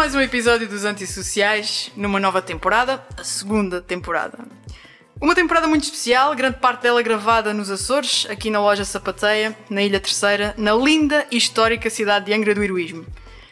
Mais 0.00 0.14
um 0.14 0.20
episódio 0.22 0.66
dos 0.66 0.86
Antissociais, 0.86 1.92
numa 1.94 2.18
nova 2.18 2.40
temporada, 2.40 3.06
a 3.18 3.22
segunda 3.22 3.82
temporada. 3.82 4.38
Uma 5.20 5.34
temporada 5.34 5.66
muito 5.66 5.82
especial, 5.82 6.34
grande 6.34 6.56
parte 6.56 6.84
dela 6.84 7.02
gravada 7.02 7.52
nos 7.52 7.70
Açores, 7.70 8.26
aqui 8.30 8.48
na 8.48 8.62
loja 8.62 8.82
Sapateia, 8.82 9.54
na 9.68 9.82
Ilha 9.82 10.00
Terceira, 10.00 10.54
na 10.56 10.72
linda 10.72 11.26
e 11.30 11.36
histórica 11.36 11.90
cidade 11.90 12.24
de 12.24 12.32
Angra 12.32 12.54
do 12.54 12.64
Heroísmo. 12.64 13.04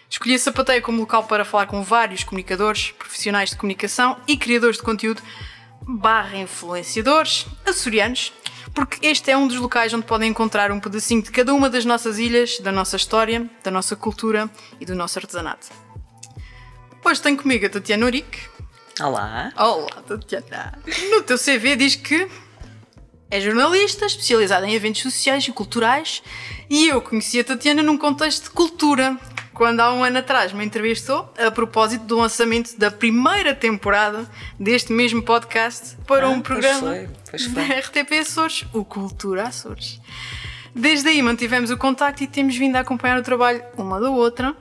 Escolhi 0.09 0.37
a 0.37 0.39
Sapateia 0.39 0.81
como 0.81 1.01
local 1.01 1.25
para 1.25 1.45
falar 1.45 1.67
com 1.67 1.83
vários 1.83 2.25
comunicadores, 2.25 2.93
profissionais 2.93 3.51
de 3.51 3.57
comunicação 3.57 4.17
e 4.27 4.35
criadores 4.35 4.79
de 4.79 4.83
conteúdo 4.83 5.21
barra 5.83 6.39
influenciadores 6.39 7.45
açorianos, 7.67 8.33
porque 8.75 9.07
este 9.07 9.31
é 9.31 9.37
um 9.37 9.47
dos 9.47 9.59
locais 9.59 9.93
onde 9.93 10.07
podem 10.07 10.31
encontrar 10.31 10.73
um 10.73 10.81
pedacinho 10.81 11.21
de 11.21 11.31
cada 11.31 11.53
uma 11.53 11.69
das 11.69 11.85
nossas 11.85 12.19
ilhas, 12.19 12.59
da 12.59 12.73
nossa 12.73 12.97
história, 12.97 13.51
da 13.63 13.71
nossa 13.71 13.95
cultura 13.95 14.49
e 14.81 14.87
do 14.87 14.95
nosso 14.95 15.19
artesanato. 15.19 15.88
Hoje 17.05 17.23
tenho 17.23 17.37
comigo 17.37 17.65
a 17.67 17.69
Tatiana 17.69 18.07
Urique. 18.07 18.41
Olá. 19.01 19.53
Olá, 19.57 19.91
Tatiana. 20.07 20.79
No 21.11 21.23
teu 21.23 21.39
CV 21.39 21.77
diz 21.77 21.95
que 21.97 22.29
é 23.31 23.41
jornalista, 23.41 24.07
especializada 24.07 24.67
em 24.67 24.75
eventos 24.75 25.03
sociais 25.03 25.47
e 25.47 25.53
culturais, 25.53 26.23
e 26.69 26.89
eu 26.89 27.01
conheci 27.01 27.39
a 27.41 27.45
Tatiana 27.45 27.83
num 27.83 27.97
contexto 27.97 28.45
de 28.45 28.51
cultura, 28.51 29.17
quando 29.55 29.81
há 29.81 29.93
um 29.93 30.03
ano 30.05 30.19
atrás 30.19 30.53
me 30.53 30.65
entrevistou 30.65 31.33
a 31.39 31.51
propósito 31.51 32.05
do 32.05 32.17
lançamento 32.19 32.77
da 32.79 32.91
primeira 32.91 33.55
temporada 33.55 34.29
deste 34.59 34.93
mesmo 34.93 35.23
podcast 35.23 35.97
para 36.07 36.27
Ah, 36.27 36.31
um 36.31 36.41
pois 36.41 36.47
programa 36.61 36.81
foi, 36.95 37.09
pois 37.31 37.45
foi. 37.45 37.55
da 37.55 37.75
RTP 37.79 38.13
Açores, 38.21 38.65
o 38.73 38.85
Cultura 38.85 39.45
Açores. 39.49 40.01
Desde 40.75 41.09
aí 41.09 41.23
mantivemos 41.23 41.71
o 41.71 41.77
contacto 41.77 42.23
e 42.23 42.27
temos 42.27 42.57
vindo 42.57 42.77
a 42.77 42.81
acompanhar 42.81 43.19
o 43.19 43.23
trabalho 43.23 43.63
uma 43.77 44.01
da 44.01 44.11
outra. 44.11 44.55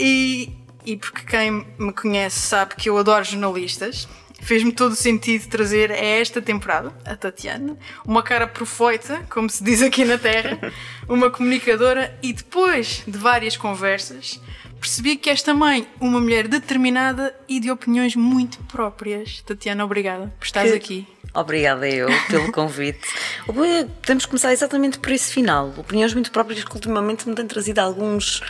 E, 0.00 0.50
e 0.84 0.96
porque 0.96 1.22
quem 1.24 1.66
me 1.78 1.92
conhece 1.92 2.38
sabe 2.40 2.74
que 2.76 2.88
eu 2.88 2.98
adoro 2.98 3.24
jornalistas, 3.24 4.08
fez-me 4.40 4.72
todo 4.72 4.92
o 4.92 4.96
sentido 4.96 5.48
trazer 5.48 5.90
a 5.90 5.96
esta 5.96 6.42
temporada 6.42 6.92
a 7.04 7.16
Tatiana, 7.16 7.76
uma 8.04 8.22
cara 8.22 8.46
profeita, 8.46 9.24
como 9.30 9.48
se 9.48 9.64
diz 9.64 9.82
aqui 9.82 10.04
na 10.04 10.18
Terra, 10.18 10.58
uma 11.08 11.30
comunicadora, 11.30 12.16
e 12.22 12.32
depois 12.32 13.02
de 13.06 13.16
várias 13.16 13.56
conversas, 13.56 14.38
percebi 14.78 15.16
que 15.16 15.30
és 15.30 15.40
também 15.42 15.86
uma 15.98 16.20
mulher 16.20 16.46
determinada 16.46 17.34
e 17.48 17.58
de 17.58 17.70
opiniões 17.70 18.14
muito 18.14 18.58
próprias. 18.64 19.40
Tatiana, 19.40 19.82
obrigada 19.84 20.32
por 20.38 20.44
estares 20.44 20.72
Que- 20.72 20.76
aqui. 20.76 21.08
Obrigada 21.36 21.88
eu 21.88 22.06
pelo 22.28 22.50
convite. 22.52 23.00
Podemos 23.46 24.24
começar 24.24 24.52
exatamente 24.52 25.00
por 25.00 25.10
esse 25.10 25.32
final. 25.32 25.72
Opiniões 25.76 26.14
muito 26.14 26.30
próprias 26.30 26.62
que 26.62 26.72
ultimamente 26.72 27.28
me 27.28 27.34
têm 27.34 27.44
trazido 27.46 27.80
alguns. 27.80 28.40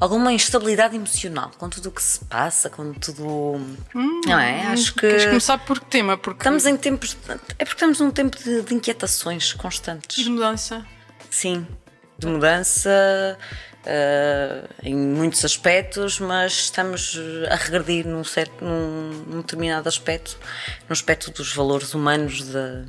Alguma 0.00 0.32
instabilidade 0.32 0.94
emocional 0.94 1.50
com 1.58 1.68
tudo 1.68 1.88
o 1.88 1.92
que 1.92 2.02
se 2.02 2.24
passa, 2.24 2.70
com 2.70 2.92
tudo. 2.94 3.60
não 3.94 4.38
é? 4.38 4.66
Acho 4.68 4.94
que. 4.94 5.00
Queres 5.00 5.26
começar 5.26 5.58
por 5.58 5.80
que 5.80 5.86
tema? 5.86 6.16
Porque 6.16 6.40
Estamos 6.40 6.66
em 6.66 6.76
tempos. 6.76 7.16
É 7.58 7.64
porque 7.64 7.74
estamos 7.74 8.00
num 8.00 8.10
tempo 8.10 8.36
de, 8.38 8.62
de 8.62 8.74
inquietações 8.74 9.50
e 9.50 9.56
constantes. 9.56 10.22
de 10.22 10.30
mudança. 10.30 10.86
Sim, 11.30 11.66
de 12.18 12.26
mudança 12.26 13.36
eh, 13.90 14.64
em 14.82 14.94
muitos 14.94 15.44
aspectos, 15.44 16.20
mas 16.20 16.52
estamos 16.52 17.18
a 17.48 17.54
regredir 17.54 18.06
num, 18.06 18.22
certo, 18.22 18.62
num, 18.62 19.24
num 19.26 19.40
determinado 19.40 19.88
aspecto, 19.88 20.38
no 20.88 20.92
aspecto 20.92 21.30
dos 21.30 21.54
valores 21.54 21.94
humanos. 21.94 22.42
De, 22.42 22.84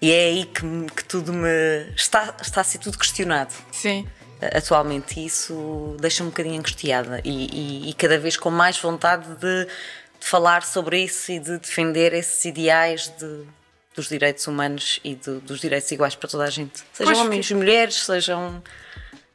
e 0.00 0.10
é 0.10 0.24
aí 0.26 0.44
que, 0.46 0.62
que 0.96 1.04
tudo 1.04 1.32
me. 1.32 1.48
Está, 1.94 2.34
está 2.40 2.62
a 2.62 2.64
ser 2.64 2.78
tudo 2.78 2.96
questionado 2.96 3.52
Sim. 3.70 4.06
Atualmente. 4.54 5.20
E 5.20 5.26
isso 5.26 5.96
deixa-me 6.00 6.28
um 6.28 6.30
bocadinho 6.30 6.58
angustiada 6.58 7.20
e, 7.24 7.86
e- 7.86 7.90
e 7.90 7.94
cada 7.94 8.18
vez 8.18 8.36
com 8.36 8.50
mais 8.50 8.78
vontade 8.78 9.26
de, 9.36 9.64
de 9.66 10.26
falar 10.26 10.62
sobre 10.64 11.02
isso 11.04 11.30
e 11.32 11.38
de 11.38 11.58
defender 11.58 12.12
esses 12.12 12.44
ideais 12.44 13.12
de- 13.18 13.44
dos 13.94 14.08
direitos 14.08 14.46
humanos 14.46 15.00
e 15.04 15.14
do- 15.14 15.40
dos 15.40 15.60
direitos 15.60 15.90
iguais 15.90 16.14
para 16.14 16.28
toda 16.28 16.44
a 16.44 16.50
gente. 16.50 16.80
Sejam 16.92 17.12
Pois, 17.14 17.18
homens 17.26 17.50
e 17.50 17.54
mulheres, 17.54 17.94
sejam. 18.04 18.62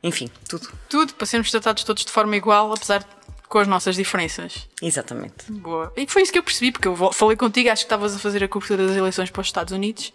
Enfim, 0.01 0.29
tudo. 0.47 0.69
Tudo 0.87 1.13
para 1.15 1.25
sermos 1.25 1.49
tratados 1.51 1.83
todos 1.83 2.05
de 2.05 2.11
forma 2.11 2.35
igual, 2.35 2.71
apesar 2.71 2.99
de 2.99 3.05
com 3.47 3.59
as 3.59 3.67
nossas 3.67 3.95
diferenças. 3.95 4.67
Exatamente. 4.81 5.51
Boa. 5.51 5.91
E 5.95 6.07
foi 6.07 6.21
isso 6.23 6.31
que 6.31 6.39
eu 6.39 6.43
percebi, 6.43 6.71
porque 6.71 6.87
eu 6.87 6.95
falei 7.13 7.37
contigo, 7.37 7.69
acho 7.69 7.83
que 7.83 7.85
estavas 7.85 8.15
a 8.15 8.19
fazer 8.19 8.43
a 8.43 8.47
cobertura 8.47 8.87
das 8.87 8.95
eleições 8.95 9.29
para 9.29 9.41
os 9.41 9.47
Estados 9.47 9.73
Unidos, 9.73 10.13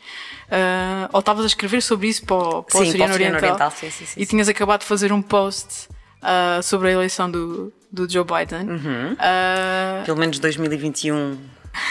ah, 0.51 1.09
ou 1.13 1.21
estavas 1.21 1.45
a 1.45 1.47
escrever 1.47 1.81
sobre 1.81 2.09
isso 2.09 2.25
para 2.25 2.37
o, 2.37 2.63
para 2.63 2.79
Sim, 2.79 2.79
o 2.79 3.05
Açoriano 3.05 3.15
Oriental, 3.15 3.39
Oriental, 3.39 3.71
sim, 3.71 3.91
sim, 3.91 4.07
sim, 4.07 4.21
e 4.21 4.27
tinhas 4.27 4.49
acabado 4.49 4.81
de 4.81 4.87
fazer 4.87 5.13
um 5.13 5.23
post 5.23 5.89
ah, 6.23 6.61
sobre 6.63 6.89
a 6.89 6.93
eleição 6.93 7.31
do, 7.31 7.73
do 7.91 8.11
Joe 8.11 8.25
Biden. 8.25 8.69
Uhum. 8.69 9.17
Ah, 9.19 10.03
Pelo 10.05 10.19
menos 10.19 10.39
2021 10.39 11.39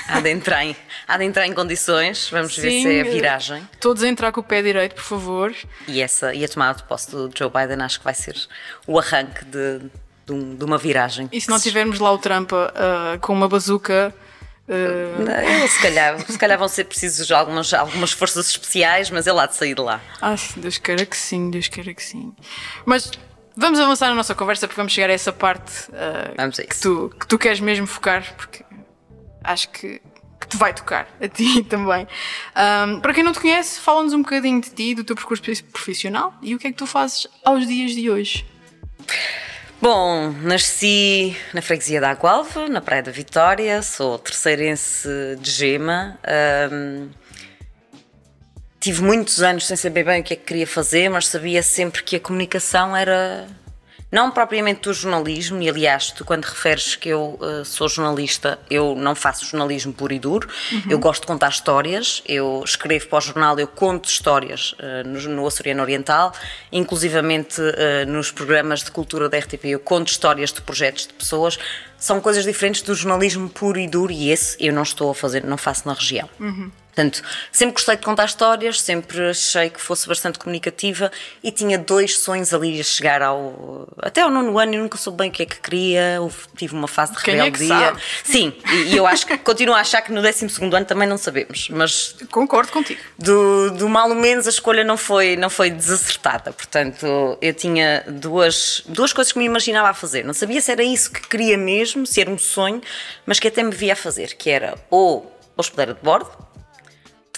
há 0.08 0.20
de 0.20 0.30
entrar 0.30 0.66
em, 0.66 0.76
há 1.08 1.18
de 1.18 1.24
entrar 1.24 1.48
em 1.48 1.54
condições. 1.54 2.30
Vamos 2.30 2.56
ver 2.56 2.70
Sim, 2.72 2.84
se 2.84 2.98
é 2.98 3.02
a 3.02 3.04
viragem. 3.04 3.68
todos 3.80 4.04
a 4.04 4.08
entrar 4.08 4.32
com 4.32 4.42
o 4.42 4.44
pé 4.44 4.62
direito, 4.62 4.96
por 4.96 5.04
favor. 5.04 5.56
E, 5.88 6.02
essa, 6.02 6.34
e 6.34 6.44
a 6.44 6.48
tomada 6.48 6.80
de 6.80 6.84
posse 6.84 7.12
do 7.12 7.32
Joe 7.36 7.50
Biden 7.50 7.82
acho 7.84 8.00
que 8.00 8.04
vai 8.06 8.14
ser 8.14 8.36
o 8.86 9.00
arranque 9.00 9.46
de, 9.46 9.82
de, 10.30 10.34
um- 10.34 10.56
de 10.56 10.64
uma 10.64 10.78
viragem. 10.78 11.28
E 11.32 11.42
se 11.42 11.50
não 11.50 11.60
tivermos 11.60 12.00
lá 12.00 12.12
o 12.12 12.18
Trump 12.18 12.52
ah, 12.54 13.18
com 13.20 13.34
uma 13.34 13.48
bazuca. 13.48 14.14
ah, 14.70 15.60
Não, 15.60 15.68
se, 15.68 15.82
calhar, 15.82 16.20
se 16.32 16.38
calhar 16.38 16.58
vão 16.58 16.68
ser 16.68 16.86
precisos 16.86 17.32
algumas, 17.32 17.74
algumas 17.74 18.12
forças 18.12 18.50
especiais, 18.50 19.10
mas 19.10 19.26
ele 19.28 19.40
há 19.40 19.46
de 19.46 19.56
sair 19.56 19.76
de 19.76 19.82
lá. 19.82 20.00
Ai, 20.22 20.36
Deus 20.58 20.78
queira 20.78 21.06
que 21.06 21.18
sim, 21.18 21.50
Deus 21.50 21.68
queira 21.68 21.94
que 21.94 22.04
sim. 22.04 22.34
Mas 22.86 23.12
vamos 23.58 23.80
avançar 23.80 24.08
na 24.10 24.16
nossa 24.16 24.36
conversa 24.36 24.68
porque 24.68 24.80
vamos 24.80 24.94
chegar 24.94 25.10
a 25.10 25.14
essa 25.14 25.34
parte 25.34 25.72
ah, 25.94 26.32
Vamos 26.38 26.60
a 26.60 26.64
que, 26.64 26.80
tu, 26.80 27.14
que 27.20 27.28
tu 27.28 27.38
queres 27.40 27.60
mesmo 27.60 27.88
focar, 27.88 28.34
porque 28.38 28.64
acho 29.44 29.70
que, 29.70 30.00
que 30.40 30.48
te 30.48 30.56
vai 30.58 30.74
tocar, 30.74 31.08
a 31.20 31.28
ti 31.28 31.64
também. 31.68 32.08
Ahm, 32.56 33.00
para 33.02 33.14
quem 33.14 33.24
não 33.24 33.32
te 33.34 33.40
conhece, 33.40 33.80
fala-nos 33.80 34.14
um 34.14 34.22
bocadinho 34.22 34.62
de 34.62 34.70
ti, 34.70 34.94
do 34.96 35.04
teu 35.04 35.16
percurso 35.16 35.42
profissional 35.74 36.34
e 36.42 36.54
o 36.56 36.60
que 36.60 36.68
é 36.68 36.72
que 36.72 36.78
tu 36.78 36.86
fazes 36.86 37.28
aos 37.44 37.66
dias 37.68 37.92
de 37.92 38.10
hoje. 38.10 38.46
Bom, 39.82 40.36
nasci 40.42 41.38
na 41.54 41.62
freguesia 41.62 42.02
da 42.02 42.10
Agualva, 42.10 42.68
na 42.68 42.82
Praia 42.82 43.02
da 43.02 43.12
Vitória, 43.12 43.82
sou 43.82 44.20
terceirense 44.20 45.08
de 45.40 45.50
Gema. 45.50 46.20
Ahm, 46.22 47.08
tive 48.78 49.02
muitos 49.02 49.42
anos 49.42 49.66
sem 49.66 49.78
saber 49.78 50.04
bem 50.04 50.20
o 50.20 50.24
que 50.24 50.34
é 50.34 50.36
que 50.36 50.44
queria 50.44 50.68
fazer, 50.68 51.08
mas 51.08 51.28
sabia 51.28 51.64
sempre 51.64 52.04
que 52.04 52.18
a 52.18 52.20
comunicação 52.20 52.94
era 52.94 53.48
não 54.12 54.32
propriamente 54.32 54.82
do 54.82 54.94
jornalismo, 54.94 55.62
e 55.62 55.70
aliás, 55.70 56.12
tu 56.12 56.26
quando 56.26 56.46
referes 56.46 56.96
que 56.96 57.10
eu 57.10 57.38
eh, 57.42 57.64
sou 57.64 57.88
jornalista, 57.88 58.58
eu 58.70 58.96
não 58.96 59.14
faço 59.14 59.46
jornalismo 59.46 59.94
puro 59.94 60.14
e 60.14 60.20
duro, 60.20 60.50
eu 60.90 60.98
gosto 60.98 61.22
de 61.22 61.28
contar 61.28 61.50
histórias, 61.50 62.24
eu 62.28 62.64
escrevo 62.66 63.08
para 63.08 63.18
o 63.20 63.22
jornal, 63.22 63.60
eu 63.60 63.68
conto 63.68 64.10
histórias 64.10 64.74
eh, 64.80 65.04
no, 65.04 65.20
no 65.30 65.46
Açoriano 65.46 65.84
Oriental, 65.84 66.34
inclusivamente 66.72 67.62
eh, 67.62 68.06
nos 68.06 68.32
programas 68.32 68.84
de 68.84 68.90
cultura 68.90 69.30
da 69.30 69.38
RTP, 69.38 69.66
eu 69.66 69.80
conto 69.80 70.08
histórias 70.08 70.52
de 70.52 70.62
projetos 70.62 71.06
de 71.06 71.14
pessoas, 71.14 71.60
são 71.98 72.20
coisas 72.20 72.46
diferentes 72.46 72.82
do 72.82 72.96
jornalismo 72.96 73.48
puro 73.48 73.78
e 73.80 73.88
duro, 73.88 74.12
e 74.12 74.32
esse 74.32 74.58
eu 74.60 74.74
não 74.74 74.84
estou 74.84 75.12
a 75.12 75.16
fazer, 75.16 75.44
não 75.44 75.58
faço 75.58 75.88
na 75.88 75.94
região. 75.94 76.28
Portanto, 77.00 77.22
sempre 77.50 77.74
gostei 77.76 77.96
de 77.96 78.02
contar 78.04 78.26
histórias, 78.26 78.82
sempre 78.82 79.30
achei 79.30 79.70
que 79.70 79.80
fosse 79.80 80.06
bastante 80.06 80.38
comunicativa 80.38 81.10
e 81.42 81.50
tinha 81.50 81.78
dois 81.78 82.20
sonhos 82.20 82.54
ali 82.54 82.78
a 82.78 82.84
chegar 82.84 83.22
ao. 83.22 83.88
até 84.02 84.20
ao 84.20 84.30
nono 84.30 84.60
ano, 84.60 84.74
eu 84.76 84.82
nunca 84.84 84.98
soube 84.98 85.20
bem 85.20 85.30
o 85.30 85.32
que 85.32 85.44
é 85.44 85.46
que 85.46 85.62
queria, 85.62 86.18
houve- 86.20 86.36
tive 86.58 86.74
uma 86.76 86.90
fase 86.90 87.14
de 87.14 87.20
Quem 87.24 87.40
é 87.40 87.50
que 87.50 87.58
rebeldia. 87.60 87.78
sabe? 87.88 88.02
Sim, 88.26 88.54
e, 88.70 88.76
e 88.94 88.98
eu 88.98 89.08
acho 89.08 89.26
que 89.26 89.38
continuo 89.40 89.76
a 89.76 89.80
achar 89.80 90.02
que 90.02 90.12
no 90.12 90.22
12 90.22 90.46
ano 90.62 90.84
também 90.86 91.08
não 91.08 91.18
sabemos, 91.18 91.70
mas 91.70 92.16
Concordo 92.30 92.70
contigo. 92.70 93.00
do, 93.18 93.72
do 93.72 93.88
mal 93.88 94.10
ou 94.10 94.16
menos 94.16 94.46
a 94.46 94.50
escolha 94.50 94.84
não 94.84 94.98
foi, 94.98 95.38
não 95.38 95.50
foi 95.50 95.70
desacertada. 95.70 96.52
Portanto, 96.52 97.38
eu 97.42 97.54
tinha 97.54 98.04
duas, 98.10 98.84
duas 98.88 99.14
coisas 99.14 99.32
que 99.32 99.40
me 99.40 99.46
imaginava 99.46 99.88
a 99.90 99.94
fazer. 99.94 100.26
Não 100.26 100.34
sabia 100.34 100.60
se 100.60 100.70
era 100.70 100.84
isso 100.84 101.10
que 101.12 101.22
queria 101.30 101.58
mesmo, 101.58 102.06
se 102.06 102.20
era 102.20 102.30
um 102.30 102.38
sonho, 102.38 102.82
mas 103.26 103.40
que 103.40 103.48
até 103.48 103.64
me 103.64 103.72
via 103.72 103.94
a 103.94 103.96
fazer, 103.96 104.36
que 104.36 104.50
era 104.50 104.76
ou 104.90 105.34
hospedeira 105.56 105.94
de 105.94 106.02
bordo. 106.02 106.49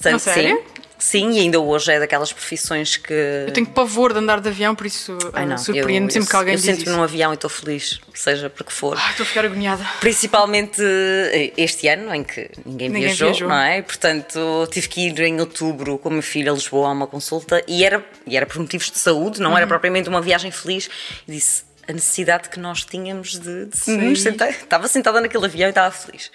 Portanto, 0.02 0.20
sim. 0.22 0.58
Sim, 1.04 1.32
e 1.32 1.40
ainda 1.40 1.60
hoje 1.60 1.92
é 1.92 2.00
daquelas 2.00 2.32
profissões 2.32 2.96
que. 2.96 3.12
Eu 3.48 3.52
tenho 3.52 3.66
pavor 3.66 4.14
de 4.14 4.20
andar 4.20 4.40
de 4.40 4.48
avião, 4.50 4.76
por 4.76 4.86
isso 4.86 5.18
ah, 5.34 5.42
eu- 5.44 5.58
sempre 5.58 6.30
que 6.30 6.36
alguém 6.36 6.54
eu 6.54 6.58
diz 6.58 6.66
sento 6.66 6.82
isso. 6.84 6.92
num 6.92 7.02
avião 7.02 7.32
e 7.32 7.34
estou 7.34 7.50
feliz, 7.50 8.00
seja 8.14 8.52
por 8.52 8.64
que 8.64 8.72
for. 8.72 8.96
Ah, 9.02 9.10
Estou 9.10 9.24
a 9.24 9.28
ficar 9.28 9.44
agoniada. 9.46 9.84
Principalmente 10.00 10.80
eh, 10.80 11.54
este 11.58 11.88
ano, 11.88 12.14
em 12.14 12.24
que 12.24 12.52
ninguém, 12.64 12.88
Ninguém 12.90 13.08
viajou, 13.08 13.30
viajou. 13.30 13.50
não 13.50 13.56
é? 13.58 13.82
Portanto, 13.82 14.40
tive 14.72 14.88
que 14.88 15.08
ir 15.08 15.20
em 15.22 15.40
outubro 15.40 15.98
com 15.98 16.10
a 16.10 16.12
minha 16.12 16.22
filha 16.22 16.52
a 16.52 16.54
Lisboa 16.54 16.90
a 16.90 16.92
uma 16.92 17.08
consulta 17.08 17.64
e 17.68 17.84
era, 17.84 18.06
e 18.28 18.38
era 18.38 18.46
por 18.46 18.60
motivos 18.60 18.92
de 18.92 19.00
saúde, 19.00 19.42
não 19.42 19.52
Uhum. 19.52 19.58
era 19.58 19.66
propriamente 19.66 20.08
uma 20.08 20.22
viagem 20.22 20.52
feliz. 20.52 20.88
E 21.28 21.32
disse 21.32 21.64
a 21.88 21.94
necessidade 21.94 22.50
que 22.50 22.60
nós 22.60 22.84
tínhamos 22.84 23.40
de, 23.40 23.66
de 23.66 23.92
nos 23.92 24.22
sentar. 24.22 24.50
Estava 24.50 24.88
sentada 24.88 25.20
naquele 25.22 25.46
avião 25.46 25.68
e 25.68 25.72
estava 25.72 25.92
feliz. 25.92 26.32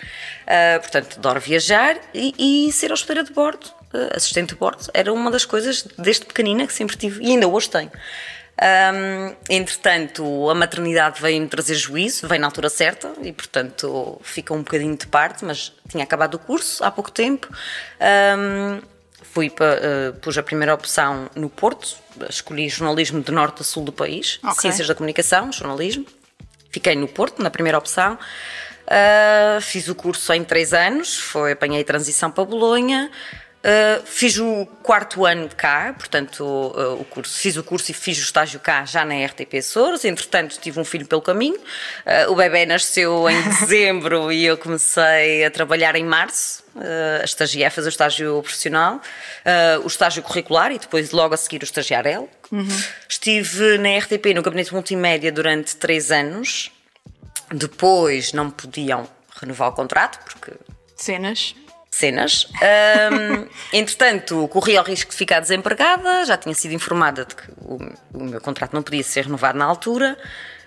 Ah, 0.46 0.78
portanto, 0.80 1.18
adoro 1.18 1.40
viajar 1.40 1.98
e, 2.14 2.66
e 2.68 2.72
ser 2.72 2.92
hospedeira 2.92 3.24
de 3.24 3.32
bordo, 3.32 3.66
ah, 3.92 4.16
assistente 4.16 4.50
de 4.50 4.56
bordo, 4.56 4.88
era 4.92 5.12
uma 5.12 5.30
das 5.30 5.44
coisas 5.44 5.86
desde 5.98 6.26
pequenina 6.26 6.66
que 6.66 6.72
sempre 6.72 6.96
tive 6.96 7.24
e 7.24 7.30
ainda 7.30 7.46
hoje 7.48 7.70
tenho. 7.70 7.90
Um, 8.58 9.36
entretanto, 9.50 10.48
a 10.48 10.54
maternidade 10.54 11.20
veio-me 11.20 11.46
trazer 11.46 11.74
juízo, 11.74 12.26
veio 12.26 12.40
na 12.40 12.46
altura 12.46 12.70
certa 12.70 13.12
e, 13.22 13.30
portanto, 13.30 14.18
fica 14.22 14.54
um 14.54 14.58
bocadinho 14.58 14.96
de 14.96 15.06
parte, 15.06 15.44
mas 15.44 15.74
tinha 15.88 16.02
acabado 16.02 16.36
o 16.36 16.38
curso 16.38 16.82
há 16.82 16.90
pouco 16.90 17.10
tempo. 17.10 17.48
Um, 18.00 18.80
fui 19.36 19.50
para, 19.50 19.76
uh, 19.76 20.12
pus 20.14 20.38
a 20.38 20.42
primeira 20.42 20.72
opção 20.72 21.28
no 21.34 21.50
Porto, 21.50 21.94
escolhi 22.26 22.70
jornalismo 22.70 23.20
de 23.20 23.30
norte 23.30 23.60
a 23.60 23.64
sul 23.64 23.84
do 23.84 23.92
país, 23.92 24.38
okay. 24.42 24.62
ciências 24.62 24.88
da 24.88 24.94
comunicação, 24.94 25.52
jornalismo. 25.52 26.06
Fiquei 26.70 26.96
no 26.96 27.06
Porto, 27.06 27.42
na 27.42 27.50
primeira 27.50 27.76
opção. 27.76 28.14
Uh, 28.14 29.60
fiz 29.60 29.88
o 29.88 29.94
curso 29.94 30.32
em 30.32 30.42
três 30.42 30.72
anos, 30.72 31.18
foi, 31.18 31.52
apanhei 31.52 31.84
transição 31.84 32.30
para 32.30 32.46
Bolonha. 32.46 33.10
Uh, 33.66 34.00
fiz 34.06 34.38
o 34.38 34.64
quarto 34.80 35.26
ano 35.26 35.48
cá, 35.48 35.92
portanto, 35.98 36.40
uh, 36.44 37.00
o 37.00 37.04
curso, 37.04 37.36
fiz 37.36 37.56
o 37.56 37.64
curso 37.64 37.90
e 37.90 37.94
fiz 37.94 38.16
o 38.16 38.22
estágio 38.22 38.60
cá 38.60 38.84
já 38.84 39.04
na 39.04 39.14
RTP 39.26 39.54
Açores. 39.58 40.04
Entretanto, 40.04 40.56
tive 40.60 40.78
um 40.78 40.84
filho 40.84 41.04
pelo 41.04 41.20
caminho. 41.20 41.56
Uh, 41.56 42.30
o 42.30 42.36
bebê 42.36 42.64
nasceu 42.64 43.28
em 43.28 43.42
dezembro 43.58 44.30
e 44.30 44.44
eu 44.44 44.56
comecei 44.56 45.44
a 45.44 45.50
trabalhar 45.50 45.96
em 45.96 46.04
março. 46.04 46.64
a 47.20 47.24
estagiar, 47.24 47.72
fazer 47.72 47.88
o 47.88 47.90
estágio 47.90 48.40
profissional, 48.42 49.00
o 49.82 49.86
estágio 49.86 50.22
curricular 50.22 50.70
e 50.70 50.78
depois 50.78 51.10
logo 51.10 51.34
a 51.34 51.36
seguir 51.36 51.62
o 51.62 51.64
estagiarel. 51.64 52.28
Uhum. 52.52 52.68
Estive 53.08 53.78
na 53.78 53.98
RTP, 53.98 54.34
no 54.34 54.42
gabinete 54.42 54.72
multimédia, 54.72 55.32
durante 55.32 55.74
três 55.74 56.12
anos. 56.12 56.70
Depois 57.50 58.32
não 58.32 58.48
podiam 58.50 59.08
renovar 59.40 59.70
o 59.70 59.72
contrato 59.72 60.20
porque. 60.24 60.52
Cenas 60.94 61.54
cenas. 61.96 62.48
Um, 62.54 63.46
entretanto, 63.72 64.46
corri 64.48 64.76
ao 64.76 64.84
risco 64.84 65.10
de 65.10 65.16
ficar 65.16 65.40
desempregada, 65.40 66.24
já 66.24 66.36
tinha 66.36 66.54
sido 66.54 66.72
informada 66.72 67.24
de 67.24 67.34
que 67.34 67.42
o, 67.58 67.78
o, 68.14 68.24
meu 68.24 68.40
contrato 68.40 68.72
não 68.72 68.82
podia 68.82 69.02
ser 69.02 69.24
renovado 69.24 69.58
na 69.58 69.64
altura. 69.64 70.16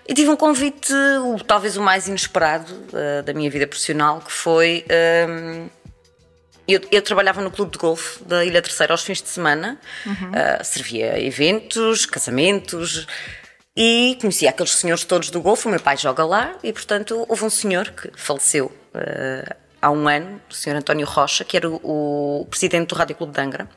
E 0.08 0.14
tive 0.14 0.30
um 0.30 0.36
convite, 0.36 0.92
o, 0.92 1.38
talvez 1.44 1.76
o 1.76 1.82
mais 1.82 2.08
inesperado 2.08 2.72
uh, 2.72 3.22
da 3.22 3.32
minha 3.32 3.50
vida 3.50 3.66
profissional, 3.66 4.20
que 4.20 4.32
foi. 4.32 4.84
Um, 5.28 5.68
eu, 6.66 6.80
eu, 6.92 7.02
trabalhava 7.02 7.40
no 7.40 7.50
clube 7.50 7.72
de 7.72 7.78
golfe 7.78 8.22
da 8.24 8.44
Ilha 8.44 8.62
Terceira 8.62 8.92
aos 8.92 9.02
fins 9.02 9.20
de 9.20 9.28
semana, 9.28 9.78
uhum. 10.06 10.12
uh, 10.12 10.64
servia 10.64 11.20
eventos, 11.20 12.06
casamentos 12.06 13.06
e 13.76 14.16
conhecia 14.20 14.50
aqueles 14.50 14.72
senhores 14.72 15.04
todos 15.04 15.30
do 15.30 15.40
golfe. 15.40 15.66
O 15.66 15.70
meu 15.70 15.80
pai 15.80 15.96
joga 15.96 16.24
lá 16.24 16.56
e, 16.62 16.72
portanto, 16.72 17.24
houve 17.28 17.44
um 17.44 17.50
senhor 17.50 17.90
que 17.90 18.10
faleceu 18.14 18.66
uh, 18.66 19.54
há 19.80 19.90
um 19.90 20.08
ano, 20.08 20.40
o 20.50 20.54
Sr. 20.54 20.76
António 20.76 21.06
Rocha, 21.06 21.44
que 21.44 21.56
era 21.56 21.68
o, 21.68 22.40
o 22.42 22.46
presidente 22.46 22.88
do 22.88 22.94
Rádio 22.94 23.16
Clube 23.16 23.32
de 23.32 23.40
Angra, 23.40 23.68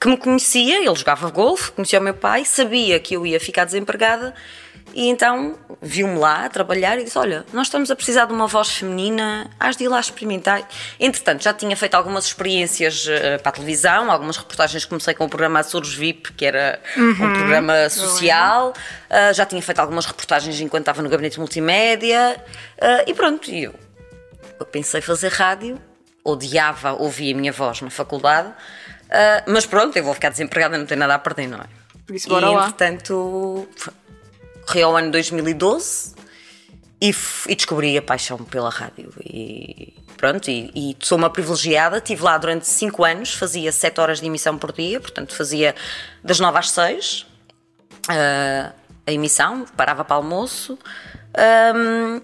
que 0.00 0.08
me 0.08 0.16
conhecia, 0.16 0.78
ele 0.78 0.94
jogava 0.94 1.30
golfe, 1.30 1.72
conhecia 1.72 2.00
o 2.00 2.02
meu 2.02 2.14
pai, 2.14 2.44
sabia 2.44 2.98
que 2.98 3.14
eu 3.14 3.26
ia 3.26 3.38
ficar 3.38 3.64
desempregada 3.64 4.34
e 4.94 5.08
então 5.08 5.58
viu-me 5.80 6.18
lá 6.18 6.44
a 6.44 6.48
trabalhar 6.48 6.98
e 6.98 7.04
disse: 7.04 7.18
Olha, 7.18 7.44
nós 7.52 7.68
estamos 7.68 7.90
a 7.90 7.96
precisar 7.96 8.26
de 8.26 8.32
uma 8.32 8.46
voz 8.46 8.70
feminina, 8.70 9.50
has 9.58 9.76
de 9.76 9.84
ir 9.84 9.88
lá 9.88 9.98
experimentar. 9.98 10.68
Entretanto, 11.00 11.42
já 11.42 11.52
tinha 11.52 11.76
feito 11.76 11.94
algumas 11.94 12.26
experiências 12.26 13.06
uh, 13.06 13.40
para 13.42 13.50
a 13.50 13.52
televisão, 13.52 14.10
algumas 14.10 14.36
reportagens. 14.36 14.84
Comecei 14.84 15.14
com 15.14 15.24
o 15.24 15.28
programa 15.28 15.60
Açores 15.60 15.94
VIP, 15.94 16.32
que 16.34 16.44
era 16.44 16.80
uhum. 16.96 17.10
um 17.10 17.14
programa 17.14 17.88
social. 17.88 18.72
Uh, 19.08 19.32
já 19.32 19.46
tinha 19.46 19.62
feito 19.62 19.78
algumas 19.78 20.04
reportagens 20.04 20.60
enquanto 20.60 20.82
estava 20.82 21.00
no 21.00 21.08
gabinete 21.08 21.38
multimédia. 21.38 22.42
Uh, 22.76 23.10
e 23.10 23.14
pronto, 23.14 23.50
e 23.50 23.64
eu 23.64 23.74
pensei 24.64 25.00
fazer 25.00 25.32
rádio, 25.32 25.80
odiava 26.24 26.92
ouvir 26.92 27.34
a 27.34 27.36
minha 27.36 27.52
voz 27.52 27.80
na 27.80 27.90
faculdade, 27.90 28.48
uh, 28.48 29.50
mas 29.50 29.66
pronto, 29.66 29.96
eu 29.96 30.04
vou 30.04 30.14
ficar 30.14 30.30
desempregada, 30.30 30.78
não 30.78 30.86
tenho 30.86 31.00
nada 31.00 31.14
a 31.14 31.18
perder, 31.18 31.48
não 31.48 31.58
é? 31.58 31.66
Por 32.06 32.16
isso, 32.16 32.28
bora 32.28 32.46
e, 32.46 32.54
lá. 32.54 32.66
entretanto, 32.66 33.68
corri 34.66 34.82
ao 34.82 34.96
ano 34.96 35.10
2012 35.10 36.14
e, 37.00 37.14
e, 37.48 37.54
descobri 37.54 37.96
a 37.96 38.02
paixão 38.02 38.38
pela 38.38 38.70
rádio. 38.70 39.12
E 39.24 39.94
pronto, 40.16 40.48
e, 40.50 40.70
e, 40.74 40.96
sou 41.00 41.18
uma 41.18 41.30
privilegiada. 41.30 41.98
Estive 41.98 42.22
lá 42.22 42.38
durante 42.38 42.66
5 42.66 43.04
anos, 43.04 43.34
fazia 43.34 43.72
7 43.72 44.00
horas 44.00 44.20
de 44.20 44.26
emissão 44.26 44.56
por 44.56 44.72
dia, 44.72 45.00
portanto, 45.00 45.34
fazia 45.34 45.74
das 46.22 46.38
9 46.38 46.58
às 46.58 46.70
6 46.70 47.26
uh, 48.08 48.72
a 49.06 49.12
emissão, 49.12 49.64
parava 49.76 50.04
para 50.04 50.16
almoço. 50.16 50.78
Um, 51.74 52.20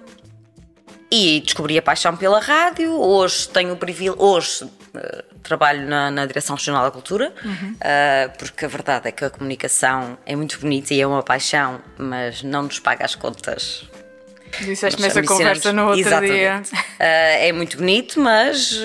e 1.10 1.40
descobri 1.40 1.78
a 1.78 1.82
paixão 1.82 2.16
pela 2.16 2.40
rádio. 2.40 2.92
Hoje 2.92 3.48
tenho 3.48 3.72
o 3.72 3.76
privilégio. 3.76 4.20
Hoje 4.20 4.64
uh, 4.64 5.24
trabalho 5.42 5.86
na, 5.86 6.10
na, 6.10 6.26
Direção 6.26 6.56
Regional 6.56 6.84
da 6.84 6.90
Cultura, 6.90 7.32
uhum. 7.42 7.72
uh, 7.72 8.38
porque 8.38 8.64
a 8.64 8.68
verdade 8.68 9.08
é 9.08 9.12
que 9.12 9.24
a 9.24 9.30
comunicação 9.30 10.18
é 10.26 10.36
muito 10.36 10.58
bonita 10.60 10.92
e 10.92 11.00
é 11.00 11.06
uma 11.06 11.22
paixão, 11.22 11.80
mas 11.96 12.42
não 12.42 12.62
nos 12.62 12.78
paga 12.78 13.04
as 13.04 13.14
contas. 13.14 13.84
Disseste 14.60 15.00
nessa 15.00 15.22
conversa 15.22 15.72
no 15.72 15.86
outro 15.86 16.00
Exatamente. 16.00 16.34
dia. 16.34 16.62
Uh, 16.72 16.78
é 16.98 17.52
muito 17.52 17.78
bonito, 17.78 18.20
mas 18.20 18.78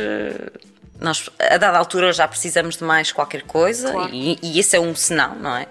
nós, 1.00 1.30
a 1.40 1.58
dada 1.58 1.78
altura, 1.78 2.14
já 2.14 2.28
precisamos 2.28 2.78
de 2.78 2.84
mais 2.84 3.12
qualquer 3.12 3.44
coisa 3.44 3.92
claro. 3.92 4.14
e, 4.14 4.40
e 4.42 4.60
esse 4.60 4.76
é 4.76 4.80
um 4.80 4.96
senão, 4.96 5.36
não 5.36 5.56
é? 5.58 5.68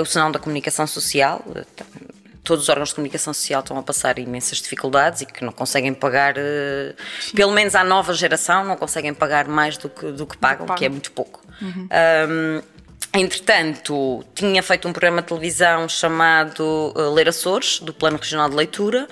o 0.00 0.04
senão 0.04 0.30
da 0.30 0.38
comunicação 0.38 0.86
social 0.86 1.44
todos 2.42 2.64
os 2.64 2.68
órgãos 2.68 2.90
de 2.90 2.94
comunicação 2.94 3.32
social 3.32 3.60
estão 3.60 3.78
a 3.78 3.82
passar 3.82 4.18
imensas 4.18 4.58
dificuldades 4.58 5.22
e 5.22 5.26
que 5.26 5.44
não 5.44 5.52
conseguem 5.52 5.92
pagar, 5.94 6.36
uh, 6.36 7.32
pelo 7.34 7.52
menos 7.52 7.74
à 7.74 7.84
nova 7.84 8.14
geração, 8.14 8.64
não 8.64 8.76
conseguem 8.76 9.14
pagar 9.14 9.46
mais 9.48 9.76
do 9.76 9.88
que, 9.88 10.10
do 10.12 10.26
que 10.26 10.36
pagam, 10.36 10.66
que 10.74 10.84
é 10.84 10.88
muito 10.88 11.12
pouco. 11.12 11.40
Uhum. 11.60 11.88
Um, 12.28 12.62
Entretanto, 13.12 14.24
tinha 14.36 14.62
feito 14.62 14.86
um 14.86 14.92
programa 14.92 15.20
de 15.20 15.26
televisão 15.26 15.88
chamado 15.88 16.92
uh, 16.94 17.12
Ler 17.12 17.28
Açores, 17.28 17.80
do 17.80 17.92
Plano 17.92 18.18
Regional 18.18 18.48
de 18.48 18.54
Leitura. 18.54 19.08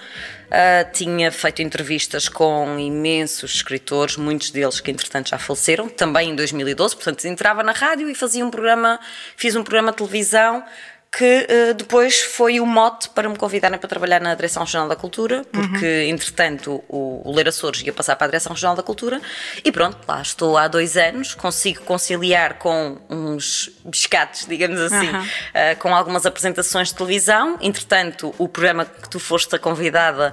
Uh, 0.47 0.93
tinha 0.93 1.33
feito 1.33 1.63
entrevistas 1.63 2.29
com 2.29 2.79
imensos 2.79 3.57
escritores, 3.57 4.17
muitos 4.17 4.53
deles 4.53 4.79
que 4.79 4.93
entretanto 4.93 5.31
já 5.31 5.39
faleceram, 5.39 5.89
também 5.89 6.31
em 6.31 6.37
2012. 6.37 6.95
Portanto, 6.95 7.25
entrava 7.27 7.65
na 7.65 7.73
rádio 7.73 8.09
e 8.09 8.15
fazia 8.15 8.47
um 8.47 8.51
programa, 8.51 9.01
fiz 9.37 9.57
um 9.57 9.65
programa 9.65 9.91
de 9.91 9.97
televisão 9.97 10.63
que 11.11 11.47
uh, 11.49 11.75
depois 11.75 12.21
foi 12.21 12.61
o 12.61 12.67
mote 12.67 13.09
para 13.11 13.29
me 13.29 13.37
convidarem 13.37 13.79
para 13.79 13.89
trabalhar 13.89 14.21
na 14.21 14.35
Direção 14.35 14.63
Regional 14.63 14.89
da 14.89 14.97
Cultura, 14.97 15.45
porque 15.51 15.87
uhum. 15.87 16.11
entretanto 16.11 16.85
o, 16.89 17.23
o 17.25 17.35
Leira 17.35 17.49
Açores 17.49 17.83
ia 17.83 17.93
passar 17.93 18.15
para 18.17 18.27
a 18.27 18.31
Direção 18.31 18.53
Regional 18.53 18.77
da 18.77 18.83
Cultura 18.83 19.21
e 19.65 19.73
pronto, 19.73 19.99
lá 20.07 20.21
estou 20.21 20.57
há 20.57 20.69
dois 20.69 20.97
anos, 20.97 21.35
consigo 21.35 21.83
conciliar 21.85 22.55
com 22.55 22.99
uns 23.09 23.71
biscates, 23.85 24.47
digamos 24.47 24.81
assim, 24.81 25.09
uhum. 25.09 25.23
uh, 25.23 25.77
com 25.79 25.95
algumas 25.95 26.27
apresentações 26.27 26.89
de 26.89 26.95
televisão. 26.95 27.57
Entretanto, 27.61 28.35
o 28.37 28.47
programa 28.47 28.85
que 28.85 29.09
tu 29.09 29.19
foste 29.19 29.57
a 29.57 29.59
convidada 29.59 30.33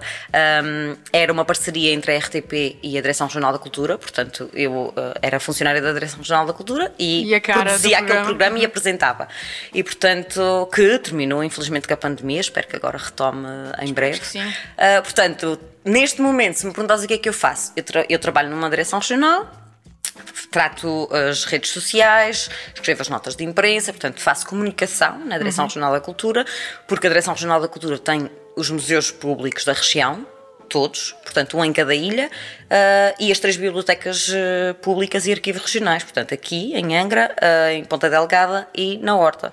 um, 0.63 0.97
era 1.13 1.31
uma 1.31 1.45
parceria 1.45 1.93
entre 1.93 2.13
a 2.13 2.19
RTP 2.19 2.77
e 2.83 2.97
a 2.97 3.01
Direção 3.01 3.27
Regional 3.27 3.53
da 3.53 3.59
Cultura, 3.59 3.97
portanto 3.97 4.49
eu 4.53 4.87
uh, 4.87 4.93
era 5.21 5.39
funcionária 5.39 5.81
da 5.81 5.93
Direção 5.93 6.19
Regional 6.19 6.45
da 6.45 6.53
Cultura 6.53 6.93
e, 6.99 7.33
e 7.33 7.39
produzia 7.39 7.99
aquele 7.99 8.23
programa 8.23 8.59
e 8.59 8.65
apresentava. 8.65 9.27
E 9.73 9.81
portanto 9.81 10.64
que 10.65 10.99
terminou 10.99 11.43
infelizmente 11.43 11.87
com 11.87 11.93
a 11.93 11.97
pandemia, 11.97 12.41
espero 12.41 12.67
que 12.67 12.75
agora 12.75 12.97
retome 12.97 13.47
em 13.81 13.93
breve. 13.93 14.23
sim. 14.23 14.45
Uh, 14.45 15.01
portanto, 15.03 15.59
neste 15.83 16.21
momento, 16.21 16.55
se 16.55 16.65
me 16.65 16.73
perguntas 16.73 17.03
o 17.03 17.07
que 17.07 17.13
é 17.13 17.17
que 17.17 17.29
eu 17.29 17.33
faço, 17.33 17.71
eu, 17.75 17.83
tra 17.83 18.05
eu 18.09 18.19
trabalho 18.19 18.49
numa 18.49 18.69
direção 18.69 18.99
regional, 18.99 19.49
trato 20.51 21.09
as 21.11 21.43
redes 21.45 21.71
sociais, 21.71 22.49
escrevo 22.73 23.01
as 23.01 23.09
notas 23.09 23.35
de 23.35 23.43
imprensa, 23.43 23.91
portanto 23.91 24.21
faço 24.21 24.47
comunicação 24.47 25.19
na 25.25 25.37
Direção 25.37 25.65
uhum. 25.65 25.69
Regional 25.69 25.91
da 25.91 25.99
Cultura, 25.99 26.45
porque 26.87 27.07
a 27.07 27.09
Direção 27.09 27.33
Regional 27.33 27.59
da 27.59 27.67
Cultura 27.67 27.97
tem 27.99 28.29
os 28.55 28.69
museus 28.69 29.11
públicos 29.11 29.65
da 29.65 29.73
região, 29.73 30.25
todos, 30.69 31.13
portanto, 31.23 31.57
um 31.57 31.65
em 31.65 31.73
cada 31.73 31.93
ilha, 31.93 32.27
uh, 32.27 33.15
e 33.19 33.31
as 33.31 33.39
três 33.39 33.57
bibliotecas 33.57 34.29
uh, 34.29 34.73
públicas 34.81 35.27
e 35.27 35.31
arquivos 35.31 35.61
regionais, 35.61 36.03
portanto, 36.03 36.33
aqui 36.33 36.73
em 36.73 36.97
Angra, 36.97 37.35
uh, 37.35 37.71
em 37.71 37.83
Ponta 37.83 38.09
Delgada 38.09 38.67
e 38.73 38.97
na 38.97 39.15
Horta 39.15 39.51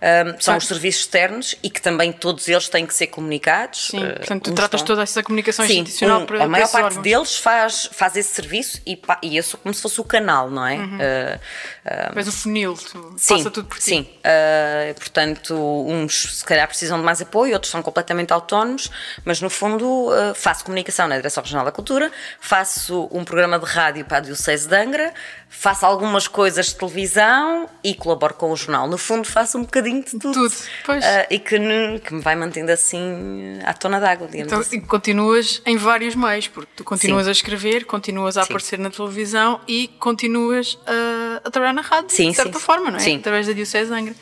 um, 0.00 0.40
são 0.40 0.56
os 0.56 0.66
serviços 0.66 1.02
externos 1.02 1.54
e 1.62 1.68
que 1.68 1.82
também 1.82 2.12
todos 2.12 2.46
eles 2.48 2.68
têm 2.68 2.86
que 2.86 2.94
ser 2.94 3.08
comunicados. 3.08 3.88
Sim, 3.88 4.04
uh, 4.04 4.14
portanto, 4.16 4.44
tu 4.44 4.54
tratas 4.54 4.82
toda 4.82 5.02
essa 5.02 5.22
comunicação 5.22 5.66
Sim, 5.66 5.80
institucional 5.80 6.20
um, 6.20 6.26
para 6.26 6.44
A 6.44 6.48
maior 6.48 6.70
parte 6.70 6.84
órgãos. 6.84 7.02
deles 7.02 7.36
faz, 7.36 7.88
faz 7.92 8.16
esse 8.16 8.34
serviço 8.34 8.80
e, 8.86 9.00
e 9.22 9.36
eu 9.36 9.42
sou 9.42 9.58
como 9.58 9.74
se 9.74 9.82
fosse 9.82 10.00
o 10.00 10.04
canal, 10.04 10.50
não 10.50 10.64
é? 10.64 10.76
Uhum. 10.76 10.98
Uh, 10.98 12.20
uh, 12.20 12.28
o 12.28 12.32
funil, 12.32 12.74
tu 12.74 13.14
sim, 13.18 13.36
passa 13.36 13.50
tudo 13.50 13.68
por 13.68 13.78
ti. 13.78 13.84
Sim, 13.84 14.00
uh, 14.02 14.94
portanto, 14.94 15.54
uns 15.54 16.38
se 16.38 16.44
calhar 16.44 16.68
precisam 16.68 16.98
de 16.98 17.04
mais 17.04 17.20
apoio, 17.20 17.54
outros 17.54 17.70
são 17.70 17.82
completamente 17.82 18.32
autónomos, 18.32 18.90
mas 19.24 19.40
no 19.40 19.50
fundo 19.50 20.08
uh, 20.08 20.34
faço 20.34 20.64
comunicação 20.64 21.08
na 21.08 21.16
Direção 21.16 21.42
Regional 21.42 21.64
da 21.64 21.72
Cultura, 21.72 22.12
faço 22.40 23.08
um 23.10 23.24
programa 23.24 23.58
de 23.58 23.64
rádio 23.64 24.04
para 24.04 24.18
a 24.18 24.20
Diocese 24.20 24.68
de 24.68 24.76
Angra, 24.76 25.12
faço 25.48 25.86
algumas 25.86 26.28
coisas 26.28 26.66
de 26.66 26.76
televisão 26.76 27.68
e 27.82 27.94
colaboro 27.94 28.34
com 28.34 28.52
o 28.52 28.56
jornal. 28.56 28.86
No 28.86 28.98
fundo, 28.98 29.26
faço 29.26 29.58
um 29.58 29.62
bocadinho 29.62 30.04
de 30.04 30.10
tudo. 30.10 30.32
tudo. 30.32 30.54
Pois. 30.84 31.04
Uh, 31.04 31.08
e 31.30 31.38
que, 31.38 31.58
que, 32.04 32.14
me 32.14 32.20
vai 32.20 32.36
mantendo 32.36 32.70
assim 32.70 33.58
à 33.64 33.72
tona 33.72 33.98
d'água, 33.98 34.28
digamos 34.28 34.52
então, 34.52 34.60
assim. 34.60 34.76
E 34.76 34.80
continuas 34.80 35.62
em 35.64 35.76
vários 35.76 36.14
meios, 36.14 36.48
porque 36.48 36.70
tu 36.76 36.84
continuas 36.84 37.24
sim. 37.24 37.30
a 37.30 37.32
escrever, 37.32 37.86
continuas 37.86 38.36
a 38.36 38.42
sim. 38.42 38.50
aparecer 38.50 38.78
na 38.78 38.90
televisão 38.90 39.60
e 39.66 39.88
continuas 39.98 40.78
a, 40.86 41.48
a 41.48 41.50
trabalhar 41.50 41.72
na 41.72 41.82
rádio, 41.82 42.10
sim, 42.10 42.30
de 42.30 42.36
certa 42.36 42.58
forma, 42.60 42.90
não 42.90 42.98
é? 42.98 43.00
Sim. 43.00 43.16
Através 43.16 43.46
da 43.46 43.52
Diocese 43.52 43.92
Angra. 43.92 44.14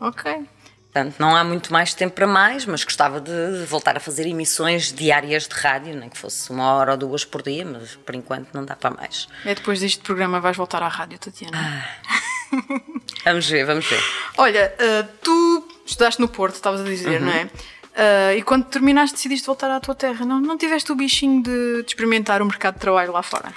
Ok. 0.00 0.44
Portanto, 0.92 1.16
não 1.20 1.36
há 1.36 1.44
muito 1.44 1.72
mais 1.72 1.94
tempo 1.94 2.16
para 2.16 2.26
mais, 2.26 2.66
mas 2.66 2.82
gostava 2.82 3.20
de 3.20 3.64
voltar 3.68 3.96
a 3.96 4.00
fazer 4.00 4.26
emissões 4.26 4.92
diárias 4.92 5.46
de 5.46 5.54
rádio, 5.54 5.94
nem 5.94 6.08
que 6.08 6.18
fosse 6.18 6.50
uma 6.50 6.74
hora 6.74 6.92
ou 6.92 6.96
duas 6.96 7.24
por 7.24 7.42
dia, 7.42 7.64
mas 7.64 7.94
por 7.94 8.12
enquanto 8.12 8.52
não 8.52 8.64
dá 8.64 8.74
para 8.74 8.90
mais. 8.90 9.28
É 9.44 9.54
depois 9.54 9.78
deste 9.78 10.00
programa 10.00 10.40
vais 10.40 10.56
voltar 10.56 10.82
à 10.82 10.88
rádio, 10.88 11.16
Tatiana. 11.16 11.56
Ah. 11.56 12.20
vamos 13.24 13.48
ver, 13.48 13.64
vamos 13.64 13.86
ver. 13.86 14.02
Olha, 14.36 14.74
uh, 14.80 15.08
tu 15.22 15.68
estudaste 15.86 16.20
no 16.20 16.26
Porto, 16.26 16.56
estavas 16.56 16.80
a 16.80 16.84
dizer, 16.84 17.20
uhum. 17.20 17.26
não 17.26 17.32
é? 17.34 17.48
Uh, 18.00 18.38
e 18.38 18.42
quando 18.42 18.64
terminaste 18.64 19.14
decidiste 19.14 19.46
voltar 19.46 19.70
à 19.70 19.78
tua 19.78 19.94
terra, 19.94 20.24
não, 20.24 20.40
não 20.40 20.56
tiveste 20.56 20.90
o 20.90 20.94
bichinho 20.94 21.42
de, 21.42 21.82
de 21.82 21.88
experimentar 21.88 22.40
o 22.40 22.46
mercado 22.46 22.74
de 22.74 22.80
trabalho 22.80 23.12
lá 23.12 23.22
fora? 23.22 23.52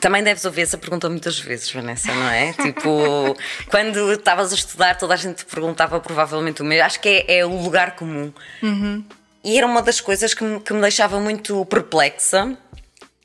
Também 0.00 0.20
deves 0.20 0.44
ouvir 0.44 0.62
essa 0.62 0.76
pergunta 0.76 1.08
muitas 1.08 1.38
vezes, 1.38 1.70
Vanessa, 1.70 2.12
não 2.12 2.28
é? 2.28 2.52
tipo, 2.60 3.36
quando 3.70 4.12
estavas 4.14 4.50
a 4.50 4.56
estudar, 4.56 4.98
toda 4.98 5.14
a 5.14 5.16
gente 5.16 5.36
te 5.36 5.44
perguntava 5.44 6.00
provavelmente 6.00 6.60
o 6.60 6.64
mesmo. 6.64 6.84
Acho 6.84 6.98
que 6.98 7.08
é, 7.08 7.38
é 7.38 7.46
o 7.46 7.62
lugar 7.62 7.94
comum. 7.94 8.32
Uhum. 8.60 9.04
E 9.44 9.56
era 9.56 9.66
uma 9.66 9.80
das 9.80 10.00
coisas 10.00 10.34
que 10.34 10.42
me, 10.42 10.58
que 10.58 10.72
me 10.72 10.80
deixava 10.80 11.20
muito 11.20 11.64
perplexa, 11.66 12.58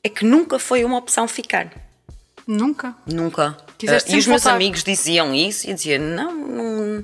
é 0.03 0.09
que 0.09 0.23
nunca 0.23 0.59
foi 0.59 0.85
uma 0.85 0.99
opção 0.99 1.27
ficar. 1.27 1.67
Nunca? 2.45 2.95
Nunca. 3.07 3.57
Uh, 3.83 4.13
e 4.13 4.17
os 4.17 4.27
meus 4.27 4.45
amigos 4.45 4.83
diziam 4.83 5.33
isso 5.33 5.65
e 5.65 5.71
eu 5.71 5.75
dizia, 5.75 5.97
não, 5.97 6.33
não 6.35 7.01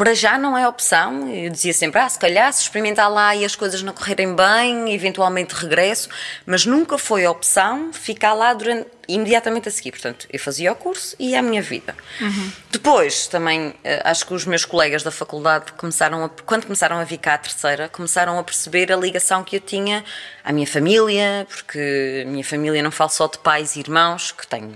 para 0.00 0.14
já 0.14 0.38
não 0.38 0.56
é 0.56 0.66
opção. 0.66 1.28
Eu 1.28 1.50
dizia 1.50 1.74
sempre, 1.74 2.00
ah, 2.00 2.08
se 2.08 2.18
calhar 2.18 2.50
se 2.54 2.62
experimentar 2.62 3.12
lá 3.12 3.36
e 3.36 3.44
as 3.44 3.54
coisas 3.54 3.82
não 3.82 3.92
correrem 3.92 4.34
bem, 4.34 4.94
eventualmente 4.94 5.54
regresso, 5.54 6.08
mas 6.46 6.64
nunca 6.64 6.96
foi 6.96 7.26
opção 7.26 7.92
ficar 7.92 8.32
lá 8.32 8.54
durante, 8.54 8.86
imediatamente 9.06 9.68
a 9.68 9.70
seguir. 9.70 9.90
Portanto, 9.90 10.26
eu 10.32 10.40
fazia 10.40 10.72
o 10.72 10.74
curso 10.74 11.14
e 11.18 11.36
a 11.36 11.42
minha 11.42 11.60
vida. 11.60 11.94
Uhum. 12.18 12.50
Depois, 12.70 13.26
também, 13.26 13.74
eh, 13.84 14.00
acho 14.02 14.26
que 14.26 14.32
os 14.32 14.46
meus 14.46 14.64
colegas 14.64 15.02
da 15.02 15.10
faculdade 15.10 15.70
começaram 15.74 16.24
a, 16.24 16.30
quando 16.46 16.64
começaram 16.64 16.96
a 16.96 17.04
vir 17.04 17.18
cá 17.18 17.34
à 17.34 17.38
terceira, 17.38 17.86
começaram 17.90 18.38
a 18.38 18.42
perceber 18.42 18.90
a 18.90 18.96
ligação 18.96 19.44
que 19.44 19.56
eu 19.56 19.60
tinha 19.60 20.02
à 20.42 20.50
minha 20.50 20.66
família, 20.66 21.46
porque 21.46 22.24
a 22.26 22.26
minha 22.26 22.44
família 22.44 22.82
não 22.82 22.90
fala 22.90 23.10
só 23.10 23.26
de 23.26 23.36
pais 23.36 23.76
e 23.76 23.80
irmãos, 23.80 24.32
que 24.32 24.46
tenho 24.46 24.74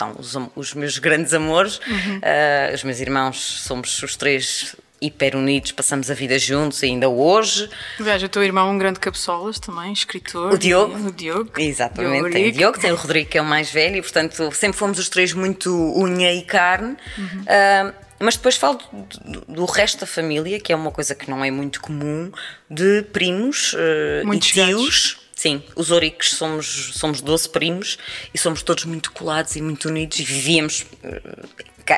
são 0.00 0.14
os, 0.18 0.34
os 0.56 0.74
meus 0.74 0.98
grandes 0.98 1.34
amores. 1.34 1.78
Uhum. 1.86 2.16
Uh, 2.16 2.74
os 2.74 2.82
meus 2.82 3.00
irmãos 3.00 3.38
somos 3.38 4.02
os 4.02 4.16
três 4.16 4.74
hiper 5.02 5.34
unidos, 5.34 5.72
passamos 5.72 6.10
a 6.10 6.14
vida 6.14 6.38
juntos 6.38 6.82
ainda 6.82 7.08
hoje. 7.08 7.68
Veja, 7.98 8.26
o 8.26 8.28
teu 8.28 8.42
irmão 8.42 8.68
é 8.68 8.72
um 8.72 8.78
grande 8.78 8.98
cabeçolas 8.98 9.58
também, 9.58 9.92
escritor. 9.92 10.52
O 10.52 10.58
Diogo. 10.58 11.08
O 11.08 11.12
Diogo. 11.12 11.50
Exatamente, 11.58 12.12
Diogo 12.12 12.30
tem 12.30 12.48
o 12.48 12.52
Diogo, 12.52 12.78
tem 12.78 12.92
o 12.92 12.96
Rodrigo 12.96 13.30
que 13.30 13.38
é 13.38 13.42
o 13.42 13.44
mais 13.44 13.70
velho 13.70 13.96
e 13.96 14.02
portanto 14.02 14.50
sempre 14.52 14.78
fomos 14.78 14.98
os 14.98 15.08
três 15.08 15.32
muito 15.32 15.70
unha 15.98 16.32
e 16.32 16.42
carne. 16.42 16.96
Uhum. 17.16 17.42
Uh, 17.42 17.94
mas 18.18 18.36
depois 18.36 18.56
falo 18.56 18.78
do, 19.24 19.40
do, 19.48 19.64
resto 19.64 20.00
da 20.00 20.06
família, 20.06 20.60
que 20.60 20.70
é 20.70 20.76
uma 20.76 20.90
coisa 20.90 21.14
que 21.14 21.30
não 21.30 21.42
é 21.42 21.50
muito 21.50 21.80
comum, 21.80 22.30
de 22.68 23.02
primos 23.12 23.72
uh, 23.72 24.34
e 24.34 24.38
tios. 24.38 25.19
Sim, 25.40 25.62
os 25.74 25.90
Ouricos 25.90 26.32
somos, 26.34 26.90
somos 26.92 27.22
12 27.22 27.48
primos 27.48 27.96
e 28.34 28.36
somos 28.36 28.62
todos 28.62 28.84
muito 28.84 29.10
colados 29.10 29.56
e 29.56 29.62
muito 29.62 29.88
unidos 29.88 30.18
e 30.18 30.22
vivíamos 30.22 30.82
uh, 31.02 31.48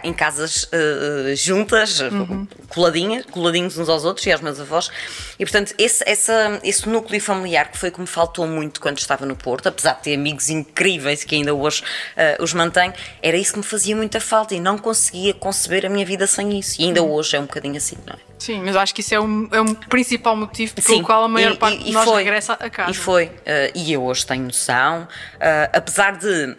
em 0.04 0.12
casas 0.12 0.64
uh, 0.64 1.34
juntas, 1.34 2.00
uhum. 2.00 2.46
coladinhas, 2.68 3.26
coladinhos 3.26 3.76
uns 3.76 3.88
aos 3.88 4.04
outros 4.04 4.26
e 4.26 4.32
aos 4.32 4.40
meus 4.40 4.60
avós. 4.60 4.90
E 5.38 5.44
portanto, 5.44 5.74
esse, 5.78 6.02
essa, 6.06 6.60
esse 6.62 6.88
núcleo 6.88 7.20
familiar 7.20 7.70
que 7.70 7.78
foi 7.78 7.90
como 7.90 8.06
faltou 8.06 8.46
muito 8.46 8.80
quando 8.80 8.98
estava 8.98 9.26
no 9.26 9.36
Porto, 9.36 9.68
apesar 9.68 9.94
de 9.94 10.02
ter 10.02 10.14
amigos 10.14 10.48
incríveis 10.48 11.24
que 11.24 11.34
ainda 11.34 11.54
hoje 11.54 11.82
uh, 11.82 12.42
os 12.42 12.54
mantenho, 12.54 12.92
era 13.22 13.36
isso 13.36 13.52
que 13.52 13.58
me 13.58 13.64
fazia 13.64 13.96
muita 13.96 14.20
falta 14.20 14.54
e 14.54 14.60
não 14.60 14.78
conseguia 14.78 15.34
conceber 15.34 15.86
a 15.86 15.88
minha 15.88 16.06
vida 16.06 16.26
sem 16.26 16.58
isso. 16.58 16.80
E 16.80 16.84
ainda 16.84 17.02
uhum. 17.02 17.12
hoje 17.12 17.36
é 17.36 17.40
um 17.40 17.46
bocadinho 17.46 17.76
assim, 17.76 17.96
não 18.06 18.14
é? 18.14 18.32
Sim, 18.42 18.60
mas 18.60 18.74
acho 18.74 18.92
que 18.92 19.02
isso 19.02 19.14
é 19.14 19.20
um, 19.20 19.48
é 19.52 19.60
um 19.60 19.72
principal 19.72 20.34
motivo 20.34 20.74
pelo 20.74 20.84
Sim, 20.84 21.02
qual 21.04 21.22
a 21.22 21.28
maior 21.28 21.52
e, 21.52 21.56
parte 21.56 21.80
e, 21.80 21.84
de 21.84 21.92
nós 21.92 22.04
foi, 22.04 22.24
regressa 22.24 22.54
a 22.54 22.68
casa. 22.68 22.90
E 22.90 22.94
foi. 22.94 23.26
Uh, 23.26 23.30
e 23.72 23.92
eu 23.92 24.02
hoje 24.02 24.26
tenho 24.26 24.42
noção, 24.42 25.02
uh, 25.04 25.70
apesar 25.72 26.16
de. 26.18 26.26
Uh, 26.26 26.56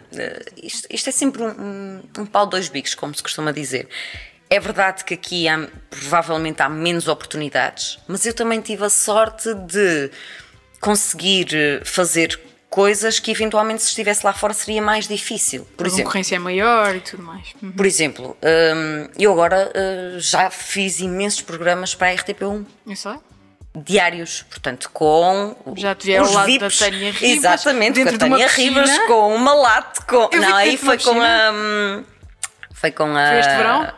isto, 0.62 0.88
isto, 0.88 1.08
é 1.10 1.12
sempre 1.12 1.42
um, 1.42 1.48
um, 1.48 2.02
um 2.20 2.26
pau 2.26 2.46
dois 2.46 2.70
bicos, 2.70 2.94
como 2.94 3.14
se 3.14 3.22
costuma 3.24 3.52
dizer. 3.52 3.88
É 4.48 4.60
verdade 4.60 5.04
que 5.04 5.14
aqui 5.14 5.48
há, 5.48 5.68
provavelmente 5.90 6.62
há 6.62 6.68
menos 6.68 7.08
oportunidades, 7.08 7.98
mas 8.06 8.24
eu 8.24 8.32
também 8.32 8.60
tive 8.60 8.84
a 8.84 8.90
sorte 8.90 9.52
de 9.54 10.10
conseguir 10.80 11.82
fazer 11.84 12.38
coisas 12.74 13.20
que 13.20 13.30
eventualmente 13.30 13.82
se 13.82 13.88
estivesse 13.90 14.26
lá 14.26 14.32
fora 14.32 14.52
seria 14.52 14.82
mais 14.82 15.06
difícil. 15.06 15.64
Por 15.76 15.86
a 15.86 15.88
exemplo, 15.88 16.04
concorrência 16.06 16.34
é 16.34 16.38
maior 16.40 16.94
e 16.94 17.00
tudo 17.00 17.22
mais. 17.22 17.54
Uhum. 17.62 17.70
Por 17.70 17.86
exemplo, 17.86 18.36
hum, 18.42 19.08
eu 19.16 19.30
agora 19.32 19.70
uh, 19.70 20.18
já 20.18 20.50
fiz 20.50 20.98
imensos 20.98 21.40
programas 21.40 21.94
para 21.94 22.08
a 22.08 22.14
RTP1. 22.16 22.66
Isso 22.88 23.08
é? 23.08 23.18
Diários, 23.76 24.42
portanto, 24.42 24.90
com 24.92 25.56
já 25.76 25.94
te 25.94 26.18
os 26.18 26.32
lado 26.32 26.46
VIPs, 26.46 26.78
da 26.78 26.86
Tânia 26.86 27.10
Ribas, 27.12 27.22
exatamente, 27.22 28.02
com 28.02 28.08
a 28.08 28.18
Tânia 28.18 28.46
Ribas, 28.48 28.98
com 29.06 29.34
uma 29.34 29.54
latte, 29.54 30.00
com. 30.06 30.28
Eu 30.32 30.40
não, 30.40 30.54
aí 30.54 30.76
foi 30.76 30.98
com 30.98 31.20
a. 31.20 32.04
Foi 32.84 32.90
com 32.90 33.16
a. 33.16 33.28
Foi 33.28 33.38
este 33.38 33.56
verão? 33.56 33.92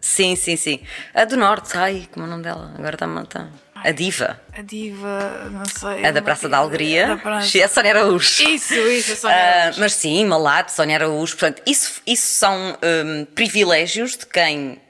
Sim, 0.00 0.34
sim, 0.34 0.56
sim. 0.56 0.80
A 1.12 1.26
do 1.26 1.36
Norte, 1.36 1.76
ai, 1.76 2.08
como 2.10 2.24
é 2.24 2.26
o 2.26 2.30
nome 2.30 2.42
dela? 2.42 2.72
Agora 2.74 2.94
está-me. 2.94 3.26
Tá. 3.26 3.48
A 3.74 3.90
Diva. 3.90 4.40
A 4.56 4.62
Diva, 4.62 5.50
não 5.52 5.66
sei. 5.66 6.06
A 6.06 6.10
da 6.10 6.22
Praça 6.22 6.48
da 6.48 6.56
Alegria. 6.56 7.08
Da 7.08 7.16
praça. 7.18 7.62
A 7.62 7.68
Sónia 7.68 7.90
Araújo. 7.90 8.42
Isso, 8.48 8.72
isso, 8.72 9.12
a 9.12 9.16
Sónia 9.16 9.36
ah, 9.36 9.60
Araújo. 9.60 9.76
Uh, 9.76 9.80
mas 9.80 9.92
sim, 9.92 10.24
Malato, 10.24 10.72
Sónia 10.72 10.96
Araújo. 10.96 11.36
Portanto, 11.36 11.60
isso, 11.66 12.00
isso 12.06 12.34
são 12.34 12.78
um, 12.82 13.26
privilégios 13.26 14.16
de 14.16 14.24
quem 14.24 14.80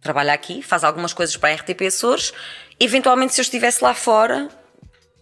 trabalha 0.00 0.32
aqui, 0.32 0.62
faz 0.62 0.82
algumas 0.82 1.12
coisas 1.12 1.36
para 1.36 1.50
a 1.50 1.56
RTP 1.56 1.82
Açores. 1.86 2.32
Eventualmente, 2.80 3.34
se 3.34 3.40
eu 3.42 3.42
estivesse 3.42 3.84
lá 3.84 3.92
fora, 3.92 4.48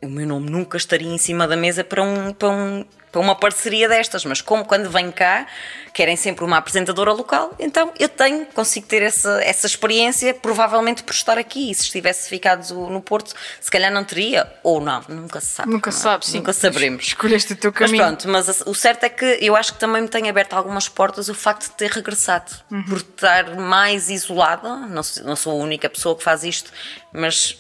o 0.03 0.09
meu 0.09 0.27
nome 0.27 0.51
nunca 0.51 0.77
estaria 0.77 1.09
em 1.09 1.19
cima 1.19 1.47
da 1.47 1.57
mesa 1.57 1.85
para 1.85 2.03
um, 2.03 2.33
para 2.33 2.49
um 2.49 2.85
para 3.13 3.21
uma 3.21 3.37
parceria 3.37 3.87
destas, 3.87 4.25
mas 4.25 4.41
como 4.41 4.65
quando 4.65 4.89
vem 4.89 5.13
cá 5.13 5.47
querem 5.93 6.17
sempre 6.17 6.43
uma 6.43 6.57
apresentadora 6.57 7.13
local, 7.13 7.55
então 7.59 7.93
eu 8.01 8.09
tenho, 8.09 8.47
consigo 8.47 8.87
ter 8.87 9.03
essa, 9.03 9.43
essa 9.45 9.67
experiência, 9.67 10.33
provavelmente 10.33 11.03
por 11.03 11.13
estar 11.13 11.37
aqui. 11.37 11.71
E 11.71 11.75
se 11.75 11.83
estivesse 11.83 12.31
ficado 12.31 12.73
no 12.89 13.03
Porto, 13.03 13.35
se 13.61 13.71
calhar 13.71 13.93
não 13.93 14.03
teria, 14.03 14.51
ou 14.63 14.81
não, 14.81 15.03
nunca 15.07 15.39
se 15.39 15.49
sabe. 15.49 15.71
Nunca 15.71 15.91
é? 15.91 15.93
sabe, 15.93 16.25
sim. 16.25 16.39
Nunca 16.39 16.55
saberemos. 16.55 17.05
Escolheste 17.05 17.53
o 17.53 17.57
teu 17.57 17.71
caminho. 17.71 17.99
Mas 17.99 18.07
pronto, 18.07 18.29
mas 18.29 18.63
o 18.65 18.75
certo 18.75 19.05
é 19.05 19.11
que 19.11 19.39
eu 19.43 19.55
acho 19.55 19.75
que 19.75 19.79
também 19.79 20.01
me 20.01 20.09
tem 20.09 20.31
aberto 20.31 20.55
algumas 20.55 20.89
portas 20.89 21.29
o 21.29 21.35
facto 21.35 21.65
de 21.65 21.73
ter 21.73 21.91
regressado, 21.91 22.51
uhum. 22.71 22.83
por 22.85 22.97
estar 22.97 23.55
mais 23.57 24.09
isolada. 24.09 24.77
Não, 24.87 25.03
não 25.25 25.37
sou 25.37 25.53
a 25.53 25.63
única 25.63 25.91
pessoa 25.91 26.17
que 26.17 26.25
faz 26.25 26.43
isto, 26.43 26.73
mas 27.13 27.59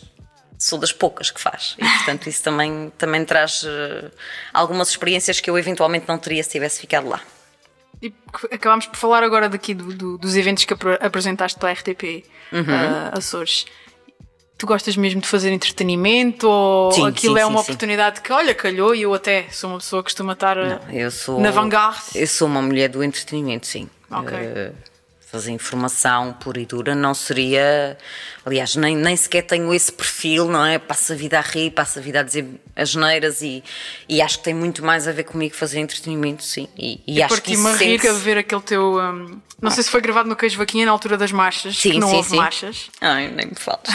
sou 0.62 0.78
das 0.78 0.92
poucas 0.92 1.28
que 1.28 1.40
faz. 1.40 1.74
E, 1.76 1.82
portanto, 1.82 2.28
isso 2.28 2.40
também, 2.42 2.92
também 2.96 3.24
traz 3.24 3.64
uh, 3.64 4.10
algumas 4.54 4.90
experiências 4.90 5.40
que 5.40 5.50
eu 5.50 5.58
eventualmente 5.58 6.06
não 6.06 6.16
teria 6.16 6.42
se 6.44 6.50
tivesse 6.50 6.80
ficado 6.80 7.08
lá. 7.08 7.20
E 8.00 8.14
acabámos 8.50 8.86
por 8.86 8.96
falar 8.96 9.24
agora 9.24 9.48
daqui 9.48 9.74
do, 9.74 9.92
do, 9.92 10.18
dos 10.18 10.36
eventos 10.36 10.64
que 10.64 10.72
apresentaste 11.00 11.58
para 11.58 11.70
a 11.70 11.72
RTP 11.72 12.24
uhum. 12.52 12.60
uh, 12.60 13.18
Açores. 13.18 13.66
Tu 14.56 14.64
gostas 14.64 14.96
mesmo 14.96 15.20
de 15.20 15.26
fazer 15.26 15.50
entretenimento 15.50 16.48
ou 16.48 16.92
sim, 16.92 17.08
aquilo 17.08 17.34
sim, 17.34 17.42
é 17.42 17.46
uma 17.46 17.58
sim, 17.58 17.64
oportunidade 17.64 18.20
que, 18.20 18.32
olha, 18.32 18.54
calhou 18.54 18.94
e 18.94 19.02
eu 19.02 19.12
até 19.12 19.48
sou 19.50 19.70
uma 19.70 19.78
pessoa 19.80 20.00
que 20.00 20.10
costuma 20.10 20.34
estar 20.34 20.56
eh, 20.56 20.78
não, 20.92 21.10
sou, 21.10 21.40
na 21.40 21.50
vanguarda? 21.50 22.00
Eu 22.14 22.26
sou 22.28 22.46
uma 22.46 22.62
mulher 22.62 22.88
do 22.88 23.02
entretenimento, 23.02 23.66
sim. 23.66 23.90
Ok. 24.08 24.32
Uh, 24.32 24.72
fazer 25.32 25.50
informação 25.50 26.34
pura 26.34 26.60
e 26.60 26.66
dura 26.66 26.94
não 26.94 27.14
seria. 27.14 27.96
Aliás, 28.44 28.76
nem, 28.76 28.94
nem 28.94 29.16
sequer 29.16 29.40
tenho 29.40 29.72
esse 29.72 29.90
perfil, 29.90 30.46
não 30.46 30.62
é? 30.66 30.78
Passo 30.78 31.14
a 31.14 31.16
vida 31.16 31.38
a 31.38 31.40
rir, 31.40 31.70
passo 31.70 31.98
a 31.98 32.02
vida 32.02 32.20
a 32.20 32.22
dizer 32.22 32.46
as 32.76 32.94
neiras 32.94 33.40
e, 33.40 33.64
e 34.06 34.20
acho 34.20 34.38
que 34.38 34.44
tem 34.44 34.52
muito 34.52 34.84
mais 34.84 35.08
a 35.08 35.12
ver 35.12 35.24
comigo 35.24 35.56
fazer 35.56 35.80
entretenimento, 35.80 36.44
sim. 36.44 36.68
E, 36.76 37.00
e, 37.06 37.16
e 37.16 37.22
acho 37.22 37.40
que 37.40 37.54
isso. 37.54 37.62
me 37.62 38.08
a 38.08 38.12
ver 38.12 38.36
aquele 38.36 38.60
teu. 38.60 38.98
Um, 38.98 39.40
não 39.60 39.70
sei 39.70 39.82
se 39.82 39.88
foi 39.90 40.02
gravado 40.02 40.28
no 40.28 40.36
Queijo 40.36 40.58
Vaquinha 40.58 40.84
na 40.84 40.92
altura 40.92 41.16
das 41.16 41.32
marchas, 41.32 41.78
sim, 41.78 41.92
que 41.92 41.98
não 41.98 42.08
sim, 42.08 42.16
houve 42.16 42.28
sim. 42.28 42.36
marchas. 42.36 42.90
Ai, 43.00 43.28
nem 43.28 43.46
me 43.46 43.54
falas. 43.54 43.86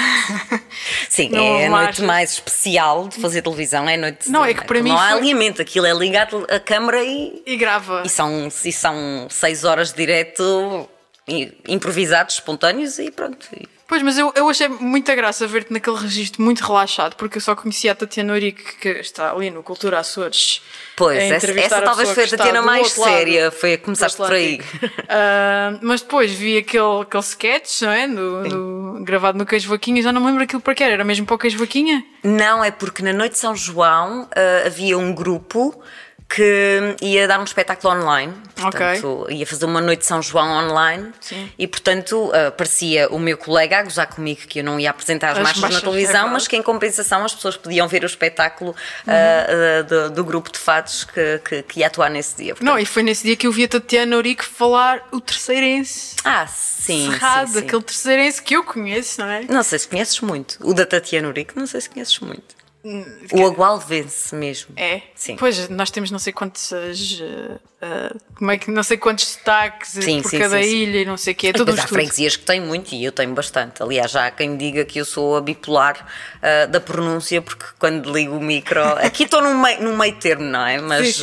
sim, 1.07 1.29
não 1.29 1.39
é 1.39 1.67
a 1.67 1.69
noite 1.69 1.69
marchas. 1.69 2.05
mais 2.05 2.31
especial 2.31 3.07
de 3.09 3.21
fazer 3.21 3.43
televisão, 3.43 3.87
é 3.87 3.93
a 3.93 3.97
noite. 3.97 4.27
Não, 4.31 4.43
é 4.43 4.55
que 4.55 4.65
para 4.65 4.81
mim. 4.81 4.89
Não 4.89 4.97
foi... 4.97 5.05
há 5.05 5.13
alinhamento, 5.13 5.61
aquilo 5.61 5.85
é 5.85 5.93
ligar 5.93 6.29
a 6.49 6.59
câmara 6.59 7.03
e. 7.03 7.43
E 7.45 7.55
grava. 7.57 8.01
E 8.03 8.09
são, 8.09 8.47
e 8.47 8.71
são 8.71 9.27
seis 9.29 9.63
horas 9.63 9.91
de 9.91 9.97
direto 9.97 10.89
improvisados, 11.67 12.35
espontâneos 12.35 12.99
e 12.99 13.11
pronto. 13.11 13.47
Pois, 13.87 14.01
mas 14.01 14.17
eu, 14.17 14.33
eu 14.35 14.49
achei 14.49 14.67
muita 14.67 15.15
graça 15.15 15.47
ver-te 15.47 15.71
naquele 15.71 15.95
registro 15.95 16.41
muito 16.41 16.59
relaxado, 16.59 17.15
porque 17.15 17.37
eu 17.37 17.41
só 17.41 17.55
conhecia 17.55 17.93
a 17.93 17.95
Tatiana 17.95 18.33
Urique, 18.33 18.75
que 18.79 18.89
está 18.89 19.31
ali 19.31 19.49
no 19.49 19.63
Cultura 19.63 19.99
Açores. 19.99 20.61
Pois, 20.95 21.17
essa, 21.17 21.51
essa 21.51 21.81
talvez 21.81 22.11
foi 22.11 22.25
a 22.25 22.27
Tatiana 22.27 22.61
mais 22.61 22.91
séria, 22.91 23.45
lado, 23.45 23.53
foi 23.53 23.73
a 23.73 23.77
começaste 23.77 24.17
por 24.17 24.33
aí. 24.33 24.59
Uh, 24.59 25.79
mas 25.81 26.01
depois 26.01 26.33
vi 26.33 26.57
aquele, 26.57 27.01
aquele 27.01 27.23
sketch, 27.23 27.81
não 27.83 27.91
é? 27.91 28.07
No, 28.07 29.05
gravado 29.05 29.37
no 29.37 29.45
Queijo 29.45 29.69
Vaquinha, 29.69 30.01
já 30.01 30.11
não 30.11 30.19
me 30.19 30.27
lembro 30.27 30.43
aquilo 30.43 30.61
para 30.61 30.75
que 30.75 30.83
era, 30.83 30.93
era 30.93 31.03
mesmo 31.05 31.25
para 31.25 31.35
o 31.35 31.37
Queijo 31.37 31.57
Vaquinha? 31.57 32.03
Não, 32.23 32.61
é 32.61 32.71
porque 32.71 33.01
na 33.01 33.13
noite 33.13 33.33
de 33.33 33.39
São 33.39 33.55
João 33.55 34.23
uh, 34.23 34.67
havia 34.67 34.97
um 34.97 35.13
grupo 35.13 35.81
que 36.29 36.95
ia 37.01 37.25
dar 37.25 37.39
um 37.39 37.45
espetáculo 37.45 37.93
online, 37.95 38.33
portanto, 38.55 39.21
Ok. 39.23 39.35
ia 39.37 39.47
fazer 39.47 39.63
uma 39.65 39.79
noite 39.79 39.99
de 40.01 40.05
São 40.07 40.21
João 40.21 40.65
online 40.65 41.11
Sim. 41.21 41.49
e, 41.57 41.65
portanto, 41.67 42.31
aparecia 42.47 43.07
o 43.09 43.17
meu 43.17 43.37
colega 43.37 43.79
a 43.79 43.83
gozar 43.83 44.07
comigo 44.07 44.41
que 44.41 44.59
eu 44.59 44.63
não 44.63 44.77
ia 44.77 44.89
apresentar 44.89 45.31
as, 45.31 45.37
As 45.37 45.43
marchas 45.43 45.61
na 45.61 45.67
marchas, 45.69 45.81
é 45.83 45.85
televisão, 45.85 46.13
verdade. 46.13 46.33
mas 46.33 46.47
que 46.47 46.57
em 46.57 46.61
compensação 46.61 47.23
as 47.23 47.33
pessoas 47.33 47.55
podiam 47.55 47.87
ver 47.87 48.03
o 48.03 48.05
espetáculo 48.05 48.71
uh, 48.71 48.73
uh, 48.75 49.83
do, 49.85 50.09
do 50.15 50.25
grupo 50.25 50.51
de 50.51 50.59
fados 50.59 51.05
que, 51.05 51.39
que, 51.45 51.63
que 51.63 51.79
ia 51.79 51.87
atuar 51.87 52.09
nesse 52.09 52.35
dia. 52.35 52.53
Portanto, 52.55 52.67
Não, 52.73 52.77
e 52.77 52.85
foi 52.85 53.03
nesse 53.03 53.23
dia 53.23 53.35
que 53.37 53.47
eu 53.47 53.51
vi 53.53 53.63
a 53.63 53.67
Tatiana 53.69 54.15
Eurico 54.15 54.43
falar 54.43 55.07
o 55.13 55.21
terceirense. 55.21 56.17
ah, 56.25 56.45
sim, 56.45 57.09
Cerrado, 57.09 57.47
sim, 57.47 57.53
sim. 57.53 57.59
aquele 57.59 57.83
terceirense 57.83 58.41
que 58.41 58.53
eu 58.55 58.63
conheço, 58.65 59.21
não 59.21 59.29
é? 59.29 59.43
Não 59.49 59.63
sei 59.63 59.79
se 59.79 59.87
conheces 59.87 60.19
muito. 60.19 60.57
O 60.61 60.73
da 60.73 60.85
Tatiana 60.85 61.29
Urico, 61.29 61.53
não 61.57 61.65
sei 61.67 61.79
se 61.79 61.89
conheces 61.89 62.19
muito. 62.19 62.56
O 63.33 63.45
Agualvense 63.45 64.33
mesmo. 64.33 64.73
É? 64.77 65.01
Sim. 65.13 65.35
Pois, 65.35 65.67
nós 65.67 65.91
temos 65.91 66.09
não 66.09 66.19
sei 66.19 66.31
quantos. 66.31 66.71
uh, 66.71 67.59
uh, 67.81 68.19
como 68.35 68.51
é 68.51 68.57
que. 68.57 68.71
Não 68.71 68.83
sei 68.83 68.97
quantos 68.97 69.25
destaques 69.25 69.95
uh, 69.95 70.01
Sim, 70.01 70.21
por 70.21 70.29
sim, 70.29 70.39
cada 70.39 70.61
sim, 70.61 70.69
ilha 70.69 71.01
e 71.01 71.05
não 71.05 71.17
sei 71.17 71.33
o 71.33 71.35
quê. 71.35 71.47
É 71.47 71.53
tudo 71.53 71.69
um 71.69 71.71
Mas 71.71 71.79
há 71.79 71.83
estudo. 71.83 71.97
freguesias 71.97 72.35
que 72.37 72.45
têm 72.45 72.61
muito 72.61 72.93
e 72.95 73.03
eu 73.03 73.11
tenho 73.11 73.33
bastante. 73.33 73.83
Aliás, 73.83 74.11
já 74.11 74.27
há 74.27 74.31
quem 74.31 74.51
me 74.51 74.57
diga 74.57 74.85
que 74.85 74.99
eu 74.99 75.05
sou 75.05 75.35
a 75.35 75.41
bipolar 75.41 76.07
ah, 76.41 76.65
da 76.67 76.79
pronúncia, 76.79 77.41
porque 77.41 77.65
quando 77.77 78.11
ligo 78.11 78.37
o 78.37 78.41
micro. 78.41 78.81
Aqui 79.03 79.23
estou 79.23 79.41
num 79.41 79.59
meio, 79.59 79.83
num 79.83 79.97
meio 79.97 80.15
termo, 80.15 80.45
não 80.45 80.65
é? 80.65 80.79
Mas, 80.79 81.19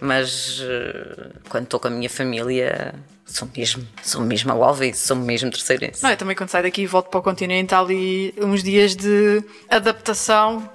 mas 0.00 0.62
ah, 0.62 1.30
quando 1.48 1.64
estou 1.64 1.80
com 1.80 1.88
a 1.88 1.90
minha 1.90 2.10
família, 2.10 2.94
sou 3.26 3.48
mesmo, 3.56 3.86
sou 4.04 4.20
mesmo 4.20 4.52
a 4.52 4.54
Alves, 4.54 4.98
sou 4.98 5.16
mesmo 5.16 5.50
terceirense. 5.50 6.02
Não, 6.02 6.10
eu 6.10 6.16
também 6.16 6.36
quando 6.36 6.50
saio 6.50 6.62
daqui 6.64 6.82
e 6.82 6.86
volto 6.86 7.08
para 7.08 7.18
o 7.18 7.22
continente 7.22 7.74
há 7.74 7.80
ali 7.80 8.32
uns 8.38 8.62
dias 8.62 8.94
de 8.94 9.42
adaptação. 9.68 10.70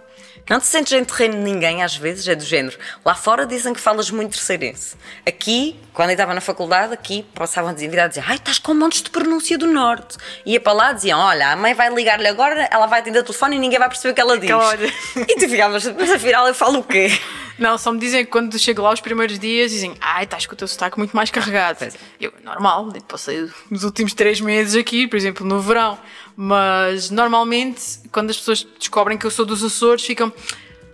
Não 0.49 0.59
te 0.59 0.65
sentes 0.65 0.93
em 0.93 1.03
terreno 1.03 1.35
de 1.35 1.41
ninguém 1.41 1.83
às 1.83 1.95
vezes, 1.95 2.27
é 2.27 2.35
do 2.35 2.43
género. 2.43 2.77
Lá 3.03 3.13
fora 3.13 3.45
dizem 3.45 3.73
que 3.73 3.81
falas 3.81 4.09
muito 4.09 4.31
terceirense. 4.31 4.95
Aqui, 5.25 5.77
quando 5.93 6.09
eu 6.09 6.13
estava 6.13 6.33
na 6.33 6.41
faculdade, 6.41 6.93
aqui 6.93 7.25
passavam 7.33 7.71
a 7.71 7.73
dizer, 7.73 7.99
a 7.99 8.07
dizer 8.07 8.23
ai, 8.25 8.37
estás 8.37 8.57
com 8.57 8.73
montes 8.73 9.01
de 9.01 9.09
pronúncia 9.09 9.57
do 9.57 9.67
norte. 9.67 10.17
Ia 10.45 10.59
para 10.59 10.73
lá 10.73 10.93
diziam, 10.93 11.19
olha, 11.19 11.51
a 11.51 11.55
mãe 11.55 11.73
vai 11.73 11.93
ligar-lhe 11.93 12.27
agora, 12.27 12.67
ela 12.71 12.85
vai 12.85 13.01
atender 13.01 13.19
o 13.19 13.23
telefone 13.23 13.57
e 13.57 13.59
ninguém 13.59 13.79
vai 13.79 13.89
perceber 13.89 14.11
o 14.11 14.15
que 14.15 14.21
ela 14.21 14.37
diz. 14.37 14.51
olha. 14.51 14.87
E 15.15 15.35
tu 15.35 15.49
ficavas, 15.49 15.85
mas 15.87 16.11
afinal 16.11 16.47
eu 16.47 16.53
falo 16.53 16.79
o 16.79 16.83
quê? 16.83 17.09
Não, 17.57 17.77
só 17.77 17.91
me 17.91 17.99
dizem 17.99 18.23
que 18.25 18.31
quando 18.31 18.57
chego 18.59 18.81
lá 18.81 18.91
os 18.93 19.01
primeiros 19.01 19.37
dias 19.39 19.71
dizem 19.71 19.95
ai, 19.99 20.23
estás 20.25 20.45
com 20.45 20.53
o 20.53 20.55
teu 20.57 20.67
sotaque 20.67 20.97
muito 20.97 21.15
mais 21.15 21.29
carregado. 21.31 21.83
É. 21.83 21.91
Eu, 22.19 22.33
normal, 22.43 22.91
passei 23.07 23.49
os 23.71 23.83
últimos 23.83 24.13
três 24.13 24.39
meses 24.41 24.75
aqui, 24.75 25.07
por 25.07 25.15
exemplo, 25.15 25.45
no 25.45 25.59
verão. 25.59 25.97
Mas 26.35 27.09
normalmente, 27.09 27.81
quando 28.11 28.29
as 28.29 28.37
pessoas 28.37 28.65
descobrem 28.77 29.17
que 29.17 29.25
eu 29.25 29.31
sou 29.31 29.45
dos 29.45 29.63
Açores, 29.63 30.05
ficam, 30.05 30.31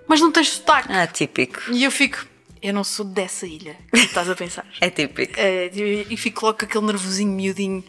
mas 0.07 0.21
não 0.21 0.31
tens 0.31 0.49
sotaque. 0.49 0.87
Ah, 0.91 1.05
típico. 1.05 1.59
E 1.71 1.83
eu 1.83 1.91
fico, 1.91 2.25
eu 2.61 2.73
não 2.73 2.83
sou 2.83 3.03
dessa 3.05 3.45
ilha, 3.45 3.75
que 3.93 3.99
tu 4.01 4.07
estás 4.07 4.29
a 4.29 4.35
pensar. 4.35 4.65
É 4.79 4.89
típico. 4.89 5.33
É, 5.37 5.69
e 5.73 6.15
fico 6.15 6.45
logo 6.45 6.59
com 6.59 6.65
aquele 6.65 6.85
nervosinho 6.85 7.31
miudinho. 7.31 7.83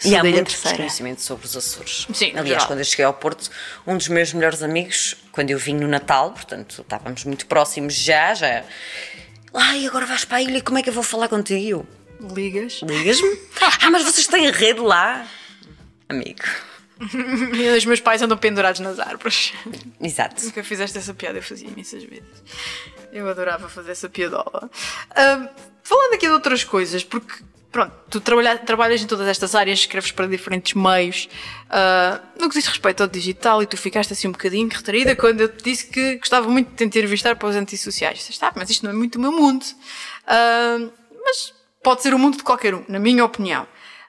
Sou 0.00 0.10
E 0.10 0.16
há 0.16 0.22
muito 0.24 0.34
terceira. 0.36 0.68
desconhecimento 0.70 1.20
sobre 1.20 1.44
os 1.46 1.54
Açores. 1.56 2.06
Sim, 2.12 2.32
Aliás, 2.34 2.64
quando 2.64 2.78
eu 2.78 2.84
cheguei 2.84 3.04
ao 3.04 3.12
Porto, 3.12 3.50
um 3.86 3.96
dos 3.98 4.08
meus 4.08 4.32
melhores 4.32 4.62
amigos, 4.62 5.14
quando 5.32 5.50
eu 5.50 5.58
vim 5.58 5.74
no 5.74 5.88
Natal, 5.88 6.32
portanto, 6.32 6.82
estávamos 6.82 7.24
muito 7.24 7.46
próximos 7.46 7.94
já, 7.94 8.34
já. 8.34 8.64
Ai, 9.54 9.86
agora 9.86 10.06
vais 10.06 10.24
para 10.24 10.38
a 10.38 10.42
ilha, 10.42 10.62
como 10.62 10.78
é 10.78 10.82
que 10.82 10.88
eu 10.88 10.92
vou 10.92 11.02
falar 11.02 11.28
contigo? 11.28 11.86
Ligas. 12.20 12.80
Ligas-me? 12.82 13.38
ah, 13.82 13.90
mas 13.90 14.04
vocês 14.04 14.26
têm 14.26 14.50
rede 14.50 14.80
lá? 14.80 15.26
Amigo. 16.08 16.44
Os 17.76 17.84
meus 17.86 18.00
pais 18.00 18.20
andam 18.20 18.36
pendurados 18.36 18.80
nas 18.80 18.98
árvores. 18.98 19.54
Exato. 20.00 20.44
Nunca 20.44 20.62
fizeste 20.62 20.98
essa 20.98 21.14
piada, 21.14 21.38
eu 21.38 21.42
fazia 21.42 21.68
imensas 21.68 22.04
vezes. 22.04 22.44
Eu 23.10 23.28
adorava 23.28 23.68
fazer 23.68 23.92
essa 23.92 24.08
piadola. 24.08 24.70
Ahm, 25.16 25.48
falando 25.82 26.14
aqui 26.14 26.26
de 26.26 26.32
outras 26.32 26.62
coisas, 26.62 27.02
porque 27.02 27.42
pronto, 27.70 27.92
tu 28.10 28.20
trabalha, 28.20 28.58
trabalhas 28.58 29.02
em 29.02 29.06
todas 29.06 29.26
estas 29.28 29.54
áreas, 29.54 29.80
escreves 29.80 30.10
para 30.12 30.26
diferentes 30.26 30.74
meios. 30.74 31.28
Ah, 31.68 32.20
no 32.38 32.48
que 32.48 32.56
diz 32.56 32.66
respeito 32.66 33.02
ao 33.02 33.08
digital, 33.08 33.62
e 33.62 33.66
tu 33.66 33.76
ficaste 33.76 34.12
assim 34.12 34.28
um 34.28 34.32
bocadinho 34.32 34.68
retraída 34.68 35.14
quando 35.14 35.40
eu 35.42 35.48
te 35.48 35.62
disse 35.62 35.86
que 35.86 36.16
gostava 36.16 36.48
muito 36.48 36.70
de 36.70 36.76
te 36.76 36.84
entrevistar 36.84 37.36
para 37.36 37.48
os 37.48 37.56
antissociais. 37.56 38.18
Disseste, 38.18 38.44
ah, 38.44 38.52
mas 38.56 38.70
isto 38.70 38.84
não 38.84 38.92
é 38.92 38.94
muito 38.94 39.16
o 39.16 39.20
meu 39.20 39.32
mundo. 39.32 39.64
Ah, 40.26 40.78
mas 41.24 41.54
pode 41.82 42.02
ser 42.02 42.12
o 42.14 42.18
mundo 42.18 42.36
de 42.36 42.42
qualquer 42.42 42.74
um, 42.74 42.84
na 42.88 42.98
minha 42.98 43.24
opinião. 43.24 43.66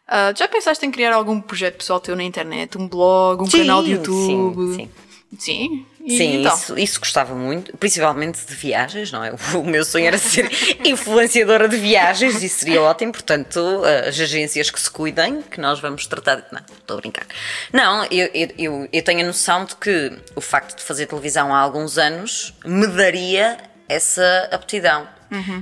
Ah, 0.07 0.33
já 0.35 0.47
pensaste 0.47 0.85
em 0.85 0.91
criar 0.91 1.13
algum 1.13 1.39
projeto 1.39 1.77
pessoal 1.77 1.99
teu 1.99 2.15
na 2.15 2.23
internet? 2.23 2.77
Um 2.77 2.87
blog, 2.87 3.43
um 3.43 3.45
Sim, 3.45 3.59
canal 3.59 3.81
de 3.81 3.89
sim, 3.89 3.95
YouTube? 3.95 4.75
sim. 4.75 4.89
Sim? 5.37 5.85
E 6.03 6.17
Sim, 6.17 6.39
então? 6.41 6.55
isso, 6.55 6.79
isso 6.79 6.99
gostava 6.99 7.35
muito, 7.35 7.75
principalmente 7.77 8.45
de 8.45 8.55
viagens, 8.55 9.11
não 9.11 9.23
é? 9.23 9.33
O 9.55 9.63
meu 9.63 9.83
sonho 9.85 10.05
era 10.07 10.17
ser 10.17 10.49
influenciadora 10.85 11.67
de 11.67 11.77
viagens 11.77 12.41
e 12.41 12.49
seria 12.49 12.81
ótimo, 12.81 13.11
portanto, 13.11 13.59
as 14.07 14.19
agências 14.19 14.69
que 14.69 14.79
se 14.81 14.89
cuidem, 14.89 15.41
que 15.41 15.59
nós 15.59 15.79
vamos 15.79 16.05
tratar. 16.07 16.35
de- 16.37 16.45
Não, 16.51 16.61
estou 16.79 16.97
a 16.97 16.99
brincar. 16.99 17.25
Não, 17.71 18.05
eu, 18.05 18.29
eu, 18.57 18.89
eu, 18.91 19.03
tenho 19.03 19.21
a 19.21 19.27
noção 19.27 19.65
de 19.65 19.75
que 19.75 20.11
o 20.35 20.41
facto 20.41 20.77
de 20.77 20.83
fazer 20.83 21.05
televisão 21.05 21.53
há 21.53 21.59
alguns 21.59 21.97
anos 21.97 22.53
me 22.65 22.87
daria 22.87 23.57
essa 23.87 24.49
aptidão. 24.51 25.07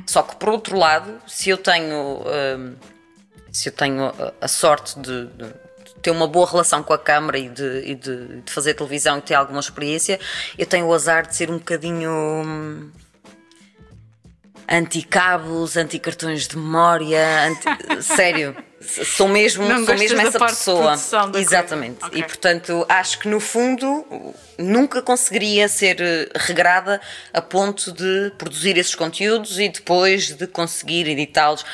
Só 0.08 0.24
que, 0.24 0.36
por 0.36 0.50
outro 0.50 0.78
lado, 0.78 1.22
se 1.28 1.50
eu 1.50 1.58
tenho. 1.58 2.24
hum, 2.58 2.76
se 3.52 3.70
eu 3.70 3.74
tenho 3.74 4.14
a, 4.40 4.48
sorte 4.48 5.00
de 5.00 5.28
ter 6.02 6.12
uma 6.12 6.28
boa 6.28 6.50
relação 6.50 6.82
com 6.84 6.94
a 6.94 6.98
câmara 6.98 7.38
e, 7.38 7.50
de, 7.50 7.82
e 7.86 7.96
de- 7.96 8.42
de 8.42 8.52
fazer 8.52 8.74
televisão 8.74 9.18
e 9.18 9.22
ter 9.22 9.34
alguma 9.36 9.60
experiência, 9.60 10.20
eu 10.58 10.66
tenho 10.66 10.86
o 10.88 10.94
azar 10.94 11.26
de 11.28 11.36
ser 11.36 11.50
um 11.52 11.58
bocadinho 11.58 12.12
hum, 12.12 12.90
anti-cabos, 14.70 15.78
anti-cartões 15.78 16.48
de 16.48 16.58
memória, 16.58 17.48
anti- 17.48 18.02
sério. 18.04 18.56
Sou 18.82 19.28
mesmo, 19.28 19.68
Não 19.68 19.86
sou 19.86 19.96
mesmo 19.96 20.18
essa 20.22 20.40
pessoa. 20.40 20.94
Exatamente. 21.42 21.98
Ok. 22.06 22.20
E 22.20 22.24
portanto, 22.24 22.86
acho 22.88 23.20
que 23.20 23.28
no 23.28 23.40
fundo 23.40 24.06
nunca 24.58 25.02
conseguiria 25.02 25.68
ser 25.68 26.00
eh, 26.00 26.30
regrada 26.36 27.02
a 27.34 27.42
ponto 27.42 27.92
de 27.92 28.32
produzir 28.38 28.78
esses 28.78 28.96
conteúdos 28.96 29.60
e 29.60 29.68
depois 29.70 30.32
de 30.36 30.48
conseguir 30.48 31.08
editá-los. 31.10 31.66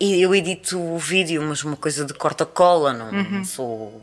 Eu 0.00 0.34
edito 0.34 0.80
o 0.80 0.98
vídeo, 0.98 1.42
mas 1.42 1.64
uma 1.64 1.76
coisa 1.76 2.04
de 2.04 2.14
corta-cola, 2.14 2.92
não, 2.92 3.10
Uhum. 3.10 3.30
não 3.30 3.44
sou. 3.44 4.02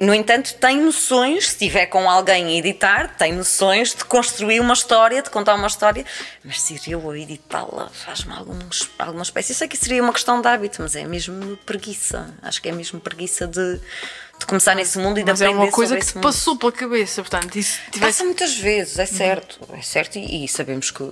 No 0.00 0.14
entanto, 0.14 0.54
tenho 0.54 0.84
noções, 0.84 1.46
se 1.46 1.52
estiver 1.54 1.86
com 1.86 2.08
alguém 2.08 2.46
a 2.46 2.50
editar, 2.52 3.16
tenho 3.16 3.36
noções 3.36 3.92
de 3.92 4.04
construir 4.04 4.60
uma 4.60 4.72
história, 4.72 5.20
de 5.20 5.28
contar 5.30 5.56
uma 5.56 5.66
história, 5.66 6.04
mas 6.44 6.60
ser 6.60 6.78
eu 6.86 7.10
a 7.10 7.18
editá-la 7.18 7.88
faz-me 7.92 8.32
alguns, 8.32 8.88
alguma 8.96 9.24
espécie. 9.24 9.50
Eu 9.50 9.56
sei 9.56 9.66
que 9.66 9.76
seria 9.76 10.00
uma 10.00 10.12
questão 10.12 10.40
de 10.40 10.46
hábito, 10.46 10.80
mas 10.80 10.94
é 10.94 11.04
mesmo 11.04 11.56
preguiça. 11.66 12.32
Acho 12.40 12.62
que 12.62 12.68
é 12.68 12.72
mesmo 12.72 13.00
preguiça 13.00 13.48
de, 13.48 13.80
de 14.38 14.46
começar 14.46 14.76
nesse 14.76 14.96
mundo 14.96 15.18
e 15.18 15.24
de 15.24 15.30
Mas 15.32 15.40
é 15.40 15.46
aprender 15.46 15.64
uma 15.64 15.72
coisa 15.72 15.96
que 15.96 16.06
te 16.06 16.20
passou 16.20 16.56
pela 16.56 16.70
cabeça, 16.70 17.20
portanto, 17.22 17.54
se 17.60 17.80
tivesse. 17.90 18.00
Passa 18.00 18.24
muitas 18.24 18.56
vezes, 18.56 18.96
é 19.00 19.06
certo, 19.06 19.58
é 19.72 19.82
certo, 19.82 20.20
e, 20.20 20.44
e 20.44 20.48
sabemos 20.48 20.92
que 20.92 21.04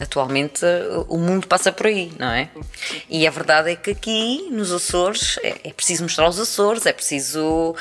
atualmente 0.00 0.64
o 1.08 1.18
mundo 1.18 1.46
passa 1.46 1.72
por 1.72 1.86
aí, 1.86 2.12
não 2.18 2.28
é? 2.28 2.48
E 3.08 3.26
a 3.26 3.30
verdade 3.30 3.72
é 3.72 3.76
que 3.76 3.90
aqui 3.90 4.48
nos 4.50 4.72
Açores 4.72 5.38
é, 5.42 5.60
é 5.64 5.72
preciso 5.72 6.04
mostrar 6.04 6.28
os 6.28 6.38
Açores, 6.38 6.86
é 6.86 6.92
preciso, 6.92 7.74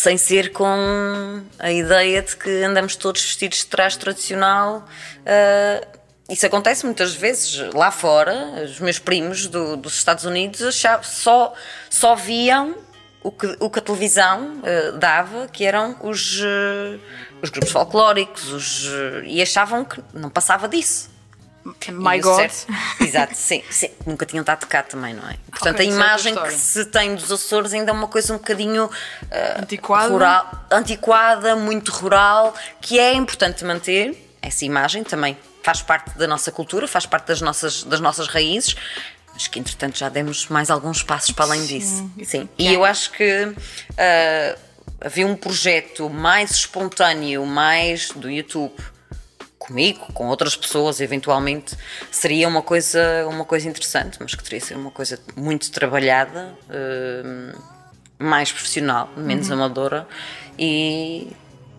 sem 0.00 0.16
ser 0.16 0.50
com 0.52 1.42
a 1.58 1.70
ideia 1.70 2.22
de 2.22 2.34
que 2.34 2.62
andamos 2.64 2.96
todos 2.96 3.20
vestidos 3.22 3.58
de 3.58 3.66
traje 3.66 3.98
tradicional. 3.98 4.86
uh, 5.20 6.00
isso 6.30 6.46
acontece 6.46 6.86
muitas 6.86 7.12
vezes 7.12 7.58
lá 7.74 7.90
fora. 7.90 8.32
Os 8.64 8.78
meus 8.78 9.00
primos 9.00 9.46
do- 9.48 9.76
dos 9.76 9.94
Estados 9.96 10.24
Unidos 10.24 10.62
achavam- 10.62 11.02
só, 11.02 11.52
só 11.90 12.14
viam 12.14 12.76
o 13.22 13.32
que, 13.32 13.56
o 13.58 13.68
que 13.68 13.80
a 13.80 13.82
televisão 13.82 14.60
eh, 14.62 14.92
dava, 14.92 15.48
que 15.48 15.64
eram 15.66 15.96
os, 16.00 16.40
eh, 16.40 16.98
os 17.42 17.50
grupos 17.50 17.72
folclóricos, 17.72 18.50
os, 18.52 18.88
e 19.24 19.42
achavam 19.42 19.84
que 19.84 20.00
não 20.14 20.30
passava 20.30 20.68
disso. 20.68 21.09
My 21.92 22.20
God. 22.20 22.36
certo- 22.50 22.66
Exato, 23.00 23.34
sim, 23.36 23.62
sim. 23.70 23.90
Nunca 24.06 24.24
tinham 24.26 24.42
estado 24.42 24.66
cá 24.66 24.82
também, 24.82 25.14
não 25.14 25.28
é? 25.28 25.36
Portanto, 25.50 25.74
Ok, 25.76 25.86
a 25.86 25.90
é 25.90 25.92
imagem 25.92 26.34
que 26.34 26.52
se 26.52 26.84
tem 26.86 27.14
dos 27.14 27.30
Açores 27.30 27.72
ainda 27.72 27.90
é 27.90 27.94
uma 27.94 28.08
coisa 28.08 28.32
um 28.34 28.38
bocadinho 28.38 28.90
eh, 29.30 29.56
Antiquada. 29.62 30.08
rural, 30.08 30.66
antiquada, 30.70 31.56
muito 31.56 31.90
rural, 31.92 32.54
que 32.80 32.98
é 32.98 33.14
importante 33.14 33.64
manter. 33.64 34.16
Essa 34.42 34.64
imagem 34.64 35.04
também 35.04 35.36
faz 35.62 35.82
parte 35.82 36.16
da 36.16 36.26
nossa 36.26 36.50
cultura, 36.50 36.88
faz 36.88 37.04
parte 37.06 37.26
das 37.26 37.40
nossas, 37.40 37.82
das 37.84 38.00
nossas 38.00 38.26
raízes, 38.26 38.74
mas 39.34 39.46
que 39.46 39.58
entretanto 39.58 39.98
já 39.98 40.08
demos 40.08 40.48
mais 40.48 40.70
alguns 40.70 41.02
passos 41.02 41.32
para 41.32 41.44
além 41.44 41.66
disso. 41.66 42.10
Sim. 42.24 42.48
E 42.58 42.72
eu 42.72 42.84
acho 42.84 43.10
que 43.12 43.52
ah, 43.98 44.56
havia 45.02 45.26
um 45.26 45.36
projeto 45.36 46.08
mais 46.08 46.52
espontâneo, 46.52 47.44
mais 47.44 48.08
do 48.10 48.30
YouTube 48.30 48.74
comigo, 49.70 50.12
com 50.12 50.26
outras 50.26 50.56
pessoas, 50.56 51.00
eventualmente, 51.00 51.76
seria 52.10 52.48
uma 52.48 52.60
coisa, 52.60 53.00
uma 53.28 53.44
coisa 53.44 53.68
interessante, 53.68 54.18
mas 54.20 54.34
que 54.34 54.42
teria 54.42 54.58
de 54.58 54.66
ser 54.66 54.76
uma 54.76 54.90
coisa 54.90 55.18
muito 55.36 55.70
trabalhada, 55.70 56.52
hum, 57.24 57.52
mais 58.18 58.50
profissional, 58.52 59.08
menos 59.16 59.48
Uhum. 59.48 59.54
amadora 59.54 60.06
e, 60.58 61.28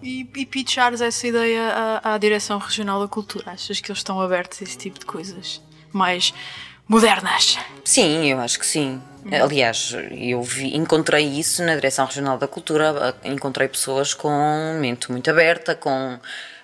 e, 0.02 0.28
e 0.36 0.46
pitchares 0.46 1.02
essa 1.02 1.28
ideia 1.28 2.00
à, 2.02 2.14
à 2.14 2.18
Direção 2.18 2.58
Regional 2.58 3.00
da 3.02 3.08
Cultura? 3.08 3.52
Achas 3.52 3.80
que 3.80 3.92
eles 3.92 4.00
estão 4.00 4.20
abertos 4.22 4.60
a 4.62 4.64
esse 4.64 4.78
tipo 4.78 4.98
de 5.00 5.06
coisas 5.06 5.62
mais 5.92 6.34
modernas? 6.88 7.60
Sim, 7.86 8.32
eu 8.32 8.40
acho 8.40 8.58
que 8.58 8.66
sim. 8.66 9.02
Aliás, 9.32 9.96
eu 10.10 10.42
vi, 10.42 10.76
encontrei 10.76 11.28
isso 11.28 11.62
na 11.64 11.76
Direção 11.76 12.08
Regional 12.08 12.40
da 12.40 12.48
Cultura, 12.48 13.16
encontrei 13.24 13.68
pessoas 13.68 14.16
com 14.16 14.32
mente 14.80 15.12
muito 15.12 15.30
aberta, 15.30 15.76
com. 15.76 16.18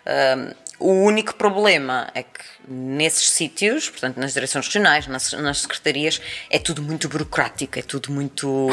ah, 0.05 0.55
o 0.79 0.91
único 0.91 1.33
problema 1.35 2.09
é 2.13 2.23
que 2.23 2.39
nesses 2.67 3.29
sítios, 3.29 3.89
portanto 3.89 4.17
nas 4.17 4.33
direções 4.33 4.65
regionais, 4.67 5.07
nas, 5.07 5.31
nas 5.33 5.61
secretarias, 5.61 6.21
é 6.49 6.59
tudo 6.59 6.81
muito 6.81 7.07
burocrático, 7.09 7.79
é 7.79 7.81
tudo 7.81 8.11
muito. 8.11 8.67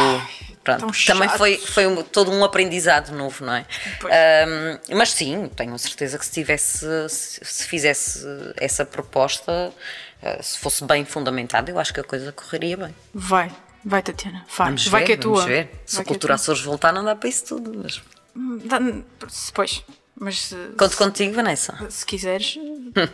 Pronto, 0.62 0.86
também 1.06 1.28
foi, 1.28 1.56
foi 1.58 1.86
um- 1.86 2.02
todo 2.02 2.30
um 2.32 2.42
aprendizado 2.44 3.12
novo, 3.12 3.44
não 3.44 3.54
é? 3.54 3.66
Ah, 4.04 4.80
mas 4.94 5.10
sim, 5.12 5.48
tenho 5.54 5.74
a 5.74 5.78
certeza 5.78 6.18
que 6.18 6.24
se 6.26 6.32
tivesse, 6.32 6.86
se, 7.08 7.40
se 7.44 7.64
fizesse 7.66 8.24
essa 8.56 8.84
proposta, 8.84 9.72
ah, 10.22 10.42
se 10.42 10.58
fosse 10.58 10.84
bem 10.84 11.04
fundamentada, 11.04 11.70
eu 11.70 11.78
acho 11.78 11.92
que 11.92 12.00
a 12.00 12.04
coisa 12.04 12.32
correria 12.32 12.76
bem. 12.78 12.94
Vai, 13.12 13.50
vai, 13.84 14.02
Tatiana. 14.02 14.44
Vai, 14.56 14.66
Vamos 14.68 14.86
vai 14.88 15.00
ver, 15.02 15.06
que 15.06 15.12
é 15.12 15.16
vamos 15.16 15.38
tua. 15.40 15.46
ver. 15.46 15.70
Se 15.86 15.96
Vai 15.96 16.00
a 16.00 16.04
é 16.04 16.08
cultura. 16.08 16.34
Açores 16.34 16.62
voltar, 16.62 16.92
não 16.92 17.04
dá 17.04 17.14
para 17.14 17.28
isso 17.28 17.44
tudo. 17.44 17.72
Mas 17.82 18.00
Dá- 18.64 18.80
Pois, 19.52 19.84
mas 20.18 20.40
se, 20.40 20.56
conto 20.78 20.96
contigo, 20.96 21.34
Vanessa. 21.34 21.76
se 21.90 22.04
quiseres, 22.06 22.56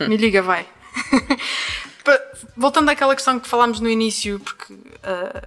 me 0.08 0.16
liga, 0.16 0.42
vai. 0.42 0.66
Voltando 2.56 2.88
àquela 2.90 3.14
questão 3.14 3.38
que 3.38 3.48
falámos 3.48 3.80
no 3.80 3.88
início, 3.88 4.40
porque 4.40 4.74
ah, 5.02 5.46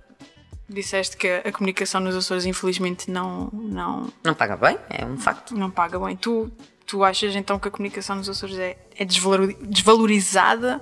disseste 0.70 1.18
que 1.18 1.28
a 1.28 1.52
comunicação 1.52 2.00
nos 2.02 2.16
Açores 2.16 2.46
infelizmente 2.46 3.10
não, 3.12 3.50
não, 3.52 4.12
Não 4.24 4.34
paga 4.34 4.56
bem, 4.56 4.78
é 4.90 5.06
um 5.06 5.18
facto. 5.18 5.56
não 5.56 5.70
paga 5.70 6.00
bem. 6.00 6.16
Tu, 6.16 6.52
tu 6.86 7.04
achas 7.04 7.36
então 7.36 7.60
que 7.60 7.68
a 7.68 7.72
comunicação 7.72 8.16
nos 8.16 8.30
Açores 8.30 8.58
é, 8.58 8.78
é 8.96 9.06
desvalori- 9.06 9.58
desvalorizada? 9.62 10.82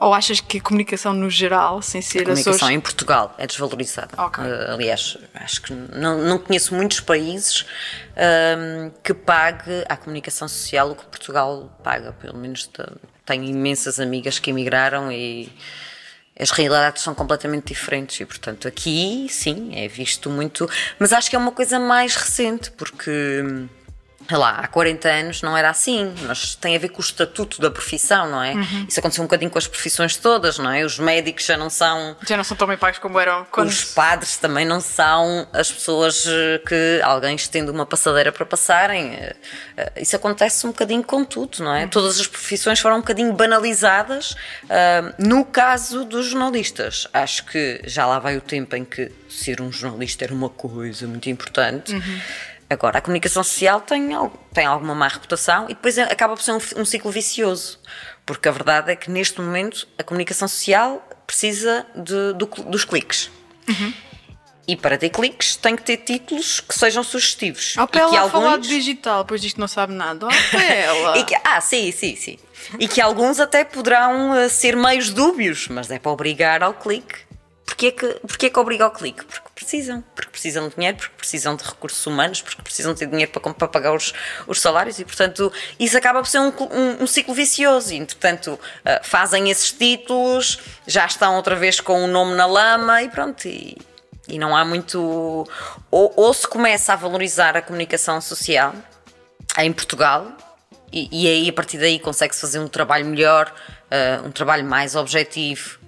Ou 0.00 0.14
achas 0.14 0.40
que 0.40 0.58
a 0.58 0.60
comunicação 0.62 1.12
no 1.12 1.28
geral, 1.28 1.82
sem 1.82 2.00
ser 2.00 2.20
A 2.20 2.22
comunicação 2.24 2.52
Açores... 2.54 2.74
em 2.76 2.80
Portugal 2.80 3.34
é 3.38 3.46
desvalorizada. 3.46 4.10
Ok. 4.16 4.42
Eh, 4.44 4.70
aliás, 4.72 5.18
acho 5.34 5.62
que 5.62 5.72
não, 5.72 6.18
não 6.24 6.38
conheço 6.38 6.74
muitos 6.74 7.00
países 7.00 7.66
ahm, 8.16 8.90
que 9.02 9.12
pague 9.12 9.84
à 9.88 9.96
comunicação 9.96 10.48
social 10.48 10.90
o 10.90 10.96
que 10.96 11.04
Portugal 11.06 11.70
paga. 11.84 12.12
Pelo 12.12 12.38
menos 12.38 12.66
te- 12.66 12.82
tenho 13.26 13.44
imensas 13.44 14.00
amigas 14.00 14.38
que 14.38 14.50
emigraram 14.50 15.12
e 15.12 15.52
as 16.40 16.50
realidades 16.50 17.02
são 17.02 17.14
completamente 17.14 17.66
diferentes. 17.74 18.18
E, 18.20 18.24
portanto, 18.24 18.66
aqui, 18.66 19.26
sim, 19.28 19.72
é 19.74 19.86
visto 19.88 20.30
muito. 20.30 20.68
Mas 20.98 21.12
acho 21.12 21.28
que 21.28 21.36
é 21.36 21.38
uma 21.38 21.52
coisa 21.52 21.78
mais 21.78 22.14
recente, 22.16 22.70
porque. 22.70 23.66
Sei 24.28 24.36
lá, 24.36 24.58
há 24.58 24.68
40 24.68 25.08
anos 25.08 25.42
não 25.42 25.56
era 25.56 25.70
assim, 25.70 26.14
mas 26.26 26.54
tem 26.54 26.76
a 26.76 26.78
ver 26.78 26.90
com 26.90 26.98
o 26.98 27.00
estatuto 27.00 27.62
da 27.62 27.70
profissão, 27.70 28.30
não 28.30 28.42
é? 28.42 28.52
Uhum. 28.52 28.86
Isso 28.86 29.00
aconteceu 29.00 29.24
um 29.24 29.26
bocadinho 29.26 29.50
com 29.50 29.56
as 29.58 29.66
profissões 29.66 30.16
todas, 30.16 30.58
não 30.58 30.70
é? 30.70 30.84
Os 30.84 30.98
médicos 30.98 31.46
já 31.46 31.56
não 31.56 31.70
são 31.70 32.14
Já 32.26 32.36
não 32.36 32.44
são 32.44 32.54
tão 32.54 32.68
bem 32.68 32.76
pagos 32.76 32.98
como 32.98 33.18
eram 33.18 33.46
quando... 33.50 33.68
os 33.68 33.84
padres 33.84 34.36
também 34.36 34.66
não 34.66 34.80
são 34.82 35.48
as 35.52 35.72
pessoas 35.72 36.26
eh, 36.26 36.60
que 36.66 37.00
alguém 37.02 37.36
estende 37.36 37.70
uma 37.70 37.86
passadeira 37.86 38.30
para 38.30 38.44
passarem. 38.44 39.14
Eh, 39.14 39.36
eh, 39.78 39.92
Isso 40.02 40.14
acontece 40.14 40.66
um 40.66 40.70
bocadinho 40.70 41.02
com 41.02 41.24
tudo, 41.24 41.64
não 41.64 41.74
é? 41.74 41.86
Todas 41.86 42.20
as 42.20 42.26
profissões 42.26 42.78
foram 42.80 42.96
um 42.96 43.00
bocadinho 43.00 43.32
banalizadas. 43.32 44.36
No 45.18 45.44
caso 45.44 46.04
dos 46.04 46.26
jornalistas, 46.26 47.08
acho 47.14 47.46
que 47.46 47.80
já 47.84 48.04
lá 48.04 48.18
vai 48.18 48.36
o 48.36 48.40
tempo 48.40 48.76
em 48.76 48.84
que 48.84 49.10
ser 49.28 49.60
um 49.60 49.70
jornalista 49.70 50.24
era 50.24 50.34
uma 50.34 50.48
coisa 50.48 51.06
muito 51.06 51.28
importante. 51.30 51.94
Agora, 52.70 52.98
a 52.98 53.00
comunicação 53.00 53.42
social 53.42 53.80
tem, 53.80 54.08
tem 54.52 54.66
alguma 54.66 54.94
má 54.94 55.08
reputação 55.08 55.64
e 55.64 55.68
depois 55.68 55.98
acaba 55.98 56.36
por 56.36 56.42
ser 56.42 56.52
um, 56.52 56.60
um 56.76 56.84
ciclo 56.84 57.10
vicioso. 57.10 57.78
Porque 58.26 58.46
a 58.48 58.52
verdade 58.52 58.92
é 58.92 58.96
que 58.96 59.10
neste 59.10 59.40
momento 59.40 59.88
a 59.98 60.02
comunicação 60.02 60.46
social 60.46 61.02
precisa 61.26 61.86
de- 61.94 62.34
do 62.34 62.46
dos 62.46 62.84
cliques. 62.84 63.30
E 64.66 64.76
para 64.76 64.98
ter 64.98 65.08
cliques 65.08 65.56
tem 65.56 65.74
que 65.74 65.82
ter 65.82 65.96
títulos 65.98 66.60
que 66.60 66.78
sejam 66.78 67.02
sugestivos. 67.02 67.72
E 67.72 67.86
para 67.86 68.06
que 68.10 68.16
ela 68.16 68.28
falar 68.28 68.44
de 68.48 68.52
alguns. 68.52 68.66
digital, 68.68 69.24
pois 69.24 69.40
disto 69.40 69.58
não 69.58 69.66
sabe 69.68 69.94
nada. 69.94 70.26
Para 70.50 70.62
ela. 70.62 71.12
Que- 71.24 71.38
ah, 71.42 71.60
sim, 71.62 71.90
sim, 71.90 72.14
sim. 72.16 72.38
E 72.78 72.86
que 72.86 73.00
alguns 73.00 73.40
até 73.40 73.64
poderão 73.64 74.36
eh, 74.36 74.48
ser 74.50 74.76
meios 74.76 75.08
dúbios, 75.08 75.68
mas 75.68 75.90
é 75.90 75.98
para 75.98 76.10
obrigar 76.12 76.62
ao 76.62 76.74
clique. 76.74 77.14
Porquê 77.68 77.88
é 77.88 77.90
que, 77.92 78.06
porquê 78.26 78.46
é 78.46 78.50
que 78.50 78.58
obriga 78.58 78.84
ao 78.84 78.90
clique? 78.90 79.22
Porque 79.26 79.46
precisam. 79.54 80.02
Porque 80.14 80.30
precisam 80.30 80.68
de 80.70 80.74
dinheiro, 80.74 80.96
porque 80.96 81.14
precisam 81.18 81.54
de 81.54 81.62
recursos 81.62 82.04
humanos, 82.06 82.40
porque 82.40 82.62
precisam 82.62 82.94
ter 82.94 83.06
dinheiro 83.06 83.30
para, 83.30 83.52
para 83.52 83.68
pagar 83.68 83.92
os, 83.94 84.14
os 84.46 84.58
salários 84.58 84.98
e, 84.98 85.04
portanto, 85.04 85.52
isso 85.78 85.96
acaba 85.96 86.20
por 86.20 86.26
ser 86.28 86.38
um, 86.40 86.48
um- 86.48 87.02
um 87.02 87.06
ciclo 87.06 87.34
vicioso. 87.34 87.92
E, 87.92 87.98
entretanto, 87.98 88.58
eh, 88.86 89.00
fazem 89.04 89.50
esses 89.50 89.70
títulos, 89.70 90.58
já 90.86 91.04
estão 91.04 91.36
outra 91.36 91.54
vez 91.54 91.78
com 91.78 92.02
o 92.02 92.06
nome 92.06 92.34
na 92.36 92.46
lama 92.46 93.02
e 93.02 93.10
pronto. 93.10 93.46
E, 93.46 93.76
e 94.26 94.38
não 94.38 94.56
há 94.56 94.64
muito. 94.64 95.46
Ou, 95.90 96.12
ou 96.16 96.32
se 96.32 96.48
começa 96.48 96.94
a 96.94 96.96
valorizar 96.96 97.54
a 97.54 97.60
comunicação 97.60 98.18
social 98.22 98.74
em 99.58 99.70
Portugal 99.74 100.26
e, 100.90 101.08
e 101.12 101.28
aí 101.28 101.48
a 101.50 101.52
partir 101.52 101.76
daí 101.76 101.98
consegue-se 101.98 102.40
fazer 102.40 102.60
um 102.60 102.68
trabalho 102.68 103.04
melhor, 103.04 103.52
ah, 103.90 104.22
um 104.24 104.30
trabalho 104.30 104.64
mais 104.64 104.96
objetivo 104.96 105.78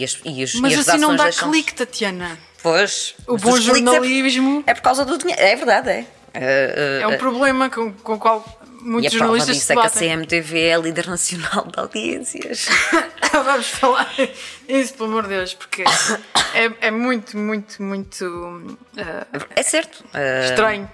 e 0.00 0.04
as, 0.04 0.18
e 0.24 0.42
as, 0.42 0.54
Mas 0.56 0.72
e 0.72 0.76
as 0.76 0.88
assim 0.88 0.98
não 0.98 1.14
dá 1.16 1.24
deixam- 1.24 1.50
clique, 1.50 1.74
Tatiana. 1.74 2.38
Pois, 2.62 3.14
O 3.26 3.36
bom 3.36 3.56
é 3.56 3.60
jornalismo 3.60 4.62
É, 4.66 4.74
por 4.74 4.82
causa 4.82 5.04
do 5.04 5.18
dinheiro, 5.18 5.40
é 5.42 5.56
verdade, 5.56 5.90
é. 5.90 6.04
Ah, 6.34 6.38
ah, 6.38 7.02
é 7.02 7.06
um 7.08 7.18
problema 7.18 7.68
com, 7.68 7.92
com 7.92 8.14
o 8.14 8.18
qual 8.18 8.44
e 8.80 8.84
muitos 8.84 9.14
a 9.14 9.18
prova 9.18 9.36
jornalistas 9.38 9.54
disso 9.56 9.66
se 9.66 9.72
é 9.72 9.76
que 9.76 9.80
a 9.80 9.84
batem. 9.84 10.08
CMTV 10.08 10.60
é 10.60 10.74
a 10.74 10.78
líder 10.78 11.06
nacional 11.08 11.66
de 11.66 11.78
audiências. 11.80 12.68
Vamos 13.32 13.66
falar 13.68 14.10
isso, 14.68 14.94
pelo 14.94 15.08
amor 15.08 15.22
de 15.24 15.28
Deus, 15.30 15.54
porque 15.54 15.82
é, 16.54 16.70
é 16.86 16.90
muito, 16.90 17.36
muito, 17.36 17.82
muito 17.82 18.76
ah, 18.96 19.26
É 19.54 19.62
certo. 19.62 20.04
estranho 20.44 20.90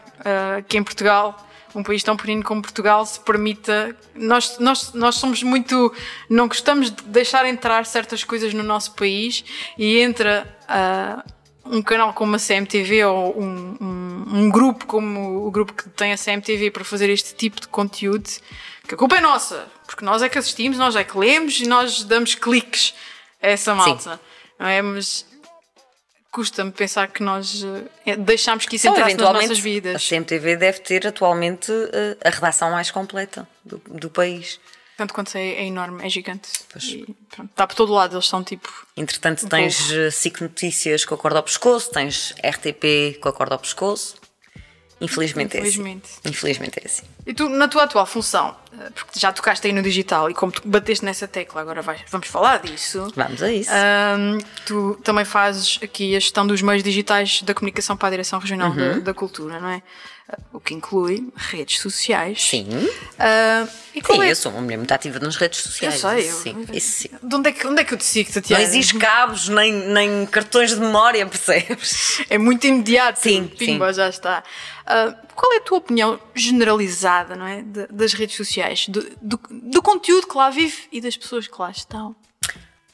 que 0.67 0.77
em 0.77 0.83
Portugal, 0.83 1.48
um 1.75 1.83
país 1.83 2.03
tão 2.03 2.17
pequenino 2.17 2.43
como 2.43 2.63
Portugal, 2.63 3.05
se 3.05 3.21
permita. 3.21 3.97
Nós, 4.15 4.59
nós, 4.59 4.93
nós 4.93 5.17
somos 5.17 5.43
muito. 5.43 5.93
Não 6.29 6.49
gostamos 6.49 6.91
de 6.91 7.03
deixar 7.05 7.47
entrar 7.47 7.85
certas 7.87 8.25
coisas 8.25 8.53
no 8.55 8.63
nosso 8.63 8.95
país 8.95 9.45
e 9.77 9.99
entra. 10.01 10.59
ah, 10.69 11.25
um 11.71 11.83
canal 11.83 12.13
como 12.15 12.35
a 12.35 12.39
CMTV 12.39 13.05
ou 13.05 13.39
um, 13.39 13.77
um, 13.81 14.25
um 14.39 14.51
grupo 14.51 14.87
como 14.87 15.47
o 15.47 15.51
grupo 15.51 15.73
que 15.73 15.89
tem 15.91 16.13
a 16.13 16.17
CMTV 16.17 16.71
para 16.71 16.85
fazer 16.85 17.11
este 17.11 17.35
tipo 17.35 17.61
de 17.61 17.69
conteúdo, 17.69 18.29
que 18.87 18.95
a 18.95 18.97
culpa 18.97 19.17
é 19.17 19.21
nossa, 19.21 19.69
porque 19.87 20.05
nós 20.05 20.23
é 20.23 20.29
que 20.29 20.39
assistimos, 20.39 20.79
nós 20.79 20.97
é 20.97 21.05
que 21.05 21.17
lemos 21.17 21.61
e 21.61 21.67
nós 21.67 22.05
damos 22.05 22.35
cliques 22.35 22.95
a 23.43 23.49
essa 23.49 23.75
malta, 23.75 24.21
não 24.59 24.67
é? 24.67 24.83
Mas 24.83 25.27
custa-me 26.31 26.71
pensar 26.71 27.09
que 27.09 27.23
nós 27.23 27.65
eh, 28.05 28.17
deixámos 28.17 28.67
que 28.67 28.77
isso 28.77 28.87
Então, 28.89 28.97
entrasse 29.09 29.17
nas 29.17 29.33
nossas 29.43 29.59
a 29.59 29.63
vidas. 29.63 30.07
CMTV 30.09 30.57
deve 30.57 30.81
ter 30.81 31.07
atualmente 31.07 31.73
ah, 31.73 32.29
a 32.29 32.31
redação 32.31 32.71
mais 32.71 32.91
completa 32.91 33.49
do, 33.65 33.79
do 33.89 34.11
país. 34.11 34.61
Tanto 34.97 35.15
quanto 35.15 35.37
é, 35.37 35.41
é 35.51 35.65
enorme, 35.65 36.05
é 36.05 36.09
gigante. 36.09 36.49
E, 36.83 37.07
pronto, 37.31 37.51
está 37.51 37.67
por 37.69 37.77
todo 37.77 37.93
lado, 37.93 38.17
eles 38.17 38.27
são 38.27 38.43
tipo. 38.43 38.69
Entretanto, 38.97 39.47
Um 39.47 39.49
tens 39.49 39.79
pouco. 39.79 39.95
eh, 39.95 40.11
SIC 40.11 40.41
Notícias 40.41 41.05
com 41.05 41.15
a 41.15 41.19
corda 41.19 41.39
ao 41.39 41.43
pescoço, 41.45 41.91
tens 41.93 42.35
RTP 42.45 43.19
com 43.21 43.29
a 43.29 43.33
corda 43.33 43.55
ao 43.55 43.61
pescoço. 43.61 44.17
Infelizmente, 45.01 45.57
Infelizmente. 45.57 46.07
é 46.07 46.11
assim. 46.11 46.29
Infelizmente 46.31 46.81
é 46.83 46.87
assim. 46.87 47.03
E 47.27 47.33
tu, 47.33 47.49
na 47.49 47.69
tua 47.69 47.85
atual 47.85 48.05
função, 48.05 48.57
eh, 48.73 48.91
porque 48.95 49.19
já 49.19 49.33
tocaste 49.33 49.67
aí 49.67 49.73
no 49.73 49.81
digital 49.83 50.29
e 50.29 50.35
como 50.35 50.51
tu 50.51 50.63
bateste 50.65 51.05
nessa 51.05 51.29
tecla, 51.29 51.61
agora 51.61 51.83
vais- 51.83 52.01
vamos 52.11 52.27
falar 52.27 52.59
disso. 52.61 53.13
Vamos 53.15 53.43
a 53.43 53.53
isso. 53.53 53.71
Ahm, 53.73 54.39
tu 54.67 54.99
também 55.05 55.25
fazes 55.25 55.79
aqui 55.83 56.17
a 56.17 56.21
gestão 56.21 56.47
dos 56.47 56.63
meios 56.63 56.83
digitais 56.83 57.43
da 57.43 57.55
comunicação 57.55 57.97
para 57.97 58.09
a 58.09 58.11
Direção 58.11 58.39
Regional 58.41 58.71
Uhum. 58.71 58.77
da, 58.95 58.99
da 58.99 59.15
Cultura, 59.15 59.61
não 59.61 59.69
é? 59.69 59.83
O 60.53 60.61
que 60.61 60.75
inclui 60.75 61.33
redes 61.35 61.79
sociais. 61.81 62.43
Sim. 62.43 62.67
Ah, 63.19 63.67
e 63.95 64.03
Sim, 64.05 64.23
é? 64.23 64.31
eu 64.31 64.37
sou 64.37 64.53
uma 64.53 64.61
mulher 64.61 64.77
muito 64.77 64.93
ativa 64.93 65.19
nas 65.19 65.37
redes 65.37 65.65
Eu 65.65 65.71
sociais. 65.71 66.01
sei. 66.01 66.19
Isso 66.19 66.31
eu- 66.49 66.55
sim, 66.55 66.67
isso 66.73 66.93
sim. 67.03 67.09
De 67.23 67.35
onde 67.35 67.49
é 67.49 67.53
que, 67.53 67.67
onde 67.67 67.81
é 67.81 67.85
que 67.85 67.95
eu 67.95 67.99
te 67.99 68.05
sigo, 68.05 68.29
Não 68.29 68.35
Tatiana? 68.35 68.63
existe 68.63 68.99
cabos 68.99 69.49
nem, 69.49 69.73
nem 69.73 70.27
cartões 70.27 70.71
de 70.75 70.81
memória, 70.81 71.25
percebes? 71.27 72.23
É 72.29 72.37
muito 72.37 72.67
imediato. 72.67 73.21
Sim, 73.21 73.49
Pimba, 73.49 73.91
já 73.93 74.09
está. 74.11 74.43
Ah, 74.85 75.15
qual 75.35 75.53
é 75.55 75.57
a 75.57 75.61
tua 75.63 75.79
opinião 75.79 76.21
generalizada, 76.35 77.35
não 77.35 77.47
é? 77.47 77.63
de- 77.63 77.87
das 77.87 78.13
redes 78.13 78.37
sociais, 78.37 78.87
do, 78.89 79.01
do, 79.23 79.41
do 79.51 79.81
conteúdo 79.83 80.27
que 80.27 80.37
lá 80.37 80.51
vive 80.51 80.77
e 80.93 81.01
das 81.01 81.17
pessoas 81.17 81.47
que 81.49 81.59
lá 81.59 81.71
estão? 81.71 82.15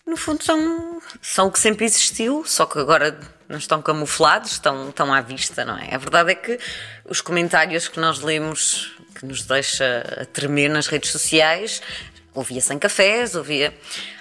No 0.07 0.17
fundo, 0.17 0.45
são, 0.45 1.01
são 1.23 1.47
o 1.49 1.51
que 1.51 1.59
sempre 1.59 1.85
existiu, 1.87 2.45
só 2.47 2.67
que 2.67 2.79
agora 2.79 3.19
não 3.55 3.59
estão 3.59 3.81
camuflados, 3.81 4.53
estão, 4.53 4.89
estão 4.89 5.15
à 5.15 5.21
vista, 5.21 5.65
não 5.65 5.79
é? 5.79 5.95
A 5.95 5.99
verdade 5.99 6.33
é 6.33 6.35
que 6.35 6.59
os 7.05 7.21
comentários 7.21 7.87
que 7.87 8.01
nós 8.01 8.19
lemos, 8.19 8.97
que 9.15 9.25
nos 9.25 9.45
deixa 9.45 10.27
tremer 10.33 10.69
nas 10.69 10.89
redes 10.89 11.11
sociais, 11.13 11.81
ouvia 12.35 12.61
sem 12.61 12.79
cafés, 12.79 13.37
ouvia. 13.37 13.73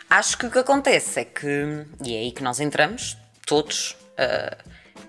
Acho 0.08 0.38
que 0.38 0.46
o 0.46 0.52
que 0.52 0.60
acontece 0.60 1.22
é 1.22 1.26
que, 1.26 1.86
e 2.06 2.16
é 2.16 2.20
aí 2.20 2.32
que 2.32 2.44
nós 2.44 2.60
entramos, 2.60 3.18
todos, 3.48 3.98
ah, 4.20 4.56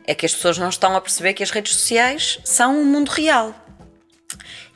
é 0.06 0.14
que 0.14 0.24
as 0.24 0.34
pessoas 0.34 0.56
não 0.56 0.70
estão 0.70 0.96
a 0.96 1.00
perceber 1.02 1.34
que 1.34 1.42
as 1.42 1.50
redes 1.50 1.74
sociais 1.74 2.38
são 2.44 2.80
um 2.80 2.84
mundo 2.84 3.10
real. 3.10 3.54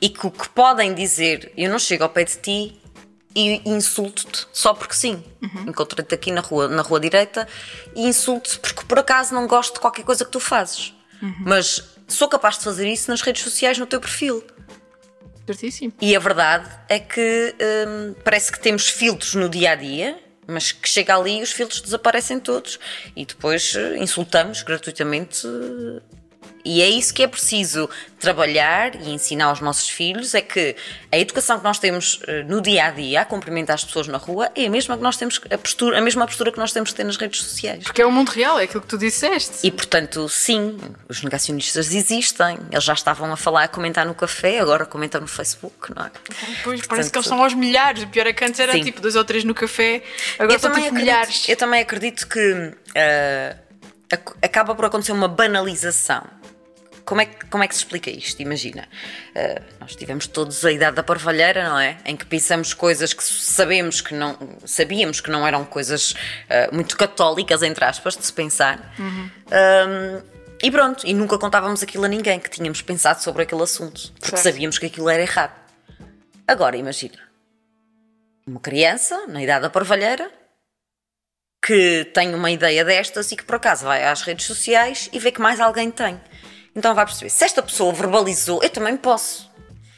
e 0.01 0.07
que 0.07 0.25
o 0.25 0.31
que 0.31 0.47
podem 0.49 0.93
dizer, 0.93 1.51
eu 1.57 1.69
não 1.69 1.77
chego 1.77 2.03
ao 2.03 2.09
pé 2.09 2.23
de 2.23 2.37
ti 2.37 2.78
e 3.35 3.61
insulto-te 3.65 4.47
só 4.51 4.73
porque 4.73 4.93
sim. 4.93 5.23
Uhum. 5.41 5.69
Encontrei-te 5.69 6.13
aqui 6.13 6.31
na 6.31 6.41
rua, 6.41 6.67
na 6.67 6.81
rua 6.81 6.99
direita 6.99 7.47
e 7.95 8.07
insulto-te 8.07 8.59
porque 8.59 8.85
por 8.85 8.99
acaso 8.99 9.33
não 9.33 9.47
gosto 9.47 9.75
de 9.75 9.79
qualquer 9.79 10.03
coisa 10.03 10.25
que 10.25 10.31
tu 10.31 10.39
fazes. 10.39 10.93
Uhum. 11.21 11.35
Mas 11.45 11.83
sou 12.07 12.27
capaz 12.27 12.57
de 12.57 12.63
fazer 12.63 12.89
isso 12.89 13.09
nas 13.09 13.21
redes 13.21 13.43
sociais 13.43 13.77
no 13.77 13.85
teu 13.85 13.99
perfil. 13.99 14.43
Certíssimo. 15.45 15.93
E 15.99 16.15
a 16.15 16.19
verdade 16.19 16.69
é 16.87 16.99
que 16.99 17.55
hum, 17.87 18.15
parece 18.23 18.51
que 18.51 18.59
temos 18.59 18.87
filtros 18.87 19.33
no 19.35 19.49
dia 19.49 19.71
a 19.71 19.75
dia, 19.75 20.19
mas 20.45 20.71
que 20.71 20.87
chega 20.87 21.15
ali 21.15 21.39
e 21.39 21.41
os 21.41 21.51
filtros 21.51 21.81
desaparecem 21.81 22.39
todos 22.39 22.79
e 23.15 23.25
depois 23.25 23.75
eh, 23.75 23.97
insultamos 23.97 24.63
gratuitamente 24.63 25.47
e 26.69 26.83
é 26.83 26.87
isso 26.87 27.11
que 27.11 27.23
é 27.23 27.27
preciso 27.27 27.89
trabalhar 28.19 28.93
e 28.93 29.09
ensinar 29.09 29.45
aos 29.45 29.59
nossos 29.59 29.89
filhos: 29.89 30.35
é 30.35 30.41
que 30.41 30.75
a 31.11 31.17
educação 31.17 31.57
que 31.57 31.63
nós 31.63 31.79
temos 31.79 32.19
eh, 32.27 32.43
no 32.43 32.61
dia 32.61 32.85
a 32.85 32.91
dia, 32.91 33.21
a 33.21 33.25
cumprimentar 33.25 33.73
as 33.73 33.83
pessoas 33.83 34.07
na 34.07 34.19
rua, 34.19 34.51
é 34.55 34.67
a 34.67 34.69
mesma 34.69 34.95
que 34.95 35.01
nós 35.01 35.17
temos 35.17 35.41
a 35.51 35.57
postura, 35.57 35.97
a 35.97 36.01
mesma 36.01 36.27
postura 36.27 36.51
que 36.51 36.59
nós 36.59 36.71
temos 36.71 36.91
que 36.91 36.97
ter 36.97 37.05
nas 37.05 37.17
redes 37.17 37.41
sociais. 37.41 37.83
Porque 37.83 38.03
é 38.03 38.05
o 38.05 38.11
mundo 38.11 38.29
real, 38.29 38.59
é 38.59 38.65
aquilo 38.65 38.81
que 38.81 38.87
tu 38.87 38.99
disseste. 38.99 39.65
E 39.65 39.71
portanto, 39.71 40.29
sim, 40.29 40.77
os 41.09 41.23
negacionistas 41.23 41.91
existem. 41.91 42.59
Eles 42.71 42.83
já 42.83 42.93
estavam 42.93 43.33
a 43.33 43.37
falar, 43.37 43.63
a 43.63 43.67
comentar 43.67 44.05
no 44.05 44.13
café, 44.13 44.59
agora 44.59 44.85
comentam 44.85 45.19
no 45.21 45.27
Facebook, 45.27 45.91
não 45.95 46.05
é? 46.05 46.11
Pois, 46.63 46.81
portanto, 46.81 46.87
parece 46.87 47.11
que 47.11 47.17
eles 47.17 47.27
são 47.27 47.41
aos 47.41 47.55
milhares. 47.55 48.03
O 48.03 48.07
pior 48.09 48.27
é 48.27 48.33
que 48.33 48.45
antes 48.45 48.59
era 48.59 48.73
sim. 48.73 48.83
tipo 48.83 49.01
dois 49.01 49.15
ou 49.15 49.25
três 49.25 49.43
no 49.43 49.55
café, 49.55 50.03
agora 50.37 50.53
eu 50.53 50.59
são 50.59 50.69
tipo 50.69 50.85
acredito, 50.85 51.03
milhares. 51.03 51.49
Eu 51.49 51.57
também 51.57 51.81
acredito 51.81 52.27
que 52.27 52.53
uh, 52.53 53.69
acaba 54.39 54.75
por 54.75 54.85
acontecer 54.85 55.13
uma 55.13 55.27
banalização 55.27 56.23
como 57.09 57.21
é, 57.21 57.25
que, 57.25 57.43
como 57.47 57.63
é 57.63 57.67
que 57.67 57.73
se 57.73 57.79
explica 57.79 58.11
isto? 58.11 58.39
Imagina, 58.39 58.87
uh, 59.35 59.63
nós 59.79 59.95
tivemos 59.95 60.27
todos 60.27 60.63
a 60.63 60.71
idade 60.71 60.95
da 60.95 61.01
parvalheira, 61.01 61.67
não 61.67 61.79
é? 61.79 61.97
Em 62.05 62.15
que 62.15 62.23
pensamos 62.23 62.71
coisas 62.71 63.13
que 63.13 63.23
sabemos 63.23 63.99
que 63.99 64.13
não, 64.13 64.37
sabíamos 64.63 65.19
que 65.19 65.31
não 65.31 65.45
eram 65.45 65.65
coisas 65.65 66.11
uh, 66.11 66.71
muito 66.71 66.95
católicas, 66.95 67.63
entre 67.63 67.83
aspas, 67.83 68.15
de 68.15 68.23
se 68.23 68.31
pensar. 68.31 68.93
Uhum. 68.99 69.27
Um, 69.27 70.21
e 70.61 70.69
pronto, 70.69 71.07
e 71.07 71.11
nunca 71.11 71.39
contávamos 71.39 71.81
aquilo 71.81 72.05
a 72.05 72.07
ninguém 72.07 72.39
que 72.39 72.47
tínhamos 72.47 72.83
pensado 72.83 73.23
sobre 73.23 73.41
aquele 73.41 73.63
assunto, 73.63 74.11
porque 74.19 74.37
certo. 74.37 74.43
sabíamos 74.43 74.77
que 74.77 74.85
aquilo 74.85 75.09
era 75.09 75.23
errado. 75.23 75.59
Agora, 76.47 76.77
imagina, 76.77 77.17
uma 78.45 78.59
criança, 78.59 79.25
na 79.25 79.41
idade 79.41 79.63
da 79.63 79.69
parvalheira, 79.71 80.29
que 81.59 82.05
tem 82.13 82.35
uma 82.35 82.51
ideia 82.51 82.85
destas 82.85 83.31
e 83.31 83.35
que 83.35 83.43
por 83.43 83.55
acaso 83.55 83.85
vai 83.85 84.05
às 84.05 84.21
redes 84.21 84.45
sociais 84.45 85.09
e 85.11 85.17
vê 85.17 85.31
que 85.31 85.41
mais 85.41 85.59
alguém 85.59 85.89
tem. 85.89 86.21
Então 86.75 86.93
vai 86.93 87.05
perceber, 87.05 87.29
se 87.29 87.43
esta 87.43 87.61
pessoa 87.61 87.93
verbalizou, 87.93 88.61
eu 88.61 88.69
também 88.69 88.95
posso. 88.95 89.49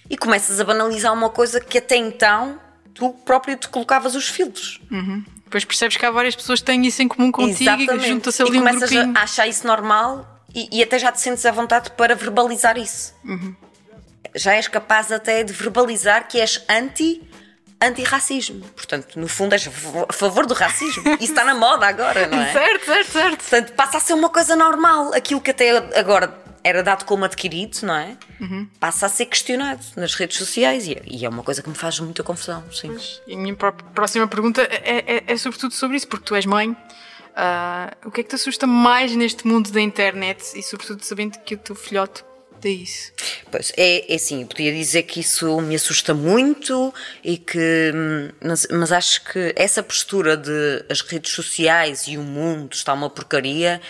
E 0.10 0.18
começas 0.18 0.60
a 0.60 0.64
banalizar 0.64 1.14
uma 1.14 1.30
coisa 1.30 1.60
que 1.60 1.78
até 1.78 1.96
então 1.96 2.60
tu 2.94 3.10
próprio 3.26 3.56
te 3.56 3.70
colocavas 3.70 4.16
os 4.16 4.28
filtros. 4.28 4.82
Uhum. 4.92 5.24
Depois 5.44 5.66
percebes 5.66 5.98
que 5.98 6.06
há 6.06 6.12
várias 6.12 6.36
pessoas 6.36 6.60
que 6.60 6.66
têm 6.66 6.86
isso 6.86 7.02
em 7.02 7.08
comum 7.08 7.32
contigo 7.32 7.62
Exatamente. 7.62 7.94
e 7.94 8.00
que 8.00 8.08
juntam-se 8.08 8.42
ali 8.42 8.56
e 8.56 8.60
um 8.60 8.64
começas 8.64 8.92
a 8.92 9.22
achar 9.22 9.48
isso 9.48 9.68
normal 9.68 10.46
e, 10.54 10.80
e, 10.80 10.84
até 10.84 11.00
já 11.00 11.12
te 11.12 11.20
sentes 11.20 11.46
à 11.46 11.52
vontade 11.52 11.92
para 11.92 12.16
verbalizar 12.16 12.78
isso. 12.78 13.14
Uhum. 13.24 13.56
Já 14.36 14.54
és 14.54 14.68
capaz 14.68 15.12
até 15.12 15.44
de 15.44 15.52
verbalizar 15.52 16.28
que 16.28 16.40
és 16.40 16.64
anti 16.70 17.22
anti-racismo. 17.82 18.62
Portanto, 18.76 19.20
no 19.20 19.28
fundo, 19.28 19.54
és 19.54 19.68
a 19.68 20.14
favor 20.14 20.46
do 20.46 20.54
racismo. 20.54 21.04
Isso 21.20 21.32
está 21.32 21.44
na 21.44 21.56
moda 21.56 21.88
agora, 21.88 22.28
não 22.28 22.40
é? 22.40 22.54
Certo, 22.54 22.86
certo, 22.86 23.12
certo. 23.12 23.38
Portanto, 23.38 23.74
passa 23.74 23.98
a 23.98 24.00
ser 24.00 24.14
uma 24.14 24.30
coisa 24.30 24.56
normal. 24.56 25.12
Aquilo 25.16 25.42
que 25.42 25.50
até 25.50 25.78
agora 26.00 26.28
era 26.64 26.84
dado 26.84 27.06
como 27.06 27.26
adquirido, 27.26 27.80
não 27.84 27.96
é? 27.96 28.18
Uhum. 28.40 28.68
Passa 28.80 29.06
a 29.06 29.10
ser 29.10 29.26
questionado 29.26 29.84
nas 29.96 30.14
redes 30.14 30.38
sociais 30.38 30.88
e 30.88 30.94
é, 30.94 31.02
e 31.06 31.26
é, 31.26 31.30
uma 31.30 31.44
coisa 31.44 31.62
que 31.62 31.70
me 31.70 31.76
faz 31.76 32.00
muita 32.00 32.24
confusão. 32.24 32.64
Sim. 32.72 32.96
E 33.28 33.34
a 33.34 33.38
minha 33.38 33.56
próxima 33.56 34.28
pergunta 34.28 34.62
é, 34.62 35.04
é, 35.18 35.24
é, 35.28 35.38
sobretudo 35.38 35.74
sobre 35.74 35.98
isso, 35.98 36.08
porque 36.08 36.26
tu 36.26 36.36
és 36.36 36.46
mãe. 36.46 36.72
Uh, 37.32 38.08
o 38.08 38.12
que 38.12 38.20
é 38.20 38.24
que 38.24 38.30
te 38.30 38.36
assusta 38.36 38.68
mais 38.68 39.16
neste 39.16 39.48
mundo 39.48 39.72
da 39.72 39.80
internet 39.80 40.44
e, 40.54 40.62
sobretudo, 40.62 41.02
sabendo 41.02 41.40
que 41.40 41.56
o 41.56 41.58
teu 41.58 41.76
filhote 41.76 42.26
tem 42.60 42.84
isso? 42.84 43.12
Pois, 43.50 43.72
é, 43.76 44.12
é 44.12 44.16
assim, 44.16 44.42
eu 44.42 44.48
podia 44.48 44.72
dizer 44.72 45.04
que 45.04 45.20
isso 45.22 45.60
me 45.62 45.76
assusta 45.76 46.14
muito 46.14 46.94
e 47.24 47.38
que. 47.38 47.92
Hum, 47.94 48.30
mas, 48.44 48.68
mas 48.70 48.92
acho 48.92 49.24
que 49.26 49.54
essa 49.56 49.82
postura 49.82 50.38
de 50.38 50.86
as 50.90 51.02
redes 51.02 51.32
sociais 51.32 52.08
e 52.08 52.18
o 52.18 52.22
mundo 52.22 52.74
está 52.74 52.94
uma 52.94 53.10
porcaria 53.10 53.82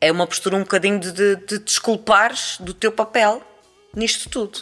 é 0.00 0.12
uma 0.12 0.26
postura 0.26 0.56
um 0.56 0.60
bocadinho 0.60 0.98
de, 0.98 1.12
de, 1.12 1.36
de 1.36 1.58
desculpares 1.58 2.58
do 2.60 2.74
teu 2.74 2.92
papel 2.92 3.42
nisto 3.94 4.28
tudo. 4.28 4.60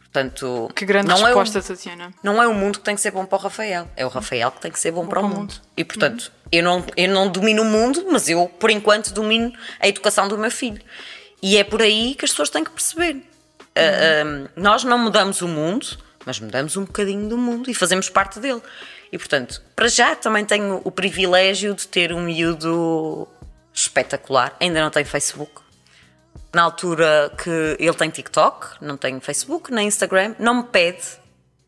Portanto, 0.00 0.70
que 0.74 0.86
grande 0.86 1.08
não 1.08 1.22
resposta, 1.22 1.58
é 1.58 1.60
o, 1.60 1.64
Tatiana. 1.64 2.14
Não 2.22 2.42
é 2.42 2.48
o 2.48 2.54
mundo 2.54 2.78
que 2.78 2.84
tem 2.84 2.94
que 2.94 3.00
ser 3.00 3.10
bom 3.10 3.26
para 3.26 3.36
o 3.36 3.40
Rafael, 3.40 3.86
é 3.94 4.06
o 4.06 4.08
Rafael 4.08 4.50
que 4.50 4.60
tem 4.60 4.70
que 4.70 4.80
ser 4.80 4.90
bom, 4.90 5.02
bom 5.02 5.08
para 5.08 5.20
o 5.20 5.22
mundo. 5.24 5.36
mundo. 5.36 5.54
E 5.76 5.84
portanto, 5.84 6.32
uhum. 6.44 6.48
eu, 6.50 6.62
não, 6.62 6.86
eu 6.96 7.08
não 7.08 7.28
domino 7.28 7.62
o 7.62 7.66
mundo, 7.66 8.06
mas 8.10 8.28
eu, 8.28 8.48
por 8.58 8.70
enquanto, 8.70 9.12
domino 9.12 9.52
a 9.78 9.86
educação 9.86 10.26
do 10.26 10.38
meu 10.38 10.50
filho. 10.50 10.80
E 11.42 11.58
é 11.58 11.64
por 11.64 11.82
aí 11.82 12.14
que 12.14 12.24
as 12.24 12.30
pessoas 12.30 12.48
têm 12.48 12.64
que 12.64 12.70
perceber. 12.70 13.14
Uhum. 13.14 13.20
Uh, 13.20 14.46
uh, 14.46 14.50
nós 14.56 14.84
não 14.84 14.98
mudamos 14.98 15.42
o 15.42 15.48
mundo, 15.48 15.86
mas 16.24 16.40
mudamos 16.40 16.78
um 16.78 16.84
bocadinho 16.84 17.28
do 17.28 17.36
mundo 17.36 17.70
e 17.70 17.74
fazemos 17.74 18.08
parte 18.08 18.40
dele. 18.40 18.62
E 19.12 19.18
portanto, 19.18 19.62
para 19.76 19.86
já 19.86 20.16
também 20.16 20.46
tenho 20.46 20.80
o 20.82 20.90
privilégio 20.90 21.74
de 21.74 21.86
ter 21.86 22.12
um 22.12 22.22
miúdo 22.22 23.28
espetacular. 23.76 24.56
Ainda 24.58 24.80
não 24.80 24.90
tem 24.90 25.04
Facebook. 25.04 25.62
Na 26.54 26.62
altura 26.62 27.30
que 27.42 27.76
ele 27.78 27.94
tem 27.94 28.08
TikTok, 28.08 28.78
não 28.80 28.96
tem 28.96 29.20
Facebook, 29.20 29.70
nem 29.70 29.86
Instagram, 29.86 30.34
não 30.38 30.54
me 30.54 30.64
pede. 30.64 31.04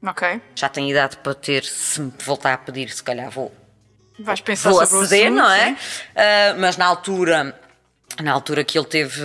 Ok. 0.02 0.40
Já 0.54 0.68
tenho 0.68 0.88
idade 0.88 1.18
para 1.18 1.34
ter, 1.34 1.64
se 1.64 2.00
me 2.00 2.12
voltar 2.24 2.54
a 2.54 2.58
pedir, 2.58 2.88
se 2.88 3.02
calhar 3.02 3.30
vou. 3.30 3.54
Vais 4.18 4.40
pensar 4.40 4.70
vou 4.70 4.80
aceder, 4.80 5.30
não 5.30 5.48
é? 5.48 5.72
Uh, 5.72 6.60
mas 6.60 6.76
na 6.76 6.86
altura 6.86 7.54
na 8.22 8.32
altura 8.32 8.64
que 8.64 8.76
ele 8.76 8.86
teve 8.86 9.22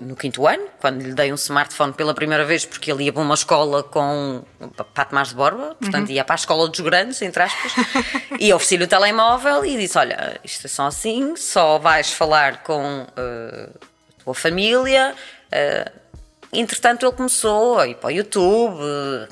no 0.00 0.16
quinto 0.16 0.46
ano, 0.46 0.64
quando 0.80 1.02
lhe 1.02 1.14
dei 1.14 1.32
um 1.32 1.36
smartphone 1.36 1.92
pela 1.92 2.12
primeira 2.14 2.44
vez, 2.44 2.64
porque 2.64 2.90
ele 2.90 3.04
ia 3.04 3.12
para 3.12 3.22
uma 3.22 3.34
escola 3.34 3.82
com 3.82 4.44
Patmars 4.92 5.28
de 5.28 5.34
Borba, 5.36 5.76
portanto 5.80 6.08
uhum. 6.08 6.14
ia 6.14 6.24
para 6.24 6.34
a 6.34 6.36
escola 6.36 6.68
dos 6.68 6.80
grandes, 6.80 7.22
entre 7.22 7.42
aspas, 7.42 7.72
e 8.40 8.52
ofereci-lhe 8.52 8.84
o 8.84 8.88
telemóvel 8.88 9.64
e 9.64 9.76
disse: 9.76 9.96
Olha, 9.98 10.40
isto 10.42 10.66
é 10.66 10.68
só 10.68 10.86
assim, 10.86 11.36
só 11.36 11.78
vais 11.78 12.12
falar 12.12 12.62
com 12.62 13.02
uh, 13.02 13.78
a 14.20 14.24
tua 14.24 14.34
família. 14.34 15.14
Uh, 15.52 16.03
entretanto, 16.54 17.04
ele 17.04 17.12
começou 17.12 17.78
a 17.78 17.88
ir 17.88 17.94
para 17.96 18.08
o 18.08 18.10
YouTube, 18.10 18.80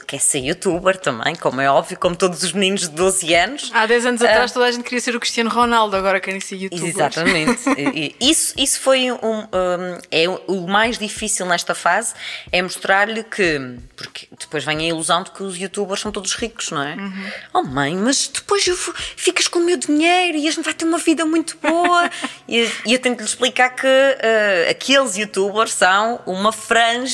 quer 0.06 0.20
ser 0.20 0.40
youtuber 0.40 0.96
também, 0.96 1.34
como 1.34 1.60
é 1.60 1.70
óbvio, 1.70 1.98
como 1.98 2.16
todos 2.16 2.42
os 2.42 2.52
meninos 2.52 2.82
de 2.82 2.90
12 2.90 3.34
anos. 3.34 3.70
Há 3.72 3.86
10 3.86 4.06
anos 4.06 4.22
atrás 4.22 4.52
toda 4.52 4.66
a 4.66 4.72
gente 4.72 4.84
queria 4.84 5.00
ser 5.00 5.14
o 5.14 5.20
Cristiano 5.20 5.50
Ronaldo, 5.50 5.96
agora 5.96 6.20
querem 6.20 6.40
ser 6.40 6.56
youtuber. 6.56 6.88
Exatamente. 6.88 7.62
isso, 8.20 8.54
isso 8.56 8.80
foi 8.80 9.10
um, 9.10 9.16
um, 9.18 9.98
é 10.10 10.28
o 10.46 10.66
mais 10.66 10.98
difícil 10.98 11.46
nesta 11.46 11.74
fase, 11.74 12.14
é 12.50 12.60
mostrar-lhe 12.62 13.22
que, 13.24 13.76
porque 13.96 14.28
depois 14.38 14.64
vem 14.64 14.78
a 14.78 14.88
ilusão 14.88 15.22
de 15.22 15.30
que 15.30 15.42
os 15.42 15.56
youtubers 15.56 16.00
são 16.00 16.10
todos 16.10 16.34
ricos, 16.34 16.70
não 16.70 16.82
é? 16.82 16.94
Uhum. 16.94 17.30
Oh 17.54 17.62
mãe, 17.62 17.96
mas 17.96 18.28
depois 18.28 18.66
eu, 18.66 18.76
ficas 18.76 19.48
com 19.48 19.58
o 19.58 19.64
meu 19.64 19.76
dinheiro 19.76 20.36
e 20.38 20.48
a 20.48 20.50
gente 20.50 20.64
vai 20.64 20.74
ter 20.74 20.84
uma 20.84 20.98
vida 20.98 21.24
muito 21.24 21.56
boa. 21.62 22.10
e, 22.48 22.68
e 22.86 22.92
eu 22.92 22.98
tento-lhe 22.98 23.26
explicar 23.26 23.70
que 23.70 23.86
uh, 23.86 24.70
aqueles 24.70 25.16
youtubers 25.16 25.72
são 25.72 26.20
uma 26.26 26.52
franja 26.52 27.11